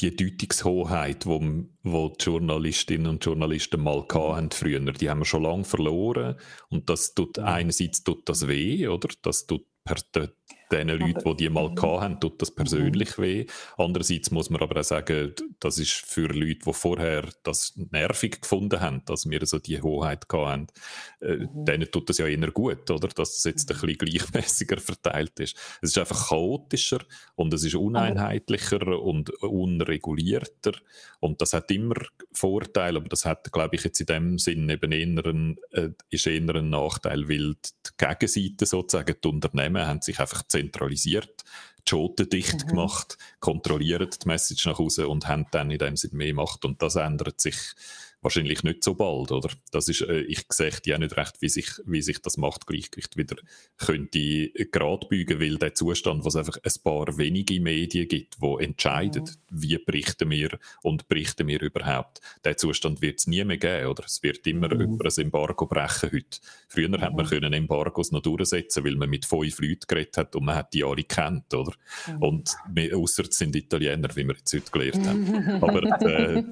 [0.00, 1.40] die Deutungshoheit, wo,
[1.82, 6.36] wo die Journalistinnen und Journalisten mal hatten früher, die haben wir schon lange verloren
[6.68, 7.44] und das tut mhm.
[7.44, 9.08] einerseits tut das weh, oder?
[9.22, 10.28] Das tut per,
[10.70, 12.00] den Leuten, die die mal mhm.
[12.00, 13.22] hatten, tut das persönlich mhm.
[13.22, 13.46] weh.
[13.76, 18.80] Andererseits muss man aber auch sagen, das ist für Leute, die vorher das nervig gefunden
[18.80, 20.66] haben, dass wir so die Hoheit hatten,
[21.20, 21.64] äh, mhm.
[21.64, 23.08] denen tut das ja eher gut, oder?
[23.08, 25.56] Dass das jetzt ein bisschen gleichmäßiger verteilt ist.
[25.82, 27.00] Es ist einfach chaotischer
[27.34, 30.72] und es ist uneinheitlicher und unregulierter
[31.20, 31.96] und das hat immer
[32.32, 36.26] Vorteile, aber das hat, glaube ich, jetzt in dem Sinn eben eher ein, äh, ist
[36.26, 41.44] eher ein Nachteil, weil die Gegenseite sozusagen, die Unternehmen haben sich einfach zentralisiert,
[41.86, 42.68] die Schoten dicht mhm.
[42.68, 46.64] gemacht, kontrollieren die Message nach Hause und haben dann in dem Sinne mehr Macht.
[46.64, 47.56] Und das ändert sich
[48.22, 49.50] wahrscheinlich nicht so bald, oder?
[49.70, 53.36] Das ist, äh, ich sehe ja nicht recht, wie sich, wie sich das Machtgleichgewicht wieder
[53.76, 59.24] könnte gerade bügen, weil der Zustand, was einfach ein paar wenige Medien gibt, wo entscheiden,
[59.24, 59.62] mhm.
[59.62, 64.04] wie berichten wir und berichten wir überhaupt, der Zustand wird es nie mehr geben, oder?
[64.04, 64.80] Es wird immer mhm.
[64.80, 66.40] über ein Embargo brechen heute.
[66.68, 67.00] Früher mhm.
[67.00, 70.56] hat man können Embargos noch durchsetzen, weil man mit fünf Leuten geredet hat und man
[70.56, 71.72] hat die alle kennt, oder?
[72.06, 72.22] Mhm.
[72.22, 72.56] Und
[72.94, 75.62] außer es sind Italiener, wie wir jetzt heute gelernt haben.
[75.62, 76.42] Aber äh,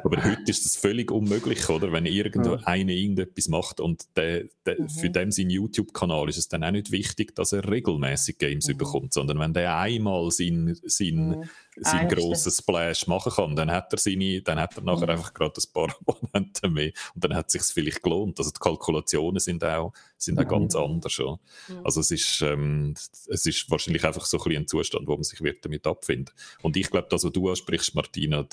[0.03, 1.91] Aber heute ist das völlig unmöglich, oder?
[1.91, 4.89] Wenn irgendwo einer irgendetwas macht und der, der, mhm.
[4.89, 8.77] für den sein YouTube-Kanal ist es dann auch nicht wichtig, dass er regelmäßig Games mhm.
[8.77, 11.49] bekommt, sondern wenn der einmal sein, sein, mhm.
[11.77, 15.11] sein grosses Splash machen kann, dann hat er seine, dann hat er nachher mhm.
[15.11, 18.39] einfach gerade ein paar Abonnenten mehr und dann hat es sich vielleicht gelohnt.
[18.39, 20.81] Also die Kalkulationen sind auch, sind auch ganz mhm.
[20.81, 21.17] anders.
[21.17, 21.39] Ja.
[21.83, 22.93] Also es ist, ähm,
[23.27, 26.33] es ist wahrscheinlich einfach so ein, ein Zustand, wo man sich wird damit abfindet.
[26.61, 28.45] Und ich glaube, das, was du ansprichst, Martina,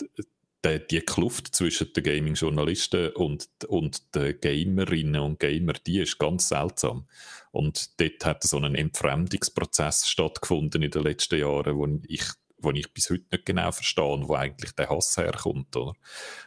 [0.65, 6.49] die, die Kluft zwischen den Gaming-Journalisten und, und den Gamerinnen und Gamer, die ist ganz
[6.49, 7.07] seltsam.
[7.51, 12.25] Und dort hat so ein Entfremdungsprozess stattgefunden in den letzten Jahren, wo ich
[12.61, 15.77] wo ich bis heute nicht genau verstehe, wo eigentlich der Hass herkommt.
[15.77, 15.93] Oder?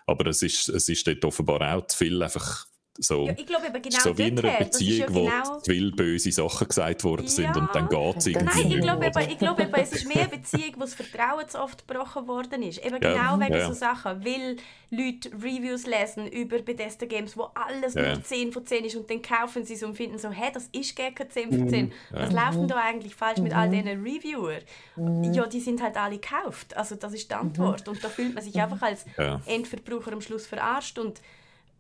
[0.06, 2.68] Aber es ist, es ist dort offenbar auch zu viel einfach
[2.98, 5.60] so, ja, ich glaube eben genau so wie in einer Beziehung, ja wo genau...
[5.62, 7.58] viel böse Sachen gesagt worden sind ja.
[7.58, 10.24] und dann geht es irgendwie Nein, ich glaube, eben, ich glaube eben, es ist mehr
[10.24, 12.86] eine Beziehung, wo das Vertrauen zu oft gebrochen worden ist.
[12.86, 14.58] Eben genau wegen so Sachen, weil
[14.90, 19.22] Leute Reviews lesen über Bethesda Games, wo alles nur 10 von 10 ist und dann
[19.22, 21.86] kaufen sie es und finden so, hä, das ist gar kein 10 von 10.
[21.86, 21.92] Mhm.
[22.12, 23.72] Was läuft denn da eigentlich falsch mit all mhm.
[23.72, 24.60] diesen Reviewer?
[24.98, 25.34] Mhm.
[25.34, 26.76] Ja, die sind halt alle gekauft.
[26.76, 27.88] Also das ist die Antwort.
[27.88, 29.06] Und da fühlt man sich einfach als
[29.46, 31.22] Endverbraucher am Schluss verarscht und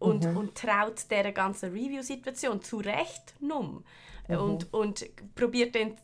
[0.01, 0.37] und, mhm.
[0.37, 3.83] und traut dieser ganzen Review-Situation zu Recht numm.
[4.27, 4.37] Mhm.
[4.37, 5.05] Und, und
[5.35, 5.95] probiert dann,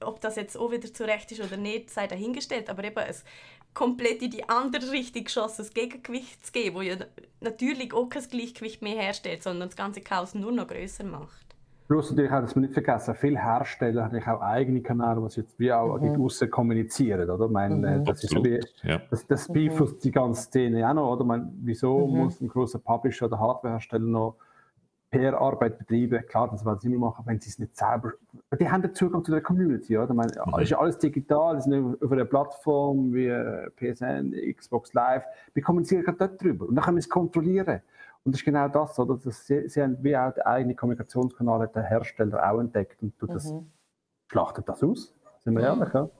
[0.00, 3.24] ob das jetzt auch wieder zu Recht ist oder nicht, sei dahingestellt, aber eben es
[3.72, 6.96] komplett in die andere Richtung geschossenes Gegengewicht zu geben, wo ja
[7.40, 11.49] natürlich auch kein Gleichgewicht mehr herstellt, sondern das ganze Chaos nur noch größer macht.
[11.90, 15.58] Plus natürlich auch, dass man nicht vergessen, viele Hersteller haben auch eigene Kanäle, die jetzt
[15.58, 16.22] wie auch mhm.
[16.22, 17.46] außen kommunizieren, oder?
[17.46, 18.04] Ich meine, mhm.
[18.04, 19.00] das, ist wie, ja.
[19.10, 19.54] das, das mhm.
[19.54, 20.00] beeinflusst mhm.
[20.02, 21.22] die ganze Szene auch noch, oder?
[21.22, 22.18] Ich meine, wieso mhm.
[22.18, 24.36] muss ein großer Publisher oder Hardwarehersteller noch
[25.10, 26.24] PR-Arbeit betreiben?
[26.28, 28.12] Klar, das werden sie immer machen, wenn sie es nicht selber...
[28.60, 30.10] Die haben den Zugang zu der Community, oder?
[30.10, 30.54] Ich meine, mhm.
[30.60, 35.62] es ist alles digital, es ist auf einer Plattform wie äh, PSN, Xbox Live, wir
[35.64, 37.80] kommunizieren gerade dort drüber und dann können wir es kontrollieren.
[38.24, 39.18] Und das ist genau das, oder?
[39.22, 43.34] Das, sie, sie haben wie auch der eigene Kommunikationskanal der Hersteller auch entdeckt und tut
[43.34, 43.70] das, mhm.
[44.28, 45.14] schlachtet das aus.
[45.38, 45.80] Sind wir mhm.
[45.80, 46.10] ehrlich, ja?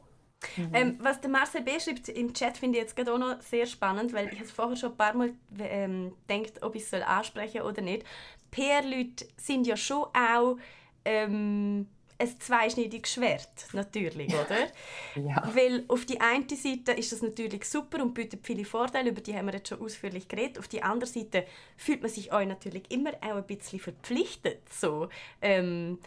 [0.57, 0.71] Mhm.
[0.73, 1.79] Ähm, was der Marcel B.
[1.79, 4.77] schreibt im Chat, finde ich jetzt gerade auch noch sehr spannend, weil ich es vorher
[4.77, 8.07] schon ein paar Mal ähm, denkt, ob ich es ansprechen soll oder nicht.
[8.51, 10.57] PR-Leute sind ja schon auch
[11.05, 11.87] ähm,
[12.21, 14.69] ein zweischneidiges Schwert, natürlich, oder?
[15.17, 15.43] ja.
[15.55, 19.35] Weil auf die eine Seite ist das natürlich super und bietet viele Vorteile, über die
[19.35, 20.59] haben wir jetzt schon ausführlich geredet.
[20.59, 25.09] Auf die andere Seite fühlt man sich euch natürlich immer auch ein bisschen verpflichtet, so
[25.41, 25.99] ähm,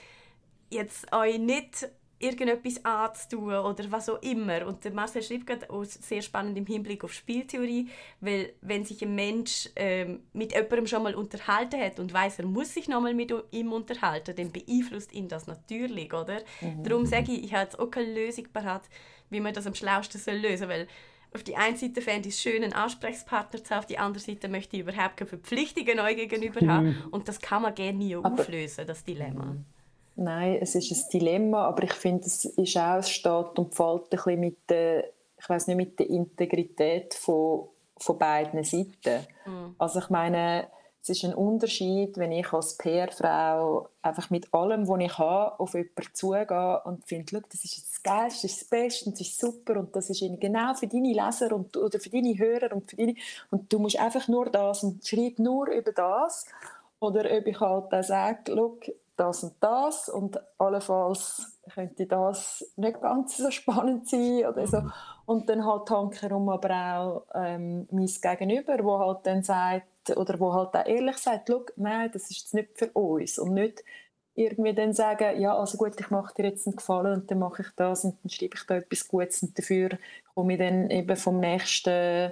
[0.69, 1.89] jetzt euch nicht
[2.23, 4.65] irgendetwas anzutun oder was auch immer.
[4.65, 7.89] Und der Marcel schreibt gerade auch sehr spannend im Hinblick auf Spieltheorie,
[8.21, 12.45] weil wenn sich ein Mensch ähm, mit jemandem schon mal unterhalten hat und weiß, er
[12.45, 16.41] muss sich nochmal mit ihm unterhalten, dann beeinflusst ihn das natürlich, oder?
[16.61, 16.83] Mhm.
[16.83, 18.83] Darum sage ich, ich habe jetzt auch keine Lösung parat,
[19.29, 20.87] wie man das am schlausten soll lösen soll, weil
[21.33, 24.23] auf die einen Seite fände ich es schön, einen Ansprechpartner zu haben, auf die andere
[24.23, 26.87] Seite möchte ich überhaupt keine Verpflichtungen neu gegenüber haben.
[26.87, 27.07] Mhm.
[27.11, 29.55] Und das kann man gerne nie auflösen, das Dilemma.
[30.15, 34.03] Nein, es ist ein Dilemma, aber ich finde, es ist auch, es steht und fällt
[34.03, 35.05] ein bisschen mit der,
[35.39, 39.25] ich weiß nicht, mit der Integrität von, von beiden Seiten.
[39.45, 39.75] Mhm.
[39.77, 40.67] Also ich meine,
[41.03, 45.73] es ist ein Unterschied, wenn ich als PR-Frau einfach mit allem, was ich habe, auf
[45.73, 49.79] jemanden zugehe und finde, das ist das Geilste, das ist das Beste, das ist super
[49.79, 53.15] und das ist genau für deine Leser und, oder für deine Hörer und für deine...
[53.51, 56.45] Und du musst einfach nur das und schreib nur über das.
[57.01, 58.53] Oder ob ich halt auch sage,
[59.15, 64.81] das und das und allenfalls könnte das nicht ganz so spannend sein oder so.
[64.81, 64.93] Mhm.
[65.25, 70.53] Und dann halt hankerum aber auch ähm, mein Gegenüber, wo halt dann sagt, oder wo
[70.53, 73.83] halt auch ehrlich sagt, nein, das ist jetzt nicht für uns und nicht
[74.35, 77.61] irgendwie dann sagen, ja, also gut, ich mache dir jetzt einen Gefallen und dann mache
[77.61, 79.89] ich das und dann schreibe ich da etwas Gutes und dafür
[80.33, 82.31] komme ich dann eben vom nächsten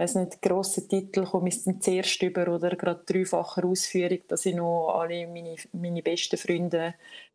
[0.00, 4.54] weiß nicht, grossen Titel komme ich dann zuerst über oder gerade dreifacher Ausführung, dass ich
[4.54, 6.94] noch alle meine, meine besten Freunde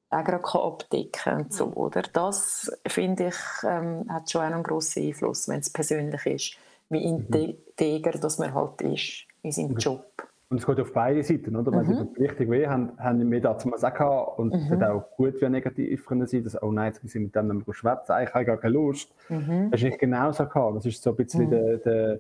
[0.09, 1.41] auch gerade abdecken kann.
[1.43, 2.01] Und so, oder?
[2.11, 6.57] Das, finde ich, ähm, hat schon einen grossen Einfluss, wenn es persönlich ist,
[6.89, 7.27] wie mhm.
[7.31, 9.77] integer dass man halt ist in seinem mhm.
[9.77, 10.05] Job.
[10.49, 11.71] Und es geht auf beide Seiten, oder?
[11.71, 12.09] Wenn mhm.
[12.15, 13.99] sie richtig weh haben, haben wir dazu mal gesagt,
[14.39, 14.69] und es mhm.
[14.69, 17.73] hat auch gut wie negativ können sein, dass, oh nein, jetzt sind mit dem mehr
[17.73, 19.13] schwätzen, ich habe gar keine Lust.
[19.29, 19.69] Mhm.
[19.71, 20.77] Das ist nicht genau so gehabt.
[20.77, 21.49] Das ist so ein bisschen mhm.
[21.49, 22.19] der, der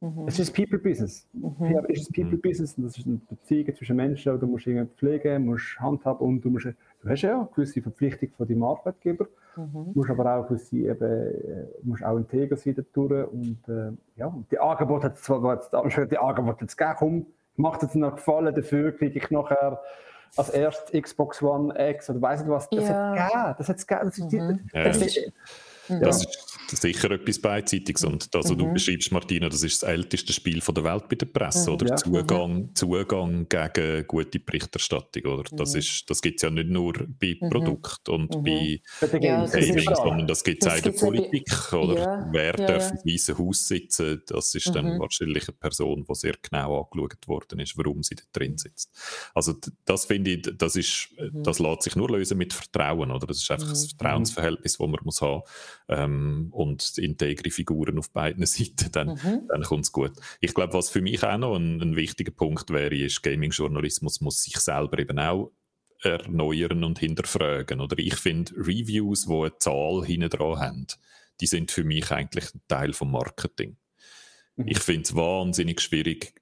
[0.00, 0.28] Mhm.
[0.28, 1.26] Es ist People Business.
[1.32, 1.84] Mhm.
[1.88, 4.38] Es ist People Business und das ist eine Beziehung zwischen Menschen.
[4.38, 8.30] Du musst irgendwie pflegen, musst handhaben und du, musst, du hast ja eine gewisse Verpflichtung
[8.36, 9.26] von deinem Arbeitgeber.
[9.56, 9.92] Mhm.
[9.94, 13.26] musst aber auch gewisse, eben, äh, musst auch integer sein dadurch.
[13.32, 17.82] Und, äh, ja, die Angebote hat es zwar jetzt, die Angebote jetzt gegeben, komm, macht
[17.82, 19.80] es noch gefallen, dafür kriege ich nachher
[20.36, 22.68] als erstes Xbox One X oder weiss nicht was.
[22.68, 23.56] Das ja.
[23.56, 24.04] hat es gegeben.
[24.04, 24.70] Das, gegeben.
[24.72, 25.32] das, ist, das, ist,
[25.88, 26.00] Mhm.
[26.00, 28.04] Das ist sicher etwas Beidseitiges.
[28.04, 28.58] Und das, was mhm.
[28.58, 31.74] du beschreibst, Martina, das ist das älteste Spiel der Welt bei der Presse, mhm.
[31.74, 31.88] oder?
[31.88, 31.96] Ja.
[31.96, 32.74] Zugang, mhm.
[32.74, 35.44] Zugang gegen gute Berichterstattung, oder?
[35.52, 36.06] Das, mhm.
[36.06, 37.50] das gibt es ja nicht nur bei mhm.
[37.50, 38.80] Produkten und bei
[39.20, 41.98] ja, Gaming, sondern das gibt es auch in der Politik, oder?
[41.98, 42.28] Ja.
[42.32, 44.22] Wer ja, darf im Weißen Haus sitzen?
[44.26, 48.22] Das ist dann wahrscheinlich eine Person, die sehr genau angeschaut worden ist, warum sie da
[48.32, 48.90] drin sitzt.
[49.34, 53.26] Also das finde ich, das ist, das lässt sich nur lösen mit Vertrauen, oder?
[53.26, 55.42] Das ist einfach ein Vertrauensverhältnis, das man muss haben
[55.88, 59.48] ähm, und integre Figuren auf beiden Seiten, dann, mhm.
[59.48, 60.12] dann kommt es gut.
[60.40, 64.42] Ich glaube, was für mich auch noch ein, ein wichtiger Punkt wäre, ist, Gaming-Journalismus muss
[64.42, 65.52] sich selber eben auch
[66.00, 67.80] erneuern und hinterfragen.
[67.80, 70.86] Oder ich finde, Reviews, die eine Zahl hinten dran haben,
[71.40, 73.76] die sind für mich eigentlich ein Teil vom Marketing.
[74.56, 74.68] Mhm.
[74.68, 76.34] Ich finde es wahnsinnig schwierig,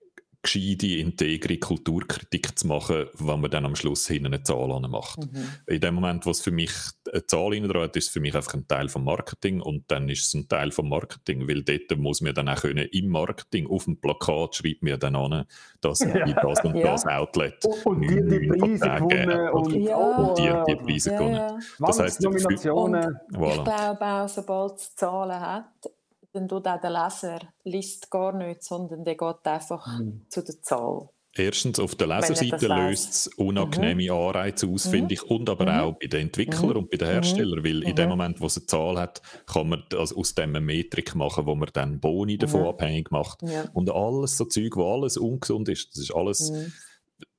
[0.45, 5.19] gescheite, integre Kulturkritik zu machen, wenn man dann am Schluss hinten eine Zahl macht.
[5.19, 5.49] Mhm.
[5.67, 6.71] In dem Moment, wo es für mich
[7.13, 7.51] eine Zahl
[7.83, 10.49] hat, ist es für mich einfach ein Teil vom Marketing und dann ist es ein
[10.49, 14.57] Teil vom Marketing, weil dort muss man dann auch können, im Marketing auf dem Plakat
[14.57, 15.45] schreibt mir dann an,
[15.81, 16.25] dass ja.
[16.27, 16.93] das und ja.
[16.93, 19.97] das Outlet und, und die, die Preise gewonnen und, ja.
[19.97, 21.63] und die, die Preise ja, gewonnen.
[21.79, 23.19] Das heisst, Nominationen.
[23.33, 23.57] Voilà.
[23.57, 25.91] Ich glaube auch, sobald es Zahlen hat,
[26.35, 30.27] dann tut auch der Leser liest gar nicht, sondern der geht einfach mhm.
[30.29, 31.09] zu der Zahl.
[31.37, 34.11] Erstens, auf der Leserseite löst es unangenehme mhm.
[34.11, 34.91] Anreize aus, mhm.
[34.91, 35.81] finde ich, und aber mhm.
[35.81, 36.77] auch bei den Entwicklern mhm.
[36.77, 38.11] und bei den Herstellern, weil in dem mhm.
[38.11, 41.55] Moment, wo es eine Zahl hat, kann man also aus dem eine Metrik machen, wo
[41.57, 43.43] man dann Boni davon abhängig macht.
[43.43, 43.65] Ja.
[43.73, 46.53] Und alles so Zeug, wo alles ungesund ist, das ist alles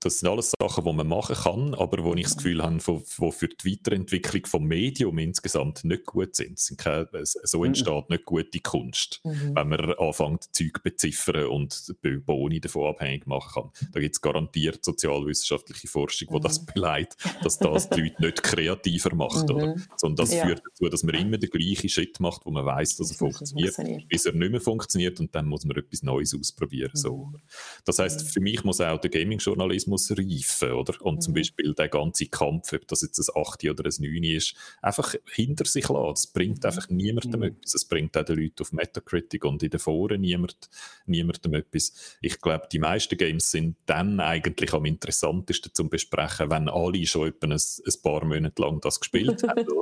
[0.06, 3.32] das sind alles Sachen, die man machen kann, aber wo ich das Gefühl habe, die
[3.32, 6.60] für die Weiterentwicklung vom Medium insgesamt nicht gut sind.
[6.60, 7.66] so mhm.
[7.66, 9.56] entsteht nicht gute Kunst, mhm.
[9.56, 13.90] wenn man anfängt, Zeug beziffern und Boni davon abhängig machen kann.
[13.94, 16.42] Da gibt es garantiert sozialwissenschaftliche Forschung, die mhm.
[16.42, 19.50] das beleidigt, dass das die Leute nicht kreativer macht.
[19.50, 19.56] Mhm.
[19.56, 19.76] Oder?
[19.98, 20.46] Sondern das ja.
[20.46, 23.76] führt dazu, dass man immer den gleichen Schritt macht, wo man weiß, dass er funktioniert,
[24.08, 26.92] bis er nicht mehr funktioniert und dann muss man etwas Neues ausprobieren.
[26.94, 27.26] So.
[27.26, 27.42] Mhm.
[27.86, 31.02] Das heißt, für mich muss auch der Gaming-Journalismus muss reifen, oder?
[31.02, 31.22] Und mhm.
[31.22, 35.16] zum Beispiel der ganze Kampf, ob das jetzt ein 8 oder ein 9 ist, einfach
[35.32, 36.10] hinter sich lassen.
[36.10, 36.66] Das bringt mhm.
[36.66, 37.48] einfach niemandem mhm.
[37.48, 37.76] etwas.
[37.76, 40.70] Es bringt auch den Leuten auf Metacritic und in den Foren niemand,
[41.06, 41.94] niemandem etwas.
[42.22, 47.30] Ich glaube, die meisten Games sind dann eigentlich am interessantesten zum Besprechen, wenn alle schon
[47.30, 49.66] etwa ein, ein paar Monate lang das gespielt haben.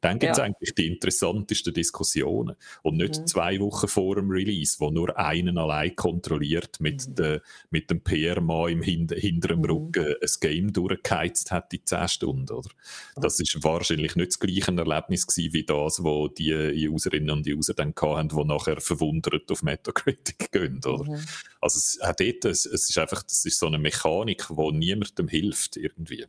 [0.00, 0.44] Dann gibt es ja.
[0.44, 2.56] eigentlich die interessantesten Diskussionen.
[2.82, 3.26] Und nicht mhm.
[3.26, 7.14] zwei Wochen vor dem Release, wo nur einen allein kontrolliert mit, mhm.
[7.14, 7.40] de,
[7.70, 9.70] mit dem PR-Mann im Hin hinter dem mhm.
[9.70, 12.52] Rücken ein Game durchgeheizt hat in 10 Stunden.
[12.52, 12.70] Oder?
[13.16, 17.74] Das ist wahrscheinlich nicht das gleiche Erlebnis gewesen, wie das, wo die Userinnen und User
[17.74, 20.80] dann hatten, die nachher verwundert auf Metacritic gehen.
[20.84, 21.04] Oder?
[21.04, 21.24] Mhm.
[21.60, 25.28] Also es, auch dort, es, es ist einfach, das ist so eine Mechanik, die niemandem
[25.28, 26.26] hilft irgendwie.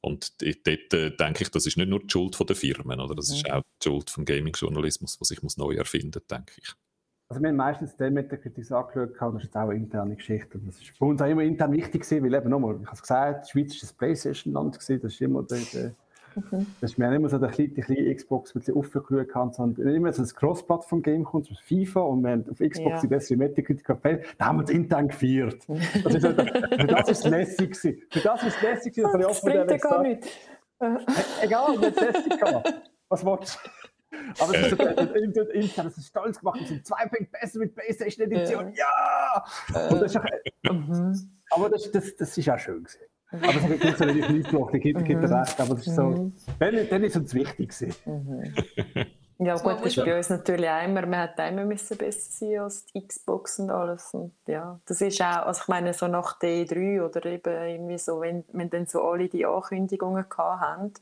[0.00, 3.14] Und dort äh, denke ich, das ist nicht nur die Schuld der Firmen, oder?
[3.14, 3.36] das mhm.
[3.36, 6.72] ist auch die Schuld vom Gaming-Journalismus, was sich neu erfinden muss, denke ich.
[7.32, 10.16] Also wir haben meistens den mit der Kritik angeschaut, das ist jetzt auch eine interne
[10.16, 10.60] Geschichte.
[10.66, 13.00] Das ist für uns auch immer intern wichtig gewesen, weil eben nochmal, ich habe es
[13.00, 15.94] gesagt, die Schweiz ist das Playstation-Land gewesen, das ist immer der, der
[16.36, 16.66] okay.
[16.82, 20.12] das ist mir nicht immer so der kleine, kleine Xbox mit aufgeschaut haben, sondern immer
[20.12, 23.00] so ein Cross-Plattform-Game kommt, so FIFA und wir haben auf Xbox ja.
[23.00, 24.06] die bessere Metacritic gehabt,
[24.36, 25.66] da haben wir es intern gefeiert.
[26.04, 28.02] Das ist, für das ist es lässig gewesen.
[28.10, 30.28] Für das ist es lässig gewesen, dass ich offen gar nicht.
[31.40, 32.74] Egal, wir haben es lässig gehabt.
[33.08, 33.91] Was willst du?
[34.38, 37.74] Aber es ist so, intern, das ist stolz gemacht, wir sind zwei Punkte besser mit
[37.74, 39.44] PlayStation Edition, ja!
[39.90, 41.30] Und das ist auch, mhm.
[41.50, 43.00] aber das, das, das ist auch schön gewesen.
[43.30, 46.02] Aber es gibt so relativ nicht gemacht, ich gebe dir recht, aber das ist so,
[46.02, 46.32] mhm.
[46.58, 47.94] dann, dann ist es wichtig gewesen.
[49.38, 52.60] Ja gut, das ist bei uns natürlich auch immer, man hat immer müssen besser sein
[52.60, 56.38] als die Xbox und alles und ja, das ist auch, also ich meine so nach
[56.38, 60.92] D3 oder eben irgendwie so, wenn, wenn dann so alle die Ankündigungen gehabt haben,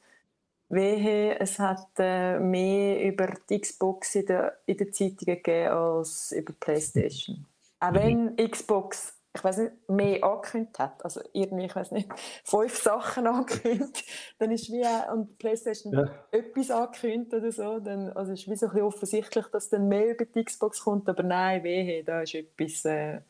[0.71, 6.33] Wehe, es hat äh, mehr über die Xbox in den in der Zeitungen gegeben als
[6.33, 7.45] über PlayStation.
[7.81, 12.09] Auch wenn Xbox, ich weiß nicht, mehr angekündigt hat, also irgendwie, ich weiß nicht,
[12.45, 14.05] fünf Sachen angekündigt,
[14.39, 16.09] dann ist wie auch, und PlayStation ja.
[16.31, 20.11] etwas angekündigt oder so, dann also ist wie so ein bisschen offensichtlich, dass dann mehr
[20.11, 23.21] über die Xbox kommt, aber nein, wehe, da ist etwas, äh,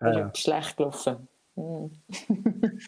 [0.00, 0.34] ja, ja.
[0.34, 1.26] schlecht gelaufen.
[1.56, 1.86] Mm.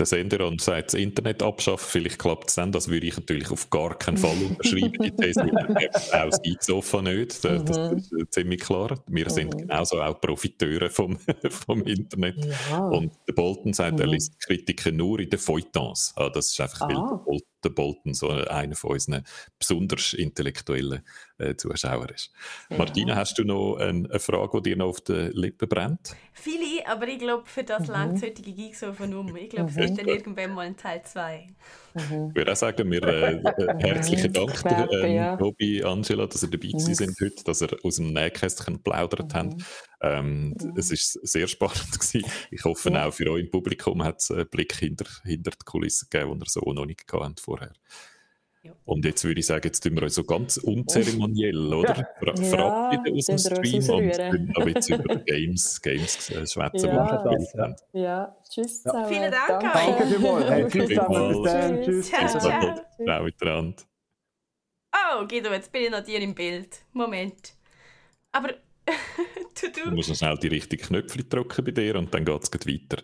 [0.00, 2.72] den Sender und sagt, das Internet abschaffen, vielleicht klappt es dann.
[2.72, 4.92] Das würde ich natürlich auf gar keinen Fall unterschreiben.
[5.02, 7.44] Die These auch das ISOFA nicht.
[7.44, 7.98] Das, das mhm.
[7.98, 9.02] ist ziemlich klar.
[9.06, 9.30] Wir mhm.
[9.30, 11.18] sind genauso auch Profiteure vom,
[11.66, 12.44] vom Internet.
[12.70, 12.88] Ja.
[12.88, 14.00] Und der Bolton sagt, mhm.
[14.00, 16.12] er liest Kritiken nur in den Feuilletons.
[16.16, 16.88] Ah, das ist einfach, ah.
[16.88, 17.49] weil der Bolton
[18.14, 19.24] so einer von unseren
[19.58, 21.02] besonders intellektuellen
[21.38, 22.30] äh, Zuschauern ist.
[22.70, 22.78] Ja.
[22.78, 26.16] Martina, hast du noch eine, eine, Frage, die dir noch auf den Lippen brennt?
[26.32, 27.94] Viele, aber ich glaube, für das mhm.
[27.94, 29.36] langt heutige Geeks auf um.
[29.36, 29.82] Ich glaube, es mhm.
[29.82, 31.46] ist dann irgendwann mal ein Teil 2.
[31.94, 32.28] Mhm.
[32.30, 35.36] Ich würde auch sagen, wir äh, äh herzlichen Dank, ähm, ja.
[35.36, 36.78] Tobi, Angela, dass ihr dabei mhm.
[36.78, 39.36] sind heute, dass ihr aus dem Nähkästchen geplaudert mhm.
[39.36, 39.62] habt.
[40.02, 40.74] Ähm, mhm.
[40.76, 42.30] Es war sehr spannend gewesen.
[42.50, 43.06] Ich hoffe ja.
[43.06, 46.42] auch für euch im Publikum hat es einen Blick hinter, hinter die Kulissen gegeben, den
[46.42, 47.72] ihr so noch nicht gehabt vorher.
[48.62, 48.72] Ja.
[48.84, 51.94] Und jetzt würde ich sagen, jetzt tun wir uns so ganz unzeremoniell, oder?
[51.94, 56.88] Fra ja, verabschieden aus dem Stream und können aber jetzt über Games, Games äh, schwätzen,
[56.88, 59.08] ja, die wir Ja, tschüss zusammen.
[59.08, 60.50] Vielen Dank Danke, Danke vielmals.
[60.50, 61.44] Hey, tschüss zusammen.
[61.44, 61.82] Dann.
[61.82, 62.08] Tschüss.
[62.08, 62.80] Ciao, ciao.
[63.02, 63.82] Ciao miteinander.
[64.92, 66.84] Oh, Guido, jetzt bin ich noch dir im Bild.
[66.92, 67.54] Moment.
[68.32, 68.48] Aber
[69.60, 69.88] du, du.
[69.88, 73.02] du musst noch schnell die richtigen Knöpfe drücken bei dir und dann geht es weiter.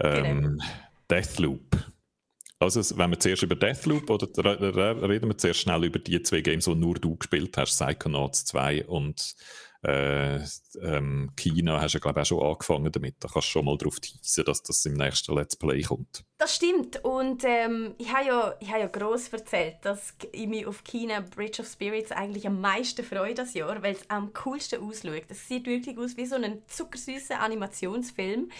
[0.00, 0.64] Ähm, genau.
[1.08, 1.87] Deathloop.
[2.60, 4.26] Also, wenn wir zuerst über Deathloop oder
[5.08, 8.86] reden wir zuerst schnell über die zwei Games, die nur du gespielt hast, Psychonauts 2
[8.86, 9.36] und
[9.82, 10.40] äh,
[10.82, 13.16] ähm, China hast du, glaube ich, auch schon angefangen damit.
[13.20, 16.24] Da kannst du schon mal darauf teasen, dass das im nächsten Let's Play kommt.
[16.38, 17.04] Das stimmt.
[17.04, 21.62] Und ähm, ich habe ja, hab ja gross erzählt, dass ich mich auf China Bridge
[21.62, 25.24] of Spirits eigentlich am meisten freue das Jahr, weil es am coolsten ausschaut.
[25.28, 28.50] Es sieht wirklich aus wie so ein zuckersüßer Animationsfilm.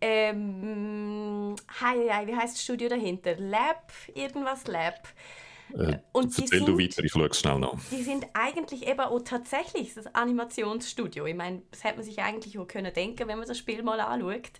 [0.00, 3.34] Ähm, hi, hi, wie heißt das Studio dahinter?
[3.36, 3.92] Lab?
[4.14, 5.08] Irgendwas Lab.
[5.74, 7.74] Äh, und erzähl sind, du weiter, ich schaue schnell nach.
[7.90, 11.26] Die sind eigentlich eben auch tatsächlich das Animationsstudio.
[11.26, 14.00] Ich meine, das hätte man sich eigentlich auch können denken, wenn man das Spiel mal
[14.00, 14.52] anschaut.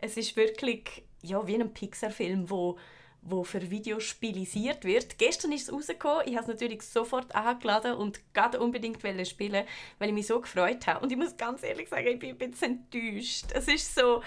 [0.00, 2.78] Es ist wirklich ja, wie ein Pixar-Film, wo
[3.20, 5.18] wo für Videospielisiert wird.
[5.18, 6.22] Gestern ist es rausgekommen.
[6.26, 9.64] Ich habe es natürlich sofort angeladen und gerade unbedingt spielen,
[9.98, 11.00] weil ich mich so gefreut habe.
[11.00, 13.46] Und ich muss ganz ehrlich sagen, ich bin ein bisschen enttäuscht.
[13.52, 14.22] Es ist so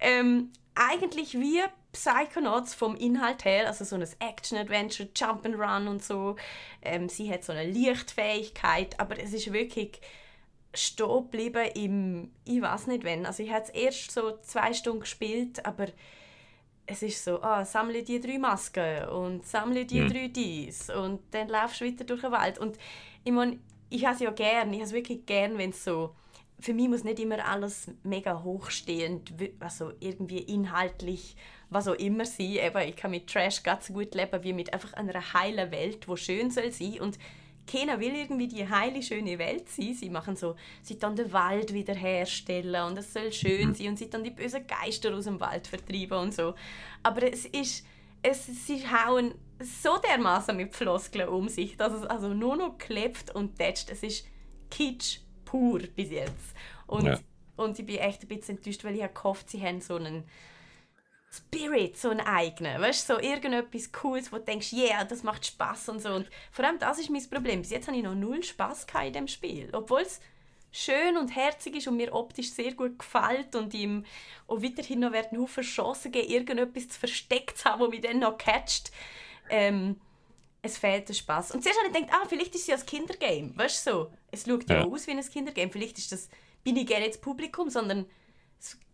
[0.00, 1.60] ähm, eigentlich wie
[1.92, 6.36] Psychonauts vom Inhalt her, also so ein Action-Adventure, Jump'n'Run und so.
[6.82, 10.00] Ähm, sie hat so eine Lichtfähigkeit, aber es ist wirklich
[10.72, 13.26] stehen geblieben im, ich weiß nicht wann.
[13.26, 15.86] Also ich habe es erst so zwei Stunden gespielt, aber
[16.86, 20.12] es ist so, ah, sammle die drei Masken und sammle die mhm.
[20.12, 22.58] drei dies und dann laufst du weiter durch den Wald.
[22.58, 22.78] Und
[23.24, 23.58] ich meine,
[23.90, 26.14] ich habe es ja gern, ich habe es wirklich gern, wenn es so
[26.60, 31.36] für mich muss nicht immer alles mega hochstehend, also irgendwie inhaltlich,
[31.70, 32.56] was auch immer sein.
[32.56, 36.16] Eben, ich kann mit Trash ganz gut leben wie mit einfach einer heilen Welt, wo
[36.16, 37.18] schön soll sein und
[37.66, 39.94] keiner will irgendwie die heile, schöne Welt sein.
[39.94, 43.74] Sie machen so, sie dann den Wald wiederherstellen und es soll schön mhm.
[43.74, 46.54] sein und sie dann die bösen Geister aus dem Wald vertreiben und so.
[47.02, 47.86] Aber es ist,
[48.22, 53.34] es, sie hauen so dermaßen mit Floskeln um sich, dass es also nur noch klebt
[53.34, 53.90] und tätscht.
[53.90, 54.26] Es ist
[54.70, 55.20] Kitsch
[55.50, 56.54] pur bis jetzt.
[56.86, 57.18] Und, ja.
[57.56, 60.24] und ich bin echt ein bisschen enttäuscht, weil ich habe gehofft, sie haben so einen
[61.32, 62.80] Spirit, so einen eigenen.
[62.80, 66.10] Weißt du, so irgendetwas Cooles, wo du denkst, yeah, das macht Spaß und so.
[66.10, 67.62] Und vor allem das ist mein Problem.
[67.62, 69.68] Bis jetzt habe ich noch null Spaß in dem Spiel.
[69.72, 70.20] Obwohl es
[70.72, 74.04] schön und herzig ist und mir optisch sehr gut gefällt und ihm
[74.46, 78.20] auch weiterhin noch werden Haufen Chancen geben, irgendetwas zu versteckt zu haben, wo mich dann
[78.20, 78.90] noch catcht.
[79.48, 80.00] Ähm,
[80.62, 81.52] es fehlt der Spaß.
[81.52, 83.52] Und zuerst habe ich gedacht, ah, vielleicht ist es ja ein Kindergame.
[83.56, 84.10] Weißt du so?
[84.30, 85.70] Es schaut ja, ja aus wie ein Kindergame.
[85.70, 86.28] Vielleicht ist das,
[86.62, 88.06] bin ich gerne jetzt Publikum, sondern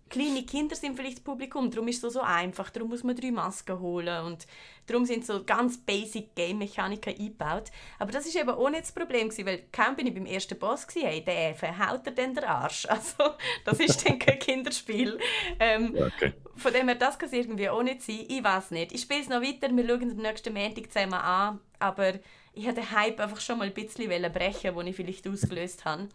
[0.08, 3.16] kleine Kinder sind vielleicht das Publikum, darum ist es so, so einfach, darum muss man
[3.16, 4.46] drei Masken holen und
[4.86, 7.70] darum sind so ganz basic Game-Mechaniken eingebaut.
[7.98, 10.58] Aber das ist eben auch nicht das Problem gewesen, weil kaum bin ich beim ersten
[10.58, 12.86] Boss gewesen, hey, der verhaut er dann den Arsch.
[12.96, 13.34] Also
[13.64, 15.18] das ist dann kein Kinderspiel.
[15.60, 16.32] Ähm, okay.
[16.56, 18.24] Von dem her, das kann es irgendwie auch nicht sein.
[18.28, 18.92] Ich weiß nicht.
[18.92, 22.14] Ich spiele es noch weiter, wir schauen den nächsten Montag zusammen an, aber
[22.54, 26.08] ich hatte den Hype einfach schon mal ein bisschen brechen, den ich vielleicht ausgelöst habe.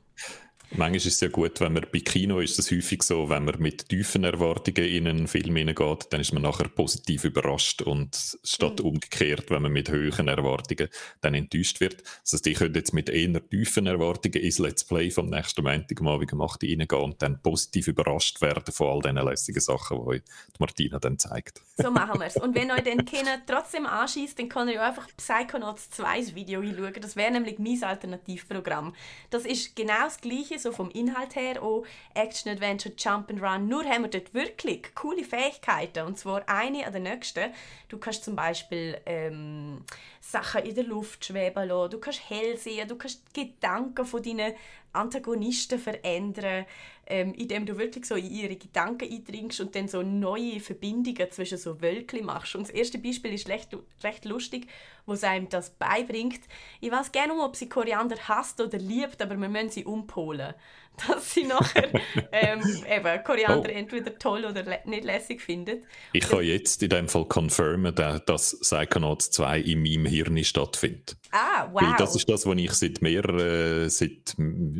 [0.73, 3.59] Manchmal ist es ja gut, wenn man bei Kino ist es häufig so, wenn man
[3.59, 8.79] mit tiefen Erwartungen in einen Film hineingeht, dann ist man nachher positiv überrascht und statt
[8.79, 8.85] mhm.
[8.85, 10.87] umgekehrt, wenn man mit höheren Erwartungen
[11.19, 12.03] dann enttäuscht wird.
[12.23, 15.99] Das heißt, ich könnte jetzt mit eher tiefen Erwartungen ins Let's Play vom nächsten Montag
[15.99, 20.07] mal wie gemacht reingehen und dann positiv überrascht werden von all diesen lässigen Sachen, die
[20.07, 20.21] euch
[20.57, 21.61] Martina dann zeigt.
[21.75, 22.37] So machen wir es.
[22.37, 26.93] Und wenn euch den Kinder trotzdem anschießt, dann kann ihr einfach Psychonauts 2 Video hinschauen.
[27.01, 28.95] Das wäre nämlich mein Alternativprogramm.
[29.29, 33.67] Das ist genau das Gleiche so vom Inhalt her auch Action, Adventure, Jump and Run.
[33.67, 37.51] Nur haben wir dort wirklich coole Fähigkeiten und zwar eine an der nächsten.
[37.89, 39.83] Du kannst zum Beispiel ähm,
[40.19, 44.21] Sachen in der Luft schweben lassen, du kannst hell sehen, du kannst die Gedanken von
[44.23, 44.53] deinen
[44.93, 46.65] Antagonisten verändern.
[47.11, 51.57] Ähm, indem du wirklich so in ihre Gedanken eindringst und dann so neue Verbindungen zwischen
[51.57, 52.55] so Wölkchen machst.
[52.55, 54.67] Und das erste Beispiel ist recht, recht lustig,
[55.05, 56.39] wo sie einem das beibringt.
[56.79, 60.53] Ich weiß gerne, ob sie Koriander hasst oder liebt, aber wir müssen sie umpolen
[61.07, 61.89] dass sie nachher
[62.31, 63.77] ähm, eben Koriander oh.
[63.77, 65.83] entweder toll oder nicht lässig findet.
[66.13, 71.17] Ich kann jetzt in dem Fall confirmen, dass Psychonauts 2 in meinem Hirn stattfindet.
[71.31, 71.81] Ah, wow.
[71.81, 74.35] Weil das ist das, was ich seit, mehr, äh, seit,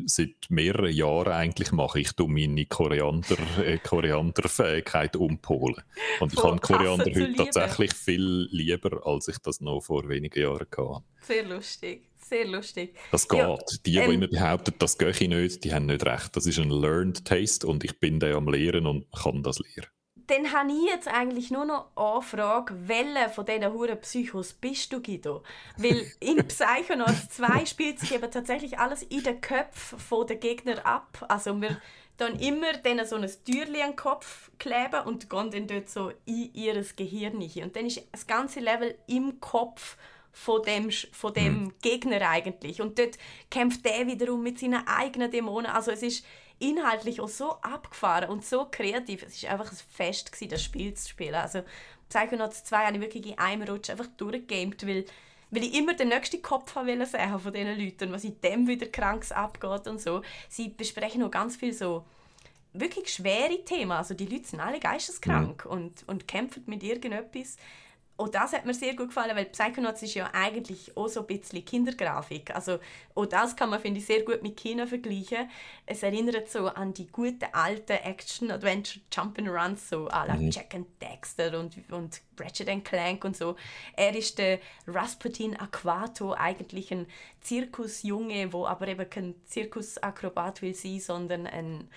[0.06, 2.02] seit mehreren Jahren eigentlich mache.
[2.02, 5.82] Ich tue meine Koriander, äh, Korianderfähigkeit umpolen.
[6.20, 10.68] Und ich habe Koriander heute tatsächlich viel lieber, als ich das noch vor wenigen Jahren
[10.78, 11.04] hatte.
[11.22, 12.96] Sehr lustig sehr lustig.
[13.12, 13.40] Das geht.
[13.40, 16.36] Ja, die, die ähm, immer behaupten, das gehe ich nicht, die haben nicht recht.
[16.36, 19.92] Das ist ein Learned Taste und ich bin da am Lehren und kann das lernen.
[20.28, 24.94] Dann habe ich jetzt eigentlich nur noch eine Frage, welche von diesen huren Psychos bist
[24.94, 25.44] du, Guido?
[25.76, 31.26] Weil in Psychonauts 2 spielt sich eben tatsächlich alles in den Köpfen der Gegner ab.
[31.28, 31.82] Also wir
[32.16, 36.12] dann immer denen so ein Türchen an den Kopf kleben und gehen dann dort so
[36.26, 37.36] in ihr Gehirn.
[37.38, 39.98] Und dann ist das ganze Level im Kopf
[40.32, 41.74] von dem, von dem mhm.
[41.82, 42.82] Gegner eigentlich.
[42.82, 43.18] Und dort
[43.50, 45.72] kämpft der wiederum mit seinen eigenen Dämonen.
[45.72, 46.26] Also es ist
[46.60, 49.24] inhaltlich auch so abgefahren und so kreativ.
[49.24, 51.36] Es war einfach ein Fest, gewesen, das Spiel zu spielen.
[51.36, 51.64] Also
[52.10, 55.06] Psychonauts 2 habe ich wirklich in einem Rutsch einfach durchgegamed, weil,
[55.50, 58.88] weil ich immer den nächsten Kopf wollte sehen von diesen Leuten, was in dem wieder
[58.88, 60.22] krank abgeht und so.
[60.50, 62.06] Sie besprechen noch ganz viel so
[62.74, 63.92] wirklich schwere Themen.
[63.92, 65.72] Also die Leute sind alle geisteskrank mhm.
[65.72, 67.58] und, und kämpfen mit irgendetwas
[68.22, 71.28] auch das hat mir sehr gut gefallen, weil Psychonauts ist ja eigentlich auch so ein
[71.28, 72.54] bisschen Kindergrafik.
[72.54, 72.80] Also
[73.16, 75.50] auch das kann man, finde ich, sehr gut mit Kino vergleichen.
[75.86, 80.52] Es erinnert so an die guten alten Action-Adventure Jump'n'Runs, so à la mhm.
[80.52, 83.56] Jack and Dexter und, und Ratchet Clank und so.
[83.96, 87.08] Er ist der Rasputin Aquato, eigentlich ein
[87.42, 91.90] Zirkusjunge, wo aber eben kein Zirkusakrobat will sein, sondern ein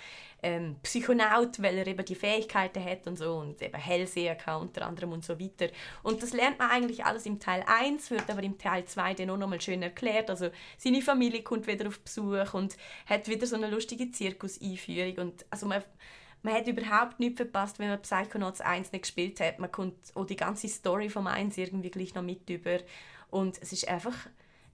[0.44, 4.86] ähm, Psychonaut, weil er eben die Fähigkeiten hat und so und eben Hellseher kann unter
[4.86, 5.68] anderem und so weiter.
[6.02, 9.30] Und das lernt man eigentlich alles im Teil 1, wird aber im Teil 2 dann
[9.30, 10.28] auch nochmal schön erklärt.
[10.28, 15.46] Also seine Familie kommt wieder auf Besuch und hat wieder so eine lustige Zirkus-Einführung und
[15.48, 15.82] also man
[16.44, 19.58] man hat überhaupt nichts verpasst, wenn man Psychonauts 1 nicht gespielt hat.
[19.58, 22.78] Man kommt auch die ganze Story vom 1 irgendwie gleich noch mit über.
[23.30, 24.14] Und es ist einfach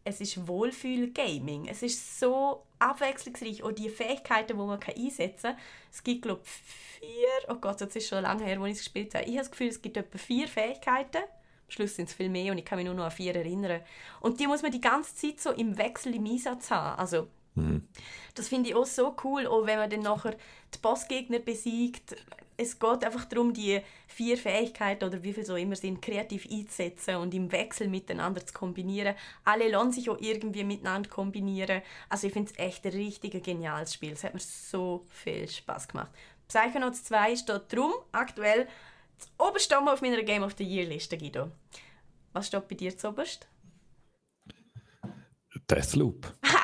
[0.05, 1.68] es ist Wohlfühl-Gaming.
[1.68, 3.62] Es ist so abwechslungsreich.
[3.62, 5.59] Und die Fähigkeiten, die man einsetzen kann,
[5.92, 8.84] es gibt, glaube ich, vier, oh Gott, das ist schon lange her, als ich es
[8.84, 9.24] gespielt habe.
[9.24, 11.18] Ich habe das Gefühl, es gibt etwa vier Fähigkeiten.
[11.18, 13.82] Am Schluss sind es viel mehr und ich kann mich nur noch an vier erinnern.
[14.20, 16.98] Und die muss man die ganze Zeit so im Wechsel im Einsatz haben.
[16.98, 17.28] Also,
[17.60, 17.88] mhm.
[18.34, 20.36] Das finde ich auch so cool, auch wenn man dann nachher
[20.74, 22.16] die Bossgegner besiegt
[22.60, 27.16] es geht einfach darum, die vier Fähigkeiten oder wie viel so immer sind, kreativ einzusetzen
[27.16, 29.14] und im Wechsel miteinander zu kombinieren.
[29.44, 31.80] Alle lassen sich auch irgendwie miteinander kombinieren.
[32.10, 34.12] Also ich finde es echt ein richtig geniales Spiel.
[34.12, 36.10] Es hat mir so viel Spaß gemacht.
[36.48, 38.68] Psychonauts 2 steht drum aktuell
[39.38, 41.52] oberst auf meiner Game of the Year Liste, Guido.
[42.34, 43.48] Was steht bei dir zuoberst?
[45.70, 46.34] Deathloop.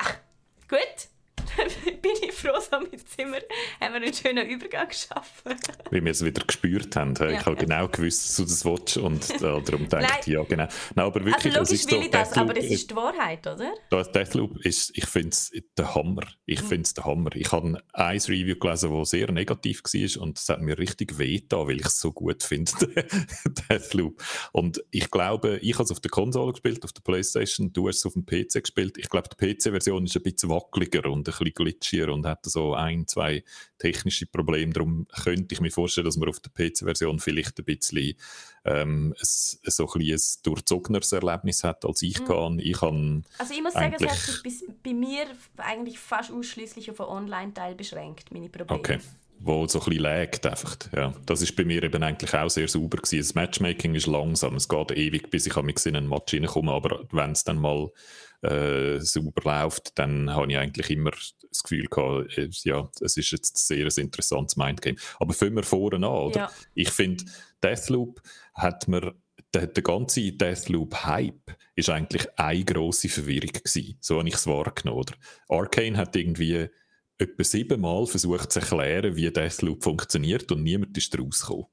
[0.67, 1.07] Gut,
[2.01, 3.37] bin ich froh, so mit Zimmer
[3.79, 5.55] haben wir einen schönen Übergang geschaffen.
[5.91, 7.15] Wie wir es wieder gespürt haben.
[7.15, 7.63] Ja, ich habe ja.
[7.63, 10.67] genau gewusst, dass du das willst und äh, darum denke ich, ja genau.
[10.95, 13.73] Nein, aber wirklich, also logisch will ich das, Deathloop, aber es ist die Wahrheit, oder?
[13.89, 16.23] Das Deathloop ist, ich finde es der Hammer.
[16.45, 16.67] Ich mhm.
[16.67, 17.35] finde es der Hammer.
[17.35, 21.41] Ich habe ein Review gelesen, das sehr negativ war und es hat mir richtig weh
[21.49, 22.71] weil ich es so gut finde,
[23.69, 24.21] Deathloop.
[24.51, 27.97] Und ich glaube, ich habe es auf der Konsole gespielt, auf der Playstation, du hast
[27.97, 28.97] es auf dem PC gespielt.
[28.97, 32.73] Ich glaube, die PC-Version ist ein bisschen wackeliger und ein bisschen glitschier und hat so
[32.73, 33.43] ein, zwei
[33.77, 34.73] technische Probleme.
[34.73, 38.15] Darum könnte ich mir vorstellen, dass man auf der PC-Version vielleicht ein bisschen
[38.65, 42.25] ähm, ein, so ein, ein durchzogeneres Erlebnis hat, als ich mhm.
[42.25, 42.59] kann.
[42.59, 45.25] Ich kann also ich muss sagen, es hat sich bei mir
[45.57, 48.79] eigentlich fast ausschließlich auf einen Online-Teil beschränkt, meine Probleme.
[48.79, 48.99] Okay
[49.39, 50.77] wo so ein bisschen laggt einfach.
[50.95, 53.19] Ja, das ist bei mir eben eigentlich auch sehr sauber gewesen.
[53.19, 57.31] Das Matchmaking ist langsam, es geht ewig, bis ich in einen Match reinkomme, aber wenn
[57.31, 57.89] es dann mal
[58.41, 63.31] äh, sauber läuft, dann habe ich eigentlich immer das Gefühl gehabt, äh, ja, es ist
[63.31, 64.97] jetzt sehr ein interessantes Mindgame.
[65.19, 66.39] Aber fangen wir vorne an, oder?
[66.39, 66.51] Ja.
[66.73, 67.25] Ich finde,
[67.63, 68.21] Deathloop
[68.53, 69.15] hat mir
[69.53, 73.97] der, der ganze Deathloop-Hype ist eigentlich eine grosse Verwirrung gewesen.
[74.01, 74.99] So habe ich es wahrgenommen.
[74.99, 75.13] Oder?
[75.47, 76.69] Arcane hat irgendwie
[77.17, 81.67] etwa siebenmal versucht zu erklären, wie Deathloop funktioniert und niemand ist daraus gekommen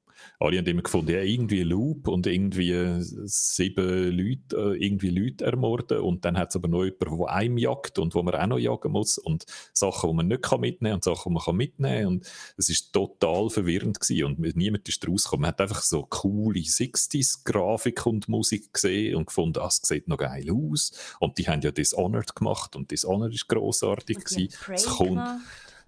[0.45, 5.99] alle haben immer gefunden, ja, irgendwie Loop und irgendwie sieben Leute, äh, irgendwie Leute ermorden.
[5.99, 8.59] Und dann hat es aber noch jemanden, der einem jagt und wo man auch noch
[8.59, 9.19] jagen muss.
[9.19, 12.07] Und Sachen, die man nicht kann mitnehmen kann und Sachen, die man kann mitnehmen kann.
[12.07, 12.27] Und
[12.57, 14.25] es ist total verwirrend gewesen.
[14.25, 15.43] Und niemand ist rausgekommen.
[15.43, 20.19] Man hat einfach so coole 60s-Grafik und Musik gesehen und gefunden, ah, es sieht noch
[20.19, 20.93] geil aus.
[21.21, 24.49] Und die haben ja Dishonored gemacht und Dishonored ist grossartig gewesen.
[24.73, 25.21] Es kommt,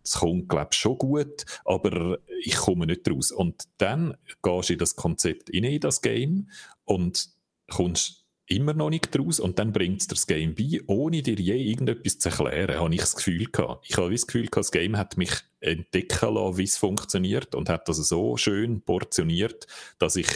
[0.06, 3.32] es kommt, glaube ich, schon gut, aber ich komme nicht raus.
[3.32, 6.48] Und dann gehst du in das Konzept in das Game,
[6.86, 7.28] und
[7.68, 11.56] kommst immer noch nicht raus und dann bringt es das Game bei, ohne dir je
[11.56, 13.84] irgendetwas zu erklären, habe ich das Gefühl gehabt.
[13.88, 17.68] Ich habe das Gefühl gehabt, das Game hat mich entdecken lassen, wie es funktioniert und
[17.68, 19.66] hat das so schön portioniert,
[19.98, 20.28] dass ich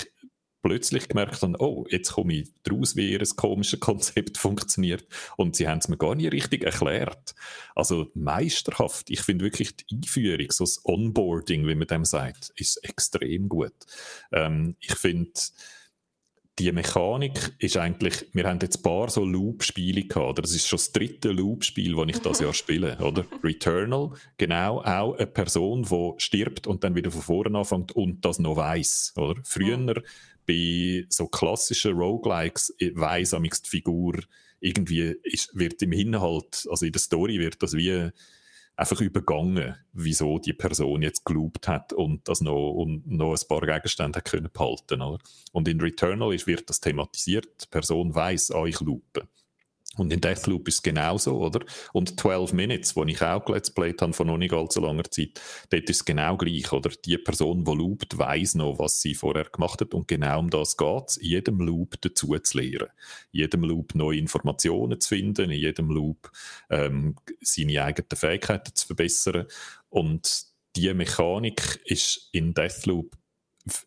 [0.62, 5.06] plötzlich gemerkt habe, oh, jetzt komme ich daraus, wie ihr komisches Konzept funktioniert.
[5.36, 7.34] Und sie haben es mir gar nicht richtig erklärt.
[7.74, 9.10] Also meisterhaft.
[9.10, 13.74] Ich finde wirklich die Einführung, so das Onboarding, wie man dem sagt, ist extrem gut.
[14.32, 15.32] Ähm, ich finde,
[16.60, 20.42] die Mechanik ist eigentlich, wir haben jetzt ein paar so Loop-Spiele gehabt, oder?
[20.42, 23.24] Das ist schon das dritte Loop-Spiel, das ich das Jahr spiele, oder?
[23.42, 28.38] Returnal, genau, auch eine Person, die stirbt und dann wieder von vorne anfängt und das
[28.38, 29.40] noch weiß, oder?
[29.42, 30.02] Früher.
[30.50, 34.20] Bei so klassischen Roguelikes weiss die Figur
[34.58, 38.10] irgendwie ist, wird im Inhalt, also in der Story wird das wie
[38.76, 43.60] einfach übergangen, wieso die Person jetzt gelobt hat und das noch, und noch ein paar
[43.60, 45.02] Gegenstände hat können behalten.
[45.02, 45.18] Oder?
[45.52, 49.28] Und in Returnal ist, wird das thematisiert, die Person weiß, ah, ich loope.
[49.96, 51.64] Und in Deathloop ist es genauso, oder?
[51.92, 55.40] Und 12 Minutes, wo ich auch Let's Played habe von noch nicht allzu langer Zeit,
[55.68, 56.90] dort ist es genau gleich, oder?
[57.04, 60.76] Die Person, die loopt, weiß noch, was sie vorher gemacht hat und genau um das
[60.76, 62.88] geht es, jedem Loop dazu zu lernen.
[63.32, 66.30] Jedem Loop neue Informationen zu finden, in jedem Loop
[66.70, 69.46] ähm, seine eigenen Fähigkeiten zu verbessern
[69.88, 70.44] und
[70.76, 73.16] die Mechanik ist in Deathloop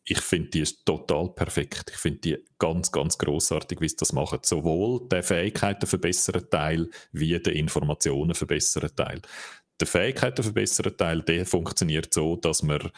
[0.05, 1.91] ich finde, die ist total perfekt.
[1.91, 4.39] Ich finde die ganz, ganz großartig, wie sie das machen.
[4.43, 9.21] Sowohl der Fähigkeiten verbesseren Teil, wie der Informationen verbesseren Teil.
[9.79, 12.91] Der Fähigkeiten verbesseren Teil, der funktioniert so, dass man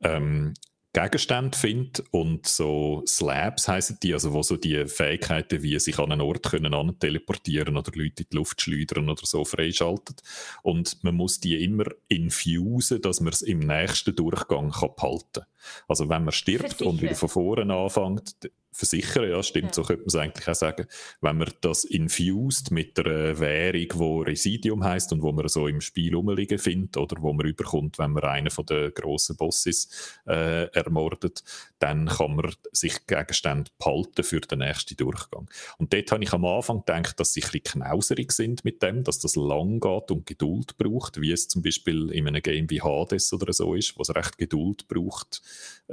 [0.00, 0.54] ähm,
[0.94, 6.12] Gegenstände findet und so Slabs heißen die, also wo so die Fähigkeiten, wie sich an
[6.12, 10.22] einen Ort können teleportieren oder Leute in die Luft schleudern oder so freischaltet.
[10.62, 15.44] Und man muss die immer infusen, dass man es im nächsten Durchgang kann behalten kann.
[15.88, 19.72] Also wenn man stirbt und wieder von vorne anfängt, versichern, ja, stimmt, ja.
[19.74, 20.86] so könnte man es eigentlich auch sagen.
[21.20, 25.82] Wenn man das infused mit einer Währung, wo Residium heißt und wo man so im
[25.82, 30.66] Spiel rumliegen findet oder wo man überkommt, wenn man einen von den grossen Bosses äh,
[30.72, 31.44] ermordet,
[31.78, 35.50] dann kann man sich Gegenstände behalten für den nächsten Durchgang.
[35.78, 39.04] Und dort habe ich am Anfang gedacht, dass sie ein bisschen knauserig sind mit dem,
[39.04, 42.80] dass das lang geht und Geduld braucht, wie es zum Beispiel in einem Game wie
[42.80, 45.42] Hades oder so ist, wo es recht Geduld braucht,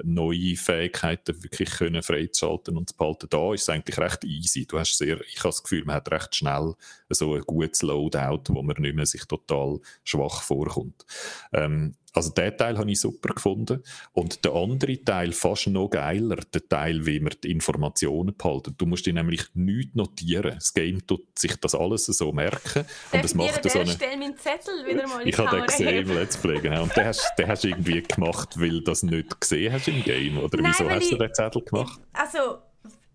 [0.03, 3.27] neue Fähigkeiten wirklich können freizuschalten und zu behalten.
[3.29, 4.65] Da ist es eigentlich recht easy.
[4.65, 6.73] Du hast sehr, ich habe das Gefühl, man hat recht schnell
[7.09, 11.05] so ein gutes Loadout, wo man nicht mehr sich total schwach vorkommt.
[11.53, 13.83] Ähm, also den Teil habe ich super gefunden.
[14.13, 18.75] Und der andere Teil fast noch geiler, der Teil, wie man die Informationen behalten.
[18.77, 20.55] Du musst dir nämlich nichts notieren.
[20.55, 22.85] Das Game tut sich das alles so merken.
[23.11, 23.91] Und das macht so eine...
[23.91, 26.83] Stell meinen Zettel wieder mal in Ich habe den gesehen im Let's Play, genau.
[26.83, 30.03] Und den hast, den hast du irgendwie gemacht, weil du das nicht gesehen hast im
[30.03, 30.37] Game?
[30.37, 31.99] Oder Nein, wieso hast ich, du den Zettel gemacht?
[32.13, 32.59] Also,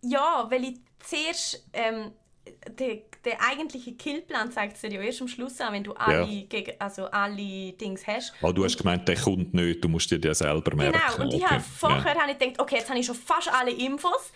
[0.02, 1.68] ja, weil ich zuerst...
[1.72, 2.12] Ähm,
[2.78, 6.42] der, der eigentliche Killplan zeigt sich ja erst am Schluss an, wenn du alle, ja.
[6.48, 8.34] gegen, also alle Dings hast.
[8.42, 10.98] Ah, du hast gemeint, der kommt nicht, du musst dir den selber merken.
[10.98, 11.54] Genau, und ich okay.
[11.54, 12.20] habe vorher ja.
[12.20, 14.32] habe ich gedacht, okay, jetzt habe ich schon fast alle Infos.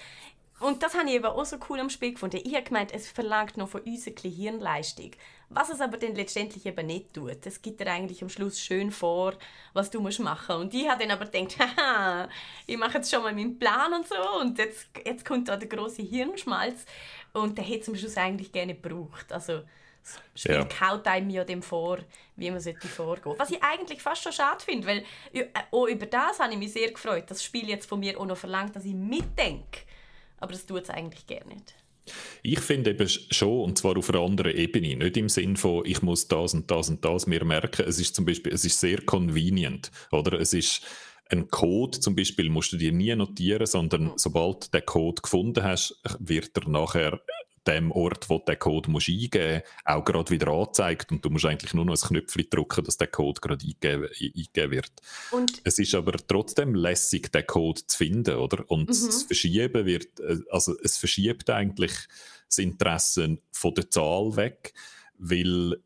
[0.60, 2.40] Und das habe ich eben auch so cool am Spiel gefunden.
[2.42, 5.12] Ich habe gemeint, es verlangt noch von uns ein bisschen Hirnleistung.
[5.50, 7.46] Was es aber dann letztendlich eben nicht tut.
[7.46, 9.34] Es gibt dir eigentlich am Schluss schön vor,
[9.72, 12.28] was du musst machen Und ich habe dann aber gedacht, haha,
[12.66, 15.68] ich mache jetzt schon mal meinen Plan und so und jetzt, jetzt kommt da der
[15.68, 16.84] große Hirnschmalz.
[17.42, 19.32] Und der hätte zum Schluss eigentlich gerne gebraucht.
[19.32, 19.62] Also
[20.02, 20.64] das Spiel ja.
[20.64, 21.98] kaut einem ja dem vor,
[22.36, 26.06] wie man sollte vorgehen Was ich eigentlich fast schon schade finde, weil äh, auch über
[26.06, 27.24] das habe ich mich sehr gefreut.
[27.28, 29.80] Das Spiel jetzt von mir auch noch verlangt, dass ich mitdenke.
[30.38, 31.74] Aber das tut es eigentlich gerne nicht.
[32.42, 36.00] Ich finde eben schon, und zwar auf einer anderen Ebene, nicht im Sinn von, ich
[36.00, 37.84] muss das und das und das mir merken.
[37.86, 40.40] Es ist zum Beispiel, es ist sehr convenient, oder?
[40.40, 40.82] Es ist
[41.30, 44.12] ein Code zum Beispiel musst du dir nie notieren, sondern mhm.
[44.16, 47.20] sobald du den Code gefunden hast, wird er nachher
[47.66, 51.44] dem Ort, wo den Code musst eingeben musst, auch gerade wieder angezeigt und du musst
[51.44, 54.92] eigentlich nur noch ein Knöpfchen drücken, dass der Code gerade eingegeben, eingegeben wird.
[55.30, 58.64] Und es ist aber trotzdem lässig, den Code zu finden, oder?
[58.70, 59.06] Und mhm.
[59.06, 61.92] das Verschieben wird, äh, also es verschiebt eigentlich
[62.48, 64.72] das Interesse von der Zahl weg,
[65.18, 65.76] weil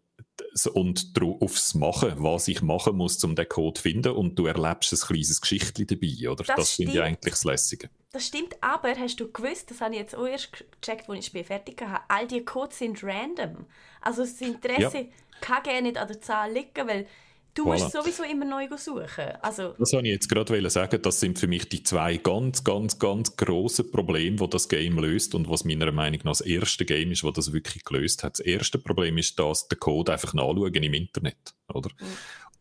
[0.72, 4.92] und aufs Machen, was ich machen muss, um den Code zu finden und du erlebst
[4.92, 6.44] ein kleines Geschichtchen dabei, oder?
[6.44, 7.90] Das, das finde ich eigentlich das Lässige.
[8.12, 11.24] Das stimmt, aber hast du gewusst, das habe ich jetzt auch erst gecheckt, als ich
[11.24, 13.64] das Spiel fertig hatte, all die Codes sind random.
[14.02, 15.04] Also das Interesse ja.
[15.40, 17.06] kann gerne nicht an der Zahl liegen, weil
[17.54, 18.02] Du musst voilà.
[18.02, 19.24] sowieso immer neu suchen.
[19.42, 21.02] Also das wollte ich jetzt gerade sagen.
[21.02, 25.34] Das sind für mich die zwei ganz, ganz, ganz grossen Probleme, die das Game löst
[25.34, 28.38] und was meiner Meinung nach das erste Game ist, das das wirklich gelöst hat.
[28.38, 31.90] Das erste Problem ist, dass der Code einfach nachschauen im Internet, oder?
[32.00, 32.06] Mhm.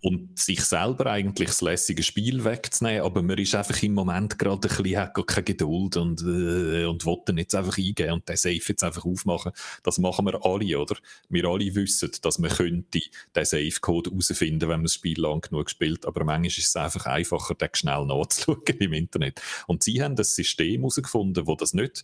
[0.01, 4.67] Und sich selber eigentlich das lässige Spiel wegzunehmen, aber man ist einfach im Moment gerade
[4.67, 8.35] ein bisschen, hat keine Geduld und, äh, und will dann jetzt einfach eingehen und den
[8.35, 9.51] Safe jetzt einfach aufmachen.
[9.83, 10.95] Das machen wir alle, oder?
[11.29, 13.01] Wir alle wissen, dass man könnte
[13.35, 17.05] den Safe-Code herausfinden, wenn man das Spiel lang genug spielt, aber manchmal ist es einfach
[17.05, 19.39] einfacher, den schnell nachzuschauen im Internet.
[19.67, 22.03] Und sie haben das System herausgefunden, wo das nicht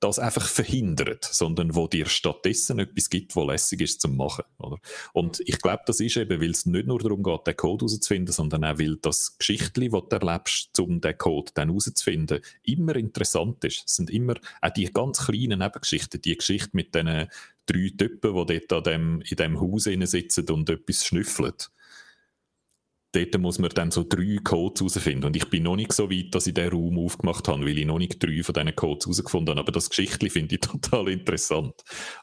[0.00, 4.44] das einfach verhindert, sondern wo dir stattdessen etwas gibt, was lässig ist zum Machen.
[4.58, 4.78] Oder?
[5.12, 8.32] Und ich glaube, das ist eben, weil es nicht nur darum geht, den Code herauszufinden,
[8.32, 13.64] sondern auch, weil das Geschichtli, das du erlebst, um den Code dann herauszufinden, immer interessant
[13.64, 13.84] ist.
[13.86, 17.28] Es sind immer auch die ganz kleinen Nebengeschichten, die Geschichte mit diesen
[17.66, 21.54] drei Typen, die dort an dem, in diesem Haus sitzen und etwas schnüffeln
[23.12, 25.26] dort muss man dann so drei Codes herausfinden.
[25.26, 27.86] Und ich bin noch nicht so weit, dass ich diesen Raum aufgemacht habe, weil ich
[27.86, 29.60] noch nicht drei von diesen Codes herausgefunden habe.
[29.60, 31.74] Aber das Geschichtli finde ich total interessant.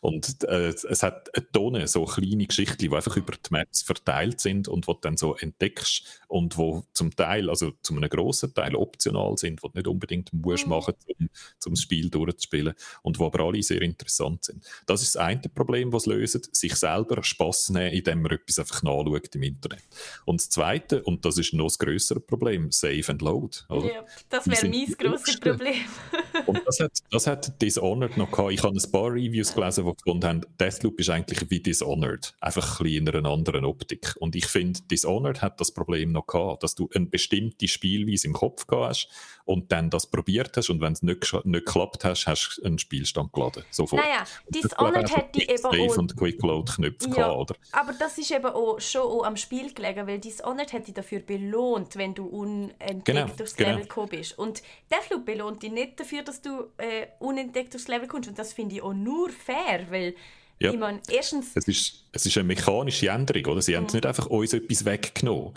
[0.02, 4.40] Und äh, es hat eine Tonne, so kleine Geschichten, die einfach über die Maps verteilt
[4.40, 8.54] sind und wo du dann so entdeckst und wo zum Teil, also zu einem grossen
[8.54, 10.72] Teil optional sind, wo du nicht unbedingt musst mhm.
[10.72, 11.30] machen, um,
[11.66, 14.64] um das Spiel durchzuspielen und wo aber alle sehr interessant sind.
[14.86, 18.60] Das ist das eine Problem, das es löst, sich selber Spass nehmen, indem man etwas
[18.60, 19.84] einfach nachschaut im Internet.
[20.26, 23.58] Und das zweite Zweite, und das ist noch das größere Problem, Save and Load.
[23.70, 23.94] Oder?
[23.94, 25.76] Ja, das wäre mein grosses Problem.
[26.46, 28.52] und das hat, das hat Dishonored noch gehabt.
[28.52, 32.82] Ich habe ein paar Reviews gelesen, die gefunden haben, Deathloop ist eigentlich wie Dishonored, einfach
[32.82, 34.16] ein in einer anderen Optik.
[34.20, 38.34] Und ich finde, Dishonored hat das Problem noch gehabt, dass du eine bestimmte Spielweise im
[38.34, 39.10] Kopf gehabt hast
[39.46, 42.80] und dann das probiert hast und wenn es nicht, nicht geklappt hast, hast du einen
[42.80, 43.64] Spielstand geladen.
[43.70, 44.04] Sofort.
[44.04, 45.98] Naja, Dishonored hätte eben auch...
[45.98, 47.56] und Quick Load Knöpfe ja, gehabt, oder?
[47.72, 51.20] Aber das ist eben auch schon auch am Spiel gelegen, weil Dishonored hätte dich dafür
[51.20, 53.70] belohnt, wenn du unentdeckt genau, durchs genau.
[53.70, 54.38] Level gekommen bist.
[54.38, 58.28] Und Deathloop belohnt dich nicht dafür, dass du äh, unentdeckt durchs Level kommst.
[58.28, 60.16] Und das finde ich auch nur fair, weil
[60.60, 60.72] ja.
[60.72, 61.52] Ich meine, erstens...
[61.56, 63.62] Es ist, es ist eine mechanische Änderung, oder?
[63.62, 63.78] Sie mhm.
[63.78, 65.54] haben nicht einfach uns etwas weggenommen.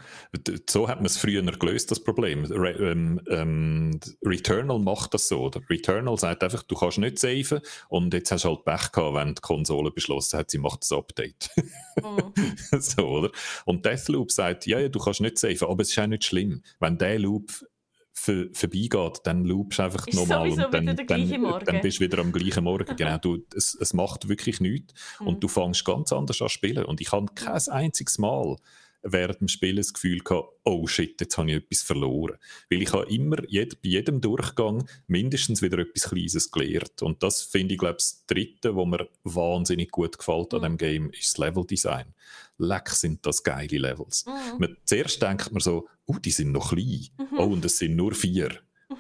[0.69, 2.45] So hat man es früher gelöst, das Problem.
[2.45, 5.61] Re ähm, ähm, Returnal macht das so, oder?
[5.71, 9.35] Returnal sagt einfach, du kannst nicht saven und jetzt hast du halt Pech gehabt, wenn
[9.35, 11.51] die Konsole beschlossen hat, sie macht das Update.
[12.03, 12.33] Mhm.
[12.81, 13.31] so, oder?
[13.65, 16.63] Und Deathloop sagt, ja, ja, du kannst nicht saven, aber es ist auch nicht schlimm.
[16.81, 17.51] Wenn der Loop
[18.19, 20.97] für, vorbeigeht, dann loopst du einfach ist nochmal und dann, dann,
[21.65, 22.97] dann, bist du wieder am gleichen Morgen.
[22.97, 25.29] genau, du, es, es macht wirklich nichts mhm.
[25.29, 26.85] und du fängst ganz anders an zu spielen.
[26.85, 28.57] Und ich habe kein einziges Mal
[29.13, 32.37] während dem Spielen das Gefühl gehabt, oh shit, jetzt habe ich etwas verloren.
[32.71, 37.03] Weil ich habe immer jed, bei jedem Durchgang mindestens wieder etwas Kleines gelernt.
[37.03, 40.65] Und das finde ich, glaube ich, das Dritte, was mir wahnsinnig gut gefällt an mhm.
[40.65, 42.15] dem Game, ist das Leveldesign.
[42.59, 44.27] Leck sind das geile Levels.
[44.27, 44.59] Mhm.
[44.59, 47.07] Man, zuerst denkt man so, oh, die sind noch klein.
[47.19, 47.39] Mhm.
[47.39, 48.51] Oh, und es sind nur vier.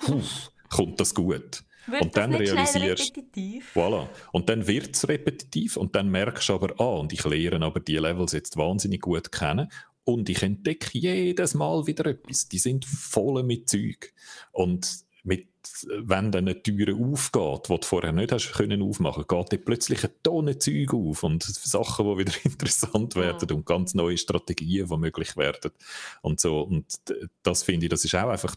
[0.00, 0.22] Puh,
[0.68, 1.64] kommt das gut.
[1.88, 3.74] Wird und dann realisierst repetitiv?
[3.74, 4.08] Voilà.
[4.32, 7.80] Und dann wird es repetitiv und dann merkst du aber, ah, und ich lerne aber
[7.80, 9.68] die Levels jetzt wahnsinnig gut kennen
[10.08, 12.48] und ich entdecke jedes Mal wieder etwas.
[12.48, 14.14] Die sind voll mit Zeug.
[14.52, 15.48] Und mit,
[15.86, 20.02] wenn dann eine Tür aufgeht, die du vorher nicht hast können aufmachen, geht dann plötzlich
[20.04, 23.54] eine Tonne Zeug auf und Sachen, die wieder interessant werden ja.
[23.54, 25.72] und ganz neue Strategien, die möglich werden
[26.22, 26.62] und so.
[26.62, 26.86] Und
[27.42, 28.56] das finde ich, das ist auch einfach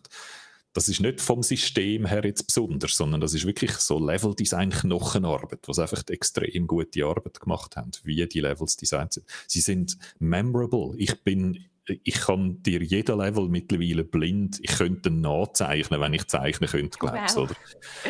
[0.74, 5.82] das ist nicht vom System her jetzt besonders, sondern das ist wirklich so Level-Design-Knochenarbeit, sie
[5.82, 9.26] einfach extrem gute Arbeit gemacht haben, wie die Levels designt sind.
[9.48, 10.94] Sie sind memorable.
[10.98, 11.66] Ich bin
[12.04, 17.36] ich kann dir jeden Level mittlerweile blind, ich könnte nachzeichnen, wenn ich zeichnen könnte, glaubst
[17.36, 17.44] wow.
[17.44, 17.56] oder?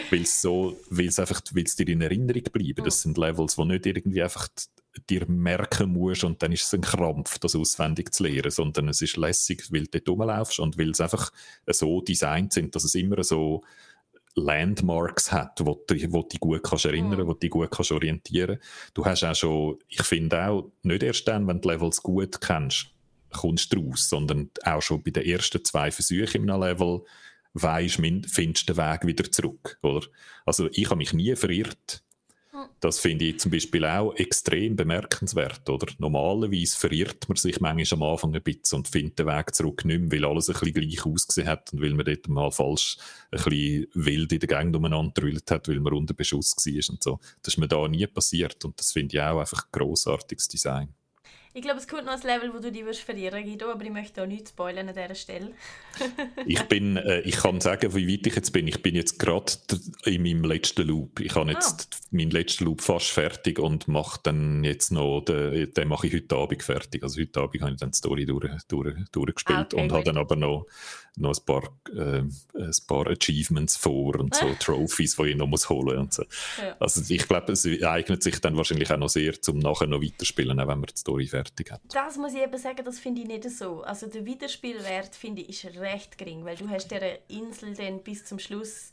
[0.09, 2.83] Weil es so, weil es einfach, weil es dir in Erinnerung bleiben.
[2.83, 4.49] Das sind Levels, die nicht irgendwie einfach
[5.09, 9.01] dir merken musst und dann ist es ein Krampf, das auswendig zu lernen, sondern es
[9.01, 11.31] ist lässig, weil du dort rumlaufst und weil es einfach
[11.67, 13.63] so designt sind, dass es immer so
[14.35, 17.27] Landmarks hat, wo du wo dich gut kannst erinnern, mhm.
[17.27, 18.59] wo du dich gut kannst orientieren.
[18.93, 22.87] Du hast auch schon, ich finde auch, nicht erst dann, wenn du Levels gut kennst,
[23.31, 27.01] kommst du raus, sondern auch schon bei den ersten zwei Versuchen in einem Level
[27.53, 30.05] weisst, findest du den Weg wieder zurück, oder?
[30.45, 32.03] Also ich habe mich nie verirrt
[32.79, 35.69] das finde ich zum Beispiel auch extrem bemerkenswert.
[35.69, 35.87] Oder?
[35.99, 40.01] Normalerweise verirrt man sich manchmal am Anfang ein bisschen und findet den Weg zurück nicht
[40.01, 42.97] mehr, weil alles ein bisschen gleich ausgesehen hat und weil man dort mal falsch
[43.31, 47.19] ein bisschen wild in der Gang umeinander hat, weil man unter Beschuss war und so.
[47.41, 50.93] Das ist mir da nie passiert und das finde ich auch einfach grossartiges Design.
[51.53, 54.23] Ich glaube, es kommt noch ein Level, wo du dich verlieren Guido, aber ich möchte
[54.23, 55.51] auch nichts spoilern an dieser Stelle.
[56.45, 58.67] ich, bin, äh, ich kann sagen, wie weit ich jetzt bin.
[58.67, 59.51] Ich bin jetzt gerade
[60.05, 61.19] in meinem letzten Loop.
[61.19, 62.07] Ich habe jetzt ah.
[62.11, 66.37] meinen letzten Loop fast fertig und mache dann jetzt noch, den, den mache ich heute
[66.37, 67.03] Abend fertig.
[67.03, 70.05] Also heute Abend habe ich dann die Story durch, durch, durchgespielt ah, okay, und habe
[70.05, 70.67] dann aber noch,
[71.17, 71.63] noch ein, paar,
[71.93, 76.23] äh, ein paar Achievements vor und so Trophies, die ich noch muss holen und so.
[76.61, 76.77] Ja.
[76.79, 80.57] Also ich glaube, es eignet sich dann wahrscheinlich auch noch sehr, um nachher noch weiterspielen,
[80.57, 81.81] auch wenn wir die Story fertig fertig hat.
[81.91, 83.81] Das muss ich eben sagen, das finde ich nicht so.
[83.81, 88.25] Also der Wiederspielwert, finde ich, ist recht gering, weil du hast der Insel dann bis
[88.25, 88.91] zum Schluss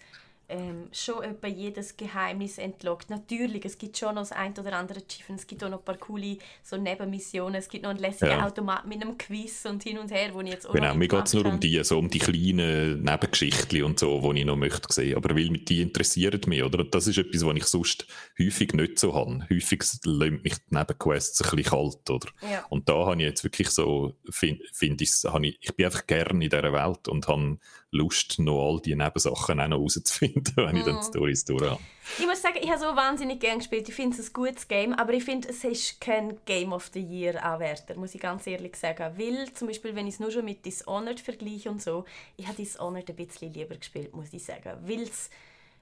[0.48, 3.10] ähm, schon etwa jedes Geheimnis entlockt.
[3.10, 5.84] Natürlich, es gibt schon noch das ein oder andere Achievement, es gibt auch noch ein
[5.84, 8.46] paar coole so Nebenmissionen, es gibt noch einen lässigen ja.
[8.46, 11.26] Automat mit einem Quiz und hin und her, wo ich jetzt auch Genau, mir geht
[11.26, 14.92] es nur um die, so um die kleinen Nebengeschichten und so, die ich noch möchte
[14.92, 15.16] sehen.
[15.16, 16.82] Aber weil die interessieren mich, oder?
[16.84, 18.06] Das ist etwas, was ich sonst
[18.40, 19.46] häufig nicht so habe.
[19.50, 22.28] Häufig lässt mich die Nebenquests ein bisschen kalt, oder?
[22.50, 22.64] Ja.
[22.70, 26.32] Und da habe ich jetzt wirklich so, finde find ich, ich, ich bin einfach gerne
[26.32, 27.58] in dieser Welt und habe
[27.90, 31.10] Lust, noch all die Nebensachen auch noch herauszufinden, wenn ich dann die mhm.
[31.10, 31.80] Stories durch habe.
[32.18, 33.88] Ich muss sagen, ich habe so wahnsinnig gerne gespielt.
[33.88, 37.00] Ich finde es ein gutes Game, aber ich finde, es ist kein Game of the
[37.00, 39.18] Year Anwärter, muss ich ganz ehrlich sagen.
[39.18, 42.04] Weil, zum Beispiel, wenn ich es nur schon mit Dishonored vergleiche und so,
[42.36, 44.72] ich habe Dishonored ein bisschen lieber gespielt, muss ich sagen.
[44.86, 45.30] Weil's,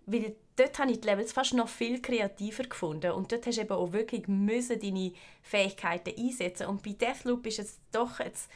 [0.06, 3.62] weil dort habe ich die Levels fast noch viel kreativer gefunden und dort hast du
[3.62, 5.12] eben auch wirklich müssen deine
[5.42, 8.48] Fähigkeiten einsetzen und bei Deathloop ist es doch jetzt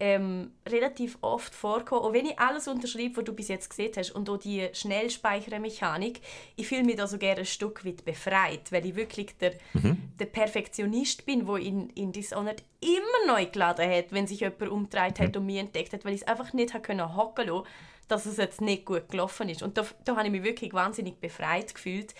[0.00, 2.02] ähm, relativ oft vorkommen.
[2.02, 6.20] Auch wenn ich alles unterschreibe, was du bis jetzt gesehen hast und auch die Schnellspeichermechanik,
[6.56, 9.98] ich fühle mich da so gerne ein Stück weit befreit, weil ich wirklich der, mhm.
[10.18, 15.18] der Perfektionist bin, wo in, in Dishonored immer neu geladen hat, wenn sich jemand umgedreht
[15.18, 15.40] hat mhm.
[15.40, 17.66] und mich entdeckt hat, weil ich es einfach nicht können hocken lassen,
[18.06, 19.62] dass es jetzt nicht gut gelaufen ist.
[19.62, 22.14] Und da, da habe ich mich wirklich wahnsinnig befreit gefühlt,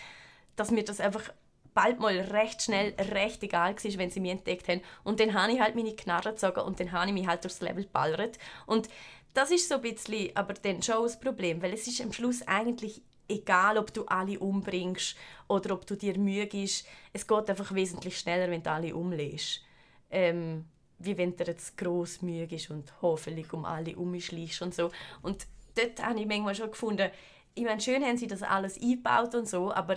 [0.57, 1.31] dass mir das einfach
[1.74, 4.81] bald mal recht schnell recht egal war, wenn sie mich entdeckt haben.
[5.05, 7.61] Und dann habe ich halt meine Knarre gezogen und dann habe ich mich halt durchs
[7.61, 8.39] Level ballert.
[8.66, 8.89] Und
[9.35, 12.43] das ist so ein bisschen aber dann schon das Problem, weil es ist am Schluss
[12.43, 15.16] eigentlich egal, ob du alle umbringst
[15.49, 16.86] oder ob du dir Mühe gibst.
[17.12, 19.62] Es geht einfach wesentlich schneller, wenn du alle umlegst.
[20.11, 20.65] Ähm,
[20.99, 24.90] wie wenn du jetzt gross Mühe gibst und hoffentlich um alle umschleichst und so.
[25.23, 25.47] Und
[25.77, 27.11] dort habe ich manchmal schon gefunden,
[27.55, 29.97] ich meine, schön haben sie das alles eingebaut und so, aber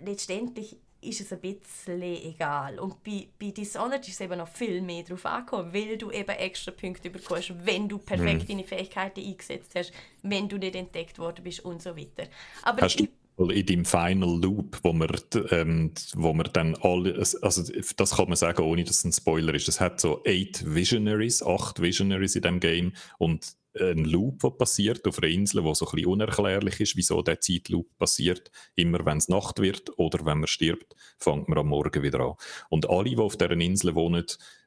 [0.00, 2.78] letztendlich ist es ein bisschen egal.
[2.78, 6.30] Und bei, bei Dishonored ist es eben noch viel mehr darauf angekommen, weil du eben
[6.30, 8.48] extra Punkte bekommst, wenn du perfekt mhm.
[8.48, 9.92] deine Fähigkeiten eingesetzt hast,
[10.22, 12.28] wenn du nicht entdeckt worden bist und so weiter.
[12.62, 13.08] Aber hast ich,
[13.38, 15.10] in dem Final Loop, wo man,
[15.50, 17.62] ähm, wo man dann alle, also
[17.96, 21.42] das kann man sagen, ohne dass es ein Spoiler ist, es hat so eight Visionaries,
[21.42, 25.86] acht Visionaries in dem Game und ein Loop, der passiert auf einer Insel, wo so
[25.86, 28.50] ein bisschen unerklärlich ist, wieso der Zeitloop passiert.
[28.74, 32.34] Immer wenn es Nacht wird oder wenn man stirbt, fängt man am Morgen wieder an.
[32.70, 34.26] Und alle, die auf dieser Insel wohnen,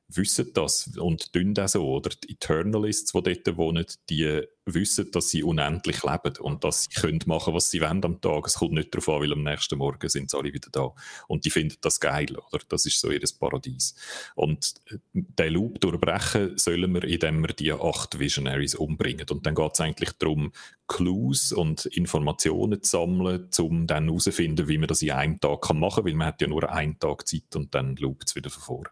[0.10, 1.88] wissen das und tun das so.
[1.88, 4.44] Oder die Eternalists, die dort wohnen, die
[4.74, 8.48] wissen, dass sie unendlich leben und dass sie können machen was sie wollen am Tag.
[8.48, 10.91] Es kommt nicht darauf an, weil am nächsten Morgen sind sie alle wieder da.
[11.28, 12.64] Und die finden das geil, oder?
[12.68, 13.96] Das ist so ihr Paradies.
[14.36, 19.26] Und äh, den Loop durchbrechen sollen wir, indem wir die acht Visionaries umbringen.
[19.30, 20.52] Und dann geht es eigentlich darum,
[20.88, 25.98] Clues und Informationen zu sammeln, um dann herauszufinden, wie man das in einem Tag machen
[25.98, 28.64] kann, weil man hat ja nur einen Tag Zeit und dann loopt es wieder von
[28.64, 28.84] vor.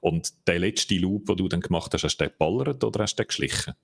[0.00, 3.14] Und der letzte Loop, den du dann gemacht hast, hast du den geballert oder hast
[3.16, 3.74] du den geschlichen?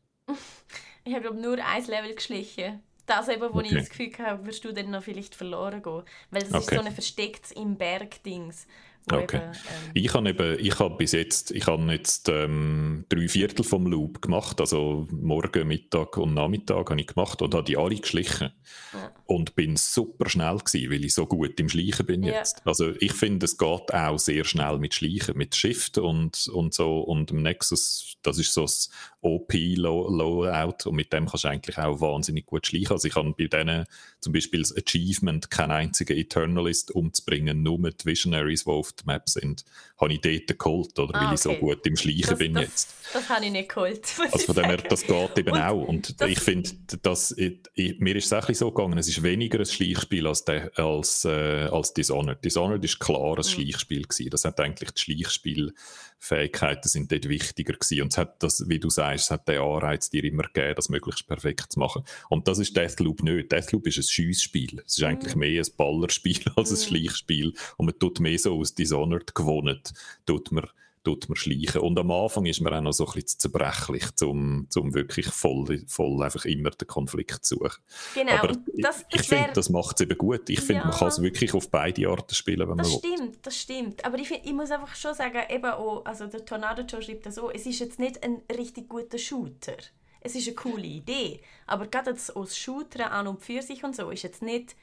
[1.05, 2.83] Ich habe nur ein Level geschlichen.
[3.07, 3.69] Das eben, wo okay.
[3.69, 6.03] ich das Gefühl habe, wirst du dann noch vielleicht verloren gehen.
[6.31, 6.59] Weil das okay.
[6.59, 8.67] ist so ein verstecktes im Berg-Dings.
[9.11, 9.37] Okay.
[9.37, 13.63] Eben, ähm, ich habe eben, ich habe bis jetzt, ich habe jetzt ähm, drei Viertel
[13.63, 17.97] vom Loop gemacht, also morgen, Mittag und Nachmittag habe ich gemacht und habe die alle
[17.97, 18.51] geschlichen.
[18.93, 19.13] Ja.
[19.27, 22.35] Und bin super schnell gewesen, weil ich so gut im Schleichen bin ja.
[22.35, 22.67] jetzt.
[22.67, 27.01] Also ich finde, es geht auch sehr schnell mit Schleichen, mit Shift und, und so
[27.01, 28.89] und im Nexus, das ist so das
[29.21, 32.93] OP-Loadout und mit dem kannst du eigentlich auch wahnsinnig gut schleichen.
[32.93, 33.85] Also ich habe bei denen
[34.21, 39.29] zum Beispiel das Achievement, keinen einzigen Eternalist umzubringen, nur mit Visionaries, die auf der Map
[39.29, 39.65] sind,
[39.99, 41.15] habe ich dort geholt, oder?
[41.15, 41.35] Ah, weil okay.
[41.35, 42.95] ich so gut im Schleichen das, bin das, jetzt.
[43.13, 44.07] Das habe ich nicht geholt.
[44.33, 45.83] Also von dem her, das geht eben und auch.
[45.83, 46.71] Und ich finde,
[47.03, 47.35] dass
[47.77, 51.69] mir ist es auch so gegangen, es ist weniger ein Schleichspiel als, de, als, äh,
[51.71, 52.45] als Dishonored.
[52.45, 53.43] Dishonored ist klar ein mhm.
[53.43, 54.31] Schleichspiel gewesen.
[54.31, 58.03] Das hat eigentlich die Schleichspielfähigkeiten sind dort wichtiger gewesen.
[58.03, 60.89] Und es hat das, wie du sagst, es hat den Anreiz dir immer gegeben, das
[60.89, 62.05] möglichst perfekt zu machen.
[62.29, 63.53] Und das ist Deathloop nicht.
[63.53, 64.83] Deathloop ist ein Schiessspiel.
[64.85, 65.07] Es ist mhm.
[65.07, 66.83] eigentlich mehr ein Ballerspiel als ein mhm.
[66.83, 67.55] Schleichspiel.
[67.77, 69.81] Und man tut mehr so aus Dishonored gewonnen,
[70.27, 70.69] tut man
[71.05, 71.83] tut man schleichen.
[71.83, 75.85] Und am Anfang ist man auch noch so ein bisschen zerbrechlich, um, um wirklich voll,
[75.87, 77.83] voll einfach immer den Konflikt zu suchen.
[78.15, 78.33] Genau.
[78.33, 80.49] Aber das, das ich finde, das macht es eben gut.
[80.49, 80.87] Ich finde, ja.
[80.87, 83.39] man kann es wirklich auf beide Arten spielen, wenn das man stimmt, will.
[83.43, 86.83] Das stimmt, Aber ich, find, ich muss einfach schon sagen, eben auch, also der Tornado
[86.83, 89.77] Joe schreibt das so, es ist jetzt nicht ein richtig guter Shooter.
[90.21, 94.09] Es ist eine coole Idee, aber gerade als Shooter an und für sich und so
[94.09, 94.75] ist jetzt nicht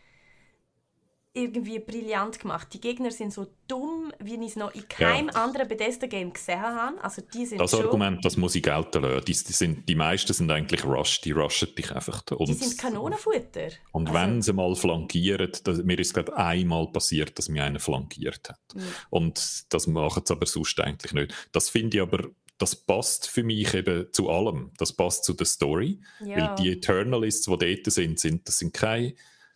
[1.34, 2.68] irgendwie brillant gemacht.
[2.74, 5.44] Die Gegner sind so dumm, wie ich es noch in keinem ja.
[5.44, 7.02] anderen Bethesda-Game gesehen habe.
[7.02, 7.86] Also die sind das schon...
[7.86, 9.26] Argument, das muss ich gelten lassen.
[9.26, 12.22] Die, die, sind, die meisten sind eigentlich Rush, die rushen dich einfach.
[12.32, 13.70] Und, die sind Kanonenfutter.
[13.94, 14.20] Und also...
[14.20, 18.76] wenn sie mal flankieren, das, mir ist gerade einmal passiert, dass mir einer flankiert hat.
[18.76, 18.82] Mhm.
[19.10, 21.34] Und das machen sie aber sonst eigentlich nicht.
[21.54, 24.72] Das finde ich aber das passt für mich eben zu allem.
[24.78, 26.00] Das passt zu der Story.
[26.24, 26.38] Ja.
[26.38, 29.16] Weil die Eternalists, die dort sind, sind das sind keine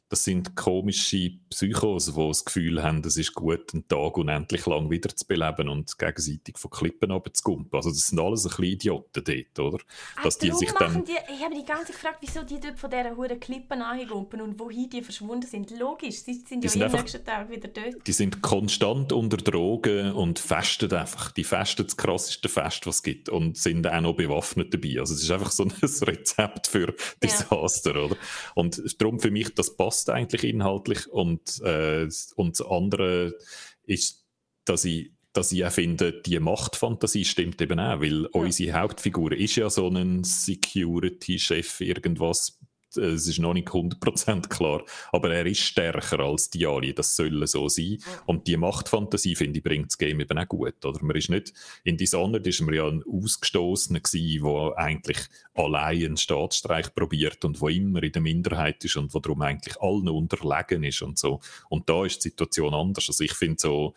[0.10, 4.90] das sind komische Psychos, die das Gefühl haben, es ist gut, einen Tag unendlich lang
[4.92, 7.76] wiederzubeleben und gegenseitig von Klippen runterzugumpen.
[7.76, 9.84] Also das sind alles ein bisschen Idioten dort, oder?
[10.24, 11.04] Dass die sich dann...
[11.06, 13.82] Die, ich habe mich die ganze Zeit gefragt, wieso die dort von dieser hohen Klippen
[13.82, 15.72] angumpen und wohin die verschwunden sind.
[15.72, 18.06] Logisch, sie sind die ja sind am nächsten Tag wieder dort.
[18.06, 21.32] Die sind konstant unter Drogen und festen einfach.
[21.32, 25.00] Die festen das krasseste Fest, was es gibt und sind auch noch bewaffnet dabei.
[25.00, 28.02] Also es ist einfach so ein Rezept für Desaster, ja.
[28.04, 28.18] oder?
[28.54, 31.08] Und darum für mich, das passt passt eigentlich inhaltlich.
[31.08, 33.34] Und, äh, und das andere
[33.84, 34.26] ist,
[34.66, 38.30] dass ich dass ich auch finde, die Machtfantasie stimmt eben auch, weil ja.
[38.32, 42.58] unsere Hauptfigur ist ja so ein Security-Chef, irgendwas
[42.98, 47.46] es ist noch nicht 100% klar, aber er ist stärker als die Ali, das soll
[47.48, 47.98] so sein.
[48.26, 50.84] Und die Machtfantasie, finde ich, bringt das Game eben auch gut.
[50.86, 51.04] Oder?
[51.04, 51.54] Man ist nicht,
[51.84, 55.18] in Dishonored ist man ja ein Ausgestoßener gewesen, der eigentlich
[55.54, 59.80] allein einen Staatsstreich probiert und wo immer in der Minderheit ist und wo darum eigentlich
[59.82, 61.40] allen unterlegen ist und so.
[61.70, 63.08] Und da ist die Situation anders.
[63.08, 63.94] Also ich finde so,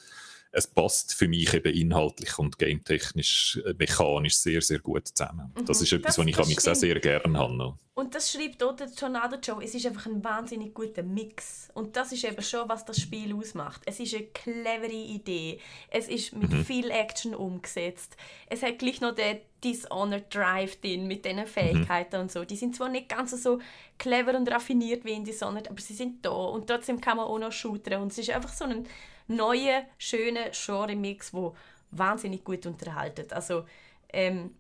[0.51, 5.53] es passt für mich eben inhaltlich und gametechnisch, äh, mechanisch sehr, sehr gut zusammen.
[5.55, 7.75] Mhm, das ist etwas, das, was ich mich auch sehr gerne habe.
[7.95, 11.69] Und das schreibt auch der Tornado Joe, es ist einfach ein wahnsinnig guter Mix.
[11.75, 13.83] Und das ist eben schon, was das Spiel ausmacht.
[13.87, 15.59] Es ist eine clevere Idee.
[15.91, 16.65] Es ist mit mhm.
[16.65, 18.17] viel Action umgesetzt.
[18.49, 22.23] Es hat gleich noch den Dishonored Drive drin mit diesen Fähigkeiten mhm.
[22.23, 22.45] und so.
[22.45, 23.59] Die sind zwar nicht ganz so
[23.99, 26.31] clever und raffiniert wie in Dishonored, aber sie sind da.
[26.31, 27.95] Und trotzdem kann man auch noch shooten.
[27.95, 28.87] Und es ist einfach so ein
[29.29, 31.53] neuen, schönen Genre-Mix, der
[31.91, 33.27] wahnsinnig gut unterhalten.
[33.33, 33.65] Also,
[34.13, 34.55] ähm,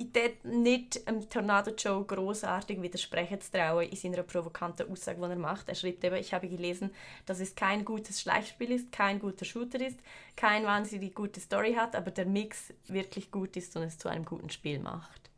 [0.00, 5.24] ich würde nicht einem Tornado Joe großartig widersprechen zu trauen in seiner provokanten Aussage, die
[5.24, 5.68] er macht.
[5.68, 6.90] Er schreibt eben, ich habe gelesen,
[7.26, 9.98] dass es kein gutes Schleichspiel ist, kein guter Shooter ist,
[10.36, 14.24] kein wahnsinnig gute Story hat, aber der Mix wirklich gut ist und es zu einem
[14.24, 15.30] guten Spiel macht.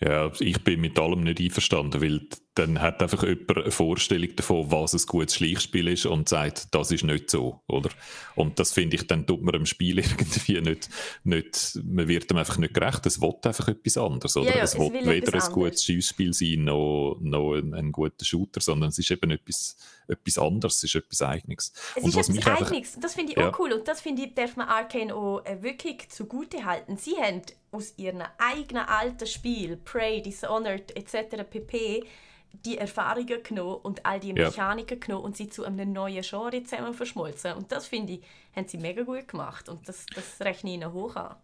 [0.00, 4.70] Ja, ich bin mit allem nicht einverstanden, weil dann hat einfach jemand eine Vorstellung davon,
[4.70, 7.90] was ein gutes Schleichspiel ist und sagt, das ist nicht so, oder?
[8.34, 10.88] Und das finde ich, dann tut man im Spiel irgendwie nicht,
[11.22, 14.48] nicht, man wird dem einfach nicht gerecht, es will einfach etwas anderes, oder?
[14.48, 18.24] Ja, ja, es, es will weder ein gutes Schießspiel sein, noch, noch ein, ein, guter
[18.24, 19.76] Shooter, sondern es ist eben etwas,
[20.08, 21.72] etwas anderes, es ist etwas Eigenes.
[21.94, 23.50] Es und ist was etwas Eigenes, das finde ich ja.
[23.50, 26.96] auch cool und das finde ich, darf man Arcane auch äh, wirklich zugute halten.
[26.96, 31.44] Sie haben aus ihrem eigenen alten Spiel, Prey, Dishonored etc.
[31.50, 32.02] pp
[32.52, 35.06] die Erfahrungen genommen und all die Mechaniken ja.
[35.06, 37.52] genommen und sie zu einem neuen Genre zusammen verschmolzen.
[37.54, 38.20] Und das finde ich,
[38.54, 41.36] haben sie mega gut gemacht und das, das rechne ich ihnen hoch an.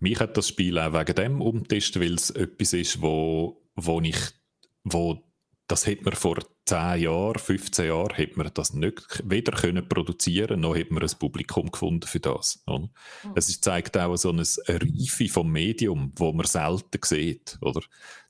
[0.00, 4.16] Mich hat das Spiel auch wegen dem umgetestet, weil es etwas ist, wo, wo ich,
[4.84, 5.22] wo
[5.68, 10.60] das hätte man vor 10 Jahren, 15 Jahren, hätte man das nicht weder können produzieren,
[10.60, 12.62] noch hätte man ein Publikum gefunden für das.
[12.66, 12.88] Oder?
[13.24, 13.32] Mhm.
[13.34, 17.58] Es zeigt auch so eine Reife vom Medium, wo man selten sieht.
[17.60, 17.80] Oder?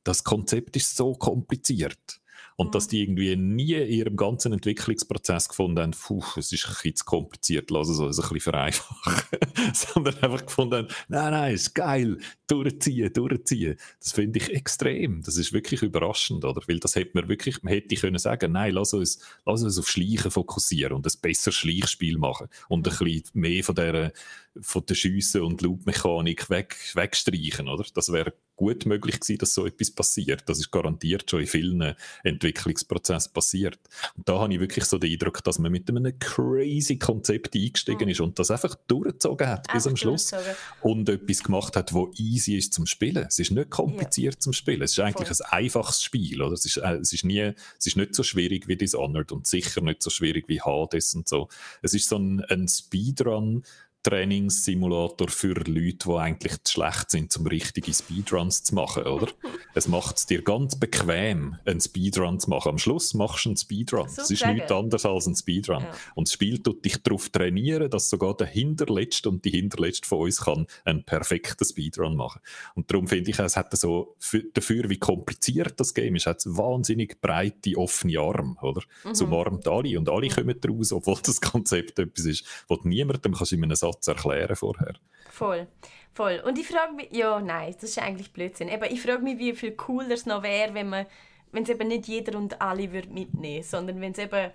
[0.07, 2.21] Das Konzept ist so kompliziert.
[2.55, 2.71] Und mhm.
[2.71, 6.95] dass die irgendwie nie in ihrem ganzen Entwicklungsprozess gefunden haben, puh, es ist ein bisschen
[6.95, 9.39] zu kompliziert, lassen es uns ein bisschen vereinfachen.
[9.75, 13.77] Sondern einfach gefunden haben, nein, nein, ist geil, durchziehen, durchziehen.
[13.99, 15.23] Das finde ich extrem.
[15.23, 16.63] Das ist wirklich überraschend, oder?
[16.69, 19.89] Weil das hätte man wirklich, man hätte können sagen, nein, lass uns, lass uns auf
[19.89, 24.13] Schleichen fokussieren und ein besseres Schleichspiel machen und ein bisschen mehr von der,
[24.61, 27.85] von der Schiessen und Loopmechanik weg, wegstreichen, oder?
[27.95, 30.43] Das wäre gut möglich gewesen, dass so etwas passiert.
[30.47, 33.79] Das ist garantiert schon in vielen Entwicklungsprozessen passiert.
[34.17, 38.05] Und da habe ich wirklich so den Eindruck, dass man mit einem crazy Konzept eingestiegen
[38.05, 38.11] mhm.
[38.11, 40.33] ist und das einfach durchgezogen hat bis am Schluss
[40.81, 43.27] und etwas gemacht hat, wo easy ist zum Spielen.
[43.29, 44.41] Es ist nicht kompliziert ja.
[44.41, 44.83] zum Spielen.
[44.83, 45.47] Es ist eigentlich Voll.
[45.51, 46.41] ein einfaches Spiel.
[46.41, 46.55] Oder?
[46.55, 49.83] Es, ist, äh, es, ist nie, es ist nicht so schwierig wie Dishonored und sicher
[49.83, 51.49] nicht so schwierig wie Hades und so.
[51.83, 53.65] Es ist so ein, ein Speedrun,
[54.07, 59.27] Trainingssimulator für Leute, die eigentlich zu schlecht sind, um richtige Speedruns zu machen, oder?
[59.75, 62.69] es macht es dir ganz bequem, einen Speedrun zu machen.
[62.69, 64.07] Am Schluss machst du einen Speedrun.
[64.07, 65.83] Es ist nichts anderes als ein Speedrun.
[65.83, 65.93] Ja.
[66.15, 70.21] Und das Spiel tut dich darauf trainieren, dass sogar der Hinterletzte und die Hinterletzte von
[70.21, 72.41] uns kann einen perfekten Speedrun machen.
[72.77, 74.15] Und darum finde ich, es hat so,
[74.55, 78.83] dafür, wie kompliziert das Game ist, hat es wahnsinnig breite, offene Arme, oder?
[79.05, 79.11] Mhm.
[79.11, 83.53] Es umarmt alle und alle kommen raus, obwohl das Konzept etwas ist, was niemandem kannst
[83.53, 84.95] in einem Satz zu erklären vorher.
[85.31, 85.67] Voll,
[86.15, 86.43] voll.
[86.45, 88.71] Und ich frage mich, ja, nein, das ist eigentlich Blödsinn.
[88.71, 91.07] Aber ich frage mich, wie viel cooler es noch wäre, wenn man,
[91.53, 94.51] wenn es eben nicht jeder und alle würde mitnehmen, sondern wenn es eben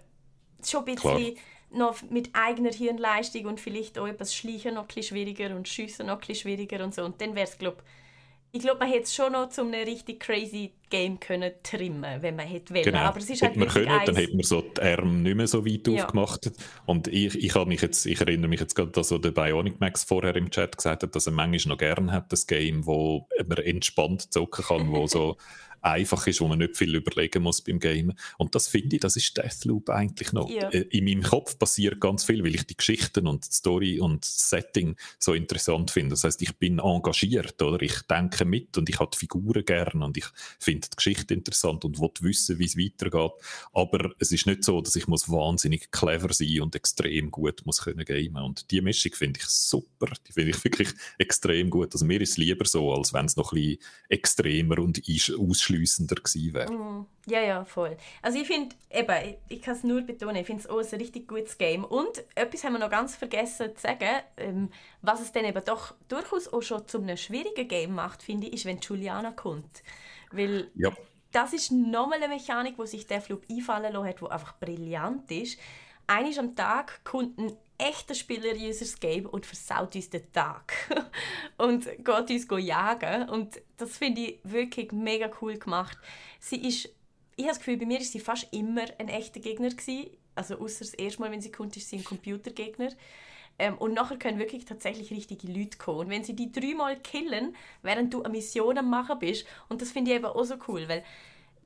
[0.64, 1.38] schon ein bisschen
[1.72, 6.22] noch mit eigener Hirnleistung und vielleicht auch etwas Schleichen noch ein schwieriger und Schiessen noch
[6.28, 7.04] ein schwieriger und so.
[7.04, 8.01] Und dann wäre es, glaube ich,
[8.60, 12.46] glaube, man hätte es schon noch zu einem richtig crazy Game können trimmen, wenn man
[12.46, 12.84] hätte wollen.
[12.84, 13.00] Genau.
[13.00, 14.06] Aber es ist halt hätte man können, eins...
[14.06, 16.04] dann hätte man so die Arme nicht mehr so weit ja.
[16.04, 16.52] aufgemacht.
[16.86, 20.04] Und ich, ich, mich jetzt, ich erinnere mich jetzt gerade, dass so der Bionic Max
[20.04, 23.58] vorher im Chat gesagt hat, dass er manchmal noch gerne hat, das Game, wo man
[23.60, 25.38] entspannt zocken kann, wo so
[25.82, 28.14] einfach ist, wo man nicht viel überlegen muss beim Game.
[28.38, 30.50] Und das finde ich, das ist Deathloop eigentlich noch.
[30.50, 30.70] Ja.
[30.70, 34.24] Äh, in meinem Kopf passiert ganz viel, weil ich die Geschichten und die Story und
[34.24, 36.12] das Setting so interessant finde.
[36.12, 37.82] Das heißt, ich bin engagiert, oder?
[37.82, 40.26] Ich denke mit und ich habe die Figuren gern und ich
[40.60, 43.32] finde die Geschichte interessant und will wissen, wie es weitergeht.
[43.74, 47.82] Aber es ist nicht so, dass ich muss wahnsinnig clever sein und extrem gut muss
[47.82, 48.44] können gamen.
[48.44, 50.08] Und die Mischung finde ich super.
[50.28, 51.94] Die finde ich wirklich extrem gut.
[51.94, 53.80] Also mir ist es lieber so, als wenn es noch ein bisschen
[54.10, 56.72] extremer und ausschließender ausschliessender gewesen wäre.
[56.72, 57.98] Mm, ja, ja, voll.
[58.22, 61.00] Also ich finde, eben, ich, ich kann es nur betonen, ich finde es auch ein
[61.00, 61.84] richtig gutes Game.
[61.84, 64.70] Und etwas haben wir noch ganz vergessen zu sagen, ähm,
[65.02, 68.54] was es dann eben doch durchaus auch schon zu einem schwierigen Game macht, finde ich,
[68.54, 69.84] ist, wenn Juliana kommt.
[70.32, 70.92] Weil ja.
[71.32, 75.32] das ist nochmal eine Mechanik, wo sich der Flug einfallen lassen hat, die einfach brillant
[75.32, 75.60] ist.
[76.08, 80.74] Einmal am Tag kommt ein echter Spieler in unser Game und versaut uns den Tag.
[81.58, 83.30] und geht uns jagen.
[83.30, 85.98] Und das finde ich wirklich mega cool gemacht.
[86.40, 86.86] Sie ist,
[87.36, 90.12] ich habe das Gefühl, bei mir ist sie fast immer ein echter Gegner gewesen.
[90.36, 92.90] Also außer das erste Mal, wenn sie kommt, ist sie ein Computergegner.
[93.60, 96.00] Ähm, und nachher können wirklich tatsächlich richtige Leute kommen.
[96.00, 99.92] Und wenn sie die dreimal killen, während du eine Mission am machen bist, und das
[99.92, 101.04] finde ich eben auch so cool, weil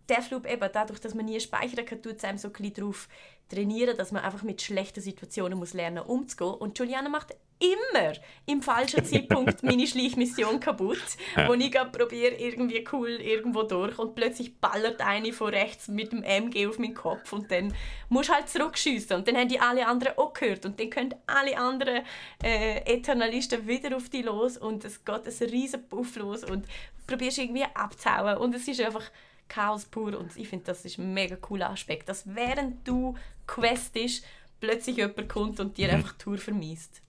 [0.09, 3.07] Deathloop eben dadurch, dass man nie speichern kann, tut es einem so ein bisschen darauf
[3.49, 6.53] trainieren, dass man einfach mit schlechten Situationen muss lernen umzugehen.
[6.55, 8.13] Und Juliana macht immer
[8.45, 11.01] im falschen Zeitpunkt meine Schleichmission kaputt,
[11.35, 11.47] ja.
[11.47, 16.23] wo ich probiere irgendwie cool irgendwo durch und plötzlich ballert eine von rechts mit dem
[16.23, 17.73] MG auf meinen Kopf und dann
[18.09, 21.57] muss halt zurückschießen und dann haben die alle anderen auch gehört und dann können alle
[21.57, 22.03] anderen
[22.43, 26.65] äh, Eternalisten wieder auf die los und es geht ein riesen Puff los und
[27.07, 29.09] probierst irgendwie abzuhauen und es ist einfach
[29.47, 33.15] Chaos pur und ich finde, das ist ein mega cooler Aspekt, dass während du
[33.47, 34.25] questest,
[34.59, 35.95] plötzlich jemand kommt und dir mhm.
[35.95, 37.01] einfach die Tour vermisst.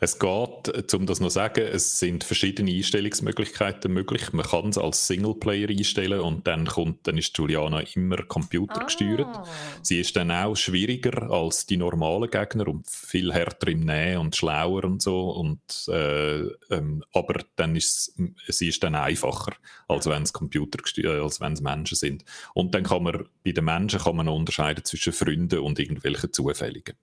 [0.00, 4.32] Es geht, um das noch zu sagen, es sind verschiedene Einstellungsmöglichkeiten möglich.
[4.32, 9.26] Man kann es als Singleplayer einstellen und dann kommt, dann ist Juliana immer computergesteuert.
[9.26, 9.44] Ah.
[9.82, 14.36] Sie ist dann auch schwieriger als die normalen Gegner und viel härter im Nähen und
[14.36, 15.30] schlauer und so.
[15.30, 16.40] Und, äh,
[16.70, 18.14] ähm, aber dann ist
[18.48, 19.52] sie ist dann einfacher,
[19.88, 22.24] als wenn es Computer äh, als wenn es Menschen sind.
[22.54, 26.96] Und dann kann man bei den Menschen kann man unterscheiden zwischen Freunden und irgendwelchen Zufälligen.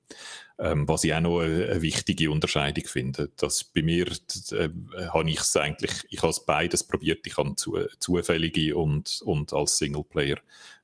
[0.60, 3.30] Ähm, was ich auch noch eine, eine, wichtige Unterscheidung finde.
[3.38, 4.70] Dass bei mir äh,
[5.10, 7.28] habe ich es eigentlich, ich habe es beides probiert.
[7.28, 10.38] Ich habe zu, zufällige und, und als Singleplayer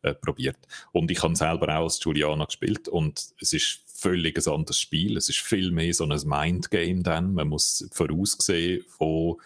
[0.04, 0.58] äh, probiert.
[0.92, 5.18] Und ich habe selber auch als Juliana gespielt und es ist völlig ein anderes Spiel.
[5.18, 7.34] Es ist viel mehr so ein Mindgame dann.
[7.34, 9.40] Man muss voraussehen, wo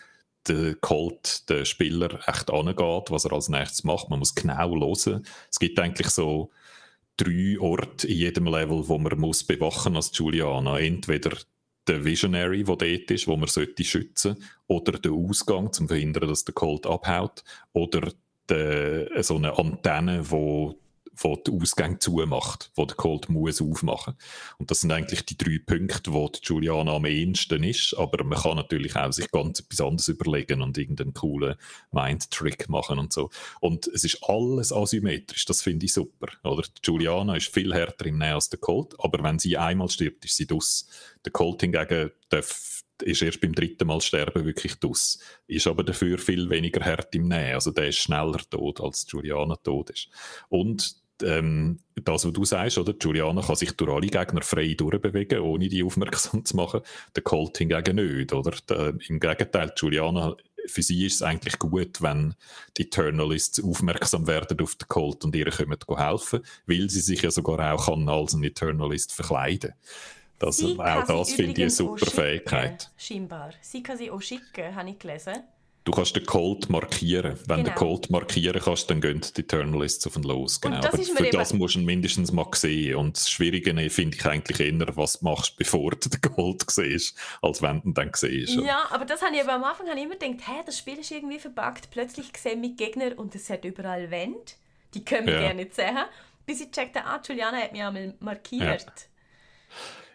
[0.48, 4.10] der Colt, der Spieler, echt angeht, was er als nächstes macht.
[4.10, 5.26] Man muss genau hören.
[5.50, 6.50] Es gibt eigentlich so
[7.18, 10.80] drei Orte in jedem Level, wo man muss bewachen als Juliana.
[10.80, 11.38] Entweder
[11.88, 14.38] der Visionary, der dort ist, wo man sollte schützen
[14.68, 18.12] oder der Ausgang, um zu verhindern, dass der Colt abhaut, oder
[18.50, 20.78] de, so eine Antenne, wo
[21.18, 24.16] wo die Ausgänge zumacht, wo der Colt muss aufmachen.
[24.58, 28.40] Und das sind eigentlich die drei Punkte, wo die Juliana am ehesten ist, aber man
[28.40, 31.56] kann natürlich auch sich ganz etwas anderes überlegen und irgendeinen coolen
[31.92, 33.30] Mind-Trick machen und so.
[33.60, 36.28] Und es ist alles asymmetrisch, das finde ich super.
[36.44, 36.64] Oder?
[36.64, 40.26] Die Juliana ist viel härter im Nähe als der Colt, aber wenn sie einmal stirbt,
[40.26, 40.88] ist sie dus.
[41.26, 45.20] Der Colt hingegen darf ist erst beim dritten Mal sterben wirklich dus.
[45.48, 47.54] Ist aber dafür viel weniger hart im Nähe.
[47.54, 50.10] Also der ist schneller tot, als Juliana tot ist.
[50.50, 52.94] Und ähm, das, was du sagst, oder?
[53.00, 56.82] Juliana kann sich durch alle Gegner frei durchbewegen, ohne die aufmerksam zu machen.
[57.16, 58.54] Der Colt hingegen nicht, oder?
[58.70, 60.36] Der, Im Gegenteil, Juliana,
[60.68, 62.36] für sie ist es eigentlich gut, wenn
[62.78, 67.32] die Eternalists aufmerksam werden auf den Colt und ihr kommen helfen, weil sie sich ja
[67.32, 69.74] sogar auch kann als ein Eternalist verkleiden
[70.40, 72.92] das, Auch das finde ich eine super Fähigkeit.
[72.98, 73.52] Scheinbar.
[73.62, 75.44] Sie kann sie auch schicken, habe ich gelesen.
[75.88, 77.40] Du kannst den Colt markieren.
[77.46, 77.64] Wenn genau.
[77.64, 80.60] du den Colt markieren kannst, dann gehen die Eternalists auf den los.
[80.60, 80.80] Genau.
[80.80, 82.98] Aber für das musst du mindestens mal sehen.
[82.98, 87.18] Und das Schwierige finde ich eigentlich eher, was du machst, bevor du den Colt siehst,
[87.42, 88.56] als wenn du ihn dann siehst.
[88.56, 91.00] Ja, aber das habe ich aber am Anfang habe ich immer gedacht, hey, das Spiel
[91.00, 91.88] ist irgendwie verbuggt.
[91.90, 94.42] Plötzlich sehe ich Gegner und es hat überall Wände.
[94.94, 95.40] Die können wir ja.
[95.40, 96.00] gerne nicht sehen.
[96.46, 98.82] Bis ich checkte, ah, Juliana hat mich einmal markiert.
[98.86, 98.92] Ja.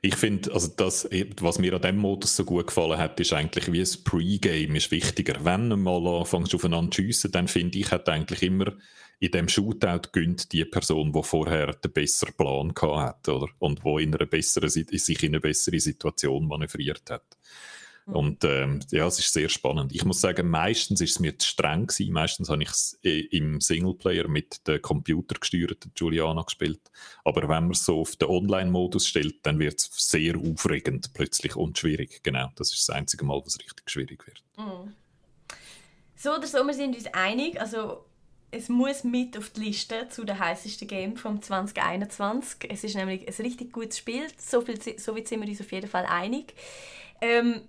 [0.04, 1.08] Ich finde, also das,
[1.40, 4.90] was mir an dem Modus so gut gefallen hat, ist eigentlich wie ein Pre-Game ist
[4.90, 5.44] wichtiger.
[5.44, 8.72] Wenn du mal anfängst aufeinander zu schiessen, dann finde ich, hat eigentlich immer
[9.20, 13.46] in dem Shootout gönnt die Person, die vorher den besseren Plan hat, oder?
[13.60, 17.38] Und wo in einer besseren, sich in eine bessere Situation manövriert hat.
[18.06, 18.16] Mhm.
[18.16, 19.94] Und ähm, ja, es ist sehr spannend.
[19.94, 22.12] Ich muss sagen, meistens ist es mir zu streng gewesen.
[22.12, 26.90] Meistens habe ich es äh, im Singleplayer mit der computergesteuerten Juliana gespielt.
[27.24, 31.56] Aber wenn man es so auf den Online-Modus stellt, dann wird es sehr aufregend plötzlich
[31.56, 32.22] und schwierig.
[32.22, 34.42] Genau, das ist das einzige Mal, wo es richtig schwierig wird.
[34.56, 34.92] Mhm.
[36.16, 37.60] So oder so, wir sind uns einig.
[37.60, 38.04] Also
[38.52, 42.70] es muss mit auf die Liste zu den heißesten Game vom 2021.
[42.70, 44.26] Es ist nämlich ein richtig gutes Spiel.
[44.36, 46.54] So, viel, so weit sind wir uns auf jeden Fall einig.
[47.20, 47.62] Ähm,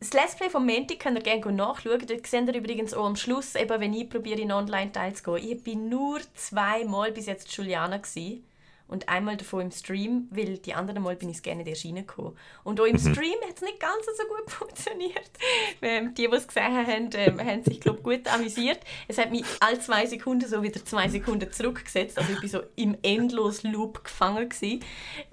[0.00, 2.06] das Let's Play von Menti könnt ihr gerne nachschauen.
[2.06, 5.50] Dort seht ihr übrigens auch am Schluss, eben, wenn ich probiere, in Online-Teil zu gehen.
[5.50, 7.96] Ich bin nur zweimal bis jetzt Juliana.
[7.96, 8.47] Gewesen
[8.88, 12.36] und einmal davon im Stream, weil die anderen Mal bin ich gerne nicht reingekommen.
[12.64, 13.12] Und auch im mhm.
[13.12, 15.30] Stream hat es nicht ganz so gut funktioniert.
[15.82, 18.80] Ähm, die, die es gesehen haben, ähm, haben sich glaub, gut amüsiert.
[19.06, 22.18] Es hat mich alle zwei Sekunden so wieder zwei Sekunden zurückgesetzt.
[22.18, 24.48] Also ich war so im Endlos-Loop gefangen.
[24.48, 24.84] Gewesen.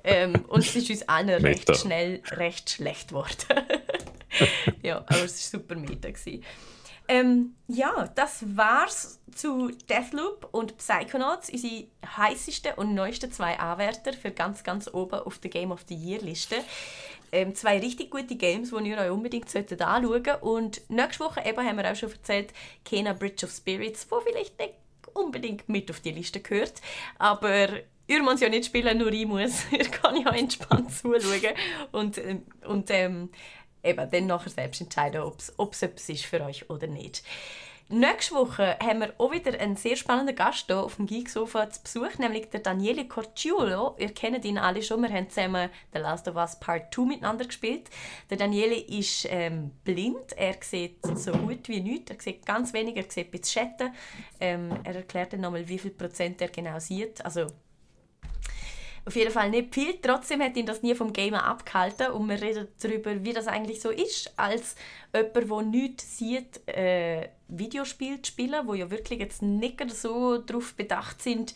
[0.04, 3.36] Ähm, und es ist uns allen recht schnell recht schlecht geworden.
[4.82, 6.10] ja, aber es war super meta.
[6.10, 6.44] Gewesen.
[7.08, 11.88] Ähm, ja, das war's zu Deathloop und Psychonauts, unsere
[12.18, 16.22] heißesten und neuesten zwei Anwärter für ganz, ganz oben auf der Game of the Year
[16.22, 16.56] Liste.
[17.32, 20.42] Ähm, zwei richtig gute Games, die ihr euch unbedingt anschauen solltet.
[20.42, 22.54] Und nächste Woche eben haben wir auch schon erzählt,
[22.84, 24.74] Kena Bridge of Spirits, wo vielleicht nicht
[25.14, 26.82] unbedingt mit auf die Liste gehört,
[27.18, 27.70] aber
[28.08, 29.64] ihr müsst ja nicht spielen, nur ich muss.
[29.72, 31.56] ihr kann ja entspannt zuschauen
[31.92, 33.30] und, ähm, und ähm,
[33.86, 37.24] eben dann nachher selbst entscheiden, ob es etwas ist für euch oder nicht.
[37.88, 41.84] Nächste Woche haben wir auch wieder einen sehr spannenden Gast hier auf dem Geeksofa zu
[41.84, 43.96] Besuch, nämlich der Daniele Corciulo.
[44.00, 47.46] Ihr kennt ihn alle schon, wir haben zusammen The Last of Us Part 2 miteinander
[47.46, 47.92] gespielt.
[48.32, 52.98] Der Daniele ist ähm, blind, er sieht so gut wie nichts, er sieht ganz wenig,
[52.98, 53.94] er sieht ein bisschen Schatten.
[54.40, 57.24] Ähm, er erklärt dann nochmal, wie viel Prozent er genau sieht.
[57.24, 57.52] Also
[59.06, 59.96] auf jeden Fall nicht viel.
[60.02, 63.82] Trotzdem hat ihn das nie vom Gamer abgehalten und wir reden darüber, wie das eigentlich
[63.82, 64.76] so ist, als
[65.14, 70.74] jemand, der nichts sieht, äh, Videospiele zu spielen, wo ja wirklich jetzt nicht so darauf
[70.74, 71.54] bedacht sind,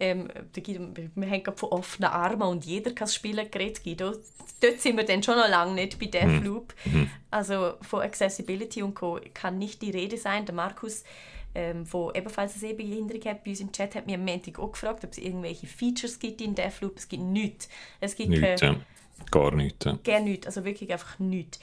[0.00, 3.84] ähm, wir haben gerade von offenen Armen und jeder kann spielen geredet.
[3.84, 4.14] Guido.
[4.60, 6.74] Dort sind wir dann schon noch lange nicht bei Deathloop.
[6.86, 7.10] Mhm.
[7.30, 9.20] Also von Accessibility und Co.
[9.34, 10.46] kann nicht die Rede sein.
[10.46, 11.04] Der Markus
[11.54, 14.72] ähm, wo ebenfalls eine Sehbehinderung hat, bei uns im Chat, hat mich am Montag auch
[14.72, 16.96] gefragt, ob es irgendwelche Features gibt in Deathloop.
[16.96, 17.68] Es gibt nichts.
[18.00, 18.76] Es gibt nichts, ja.
[19.30, 19.84] Gar nichts.
[19.84, 19.98] Ja.
[20.02, 21.60] Gar nichts, also wirklich einfach nichts.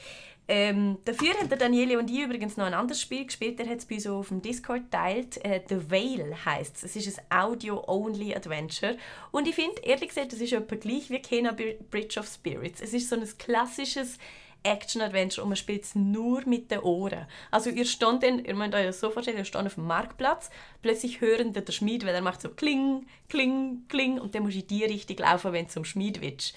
[0.50, 3.58] Ähm, dafür hat der Daniele und ich übrigens noch ein anderes Spiel gespielt.
[3.58, 5.44] Der hat es bei uns auf dem Discord teilt.
[5.44, 6.96] Äh, The Veil heisst es.
[6.96, 8.96] Es ist ein Audio-Only Adventure.
[9.30, 11.54] Und ich finde, ehrlich gesagt, das ist etwa gleich wie Kena
[11.90, 12.80] Bridge of Spirits.
[12.80, 14.16] Es ist so ein klassisches
[14.62, 17.26] Action-Adventure und man spielt es nur mit den Ohren.
[17.50, 20.50] Also ihr steht dann, ihr müsst euch das so vorstellen, ihr steht auf dem Marktplatz,
[20.82, 24.60] plötzlich hören der Schmied, weil er macht so kling, kling, kling und dann musst du
[24.60, 26.54] in die Richtung laufen, wenn du zum Schmied willst.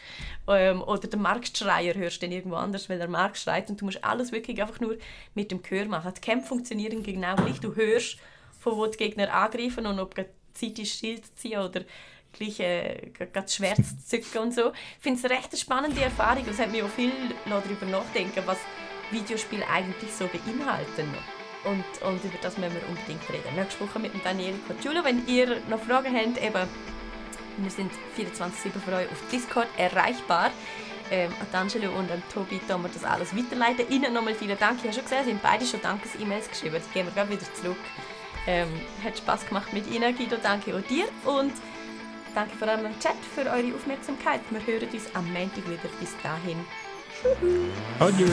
[0.47, 3.85] Ähm, oder der Marktschreier hörst du dann irgendwo anders, weil der Markt schreit und du
[3.85, 4.97] musst alles wirklich einfach nur
[5.35, 6.13] mit dem Gehör machen.
[6.15, 8.17] Die Kämpfe funktionieren genau gleich, du hörst,
[8.59, 10.15] von wo die Gegner angreifen und ob
[10.53, 11.81] Zeit ist, Schild zu ziehen oder
[12.33, 13.47] gleich äh, das
[14.07, 14.71] zücken und so.
[14.97, 17.11] Ich finde es eine recht spannende Erfahrung und es hat mich auch viel
[17.45, 18.57] darüber nachdenken, was
[19.11, 21.13] Videospiele eigentlich so beinhalten.
[21.63, 23.55] Und, und über das müssen wir unbedingt reden.
[23.55, 25.03] Nächste Woche mit Daniel Cocciulo.
[25.03, 26.67] Wenn ihr noch Fragen habt, eben,
[27.57, 30.51] wir sind 24-7 für euch auf Discord erreichbar.
[31.11, 33.89] Ähm, an Angelo und an Tobi tun wir das alles weiterleiten.
[33.89, 34.79] Ihnen nochmal vielen Dank.
[34.79, 36.81] Ich habe schon gesehen, Sie haben beide schon Dankes-E-Mails geschrieben.
[36.87, 37.77] Die gehen wir gleich wieder zurück.
[38.47, 38.69] Ähm,
[39.03, 40.37] hat Spaß gemacht mit Ihnen, Guido.
[40.41, 41.05] Danke auch dir.
[41.25, 41.51] Und
[42.33, 44.41] Danke vor allem im Chat für eure Aufmerksamkeit.
[44.49, 45.89] Wir hören uns am Montag wieder.
[45.99, 46.65] Bis dahin.
[47.99, 48.27] Adieu.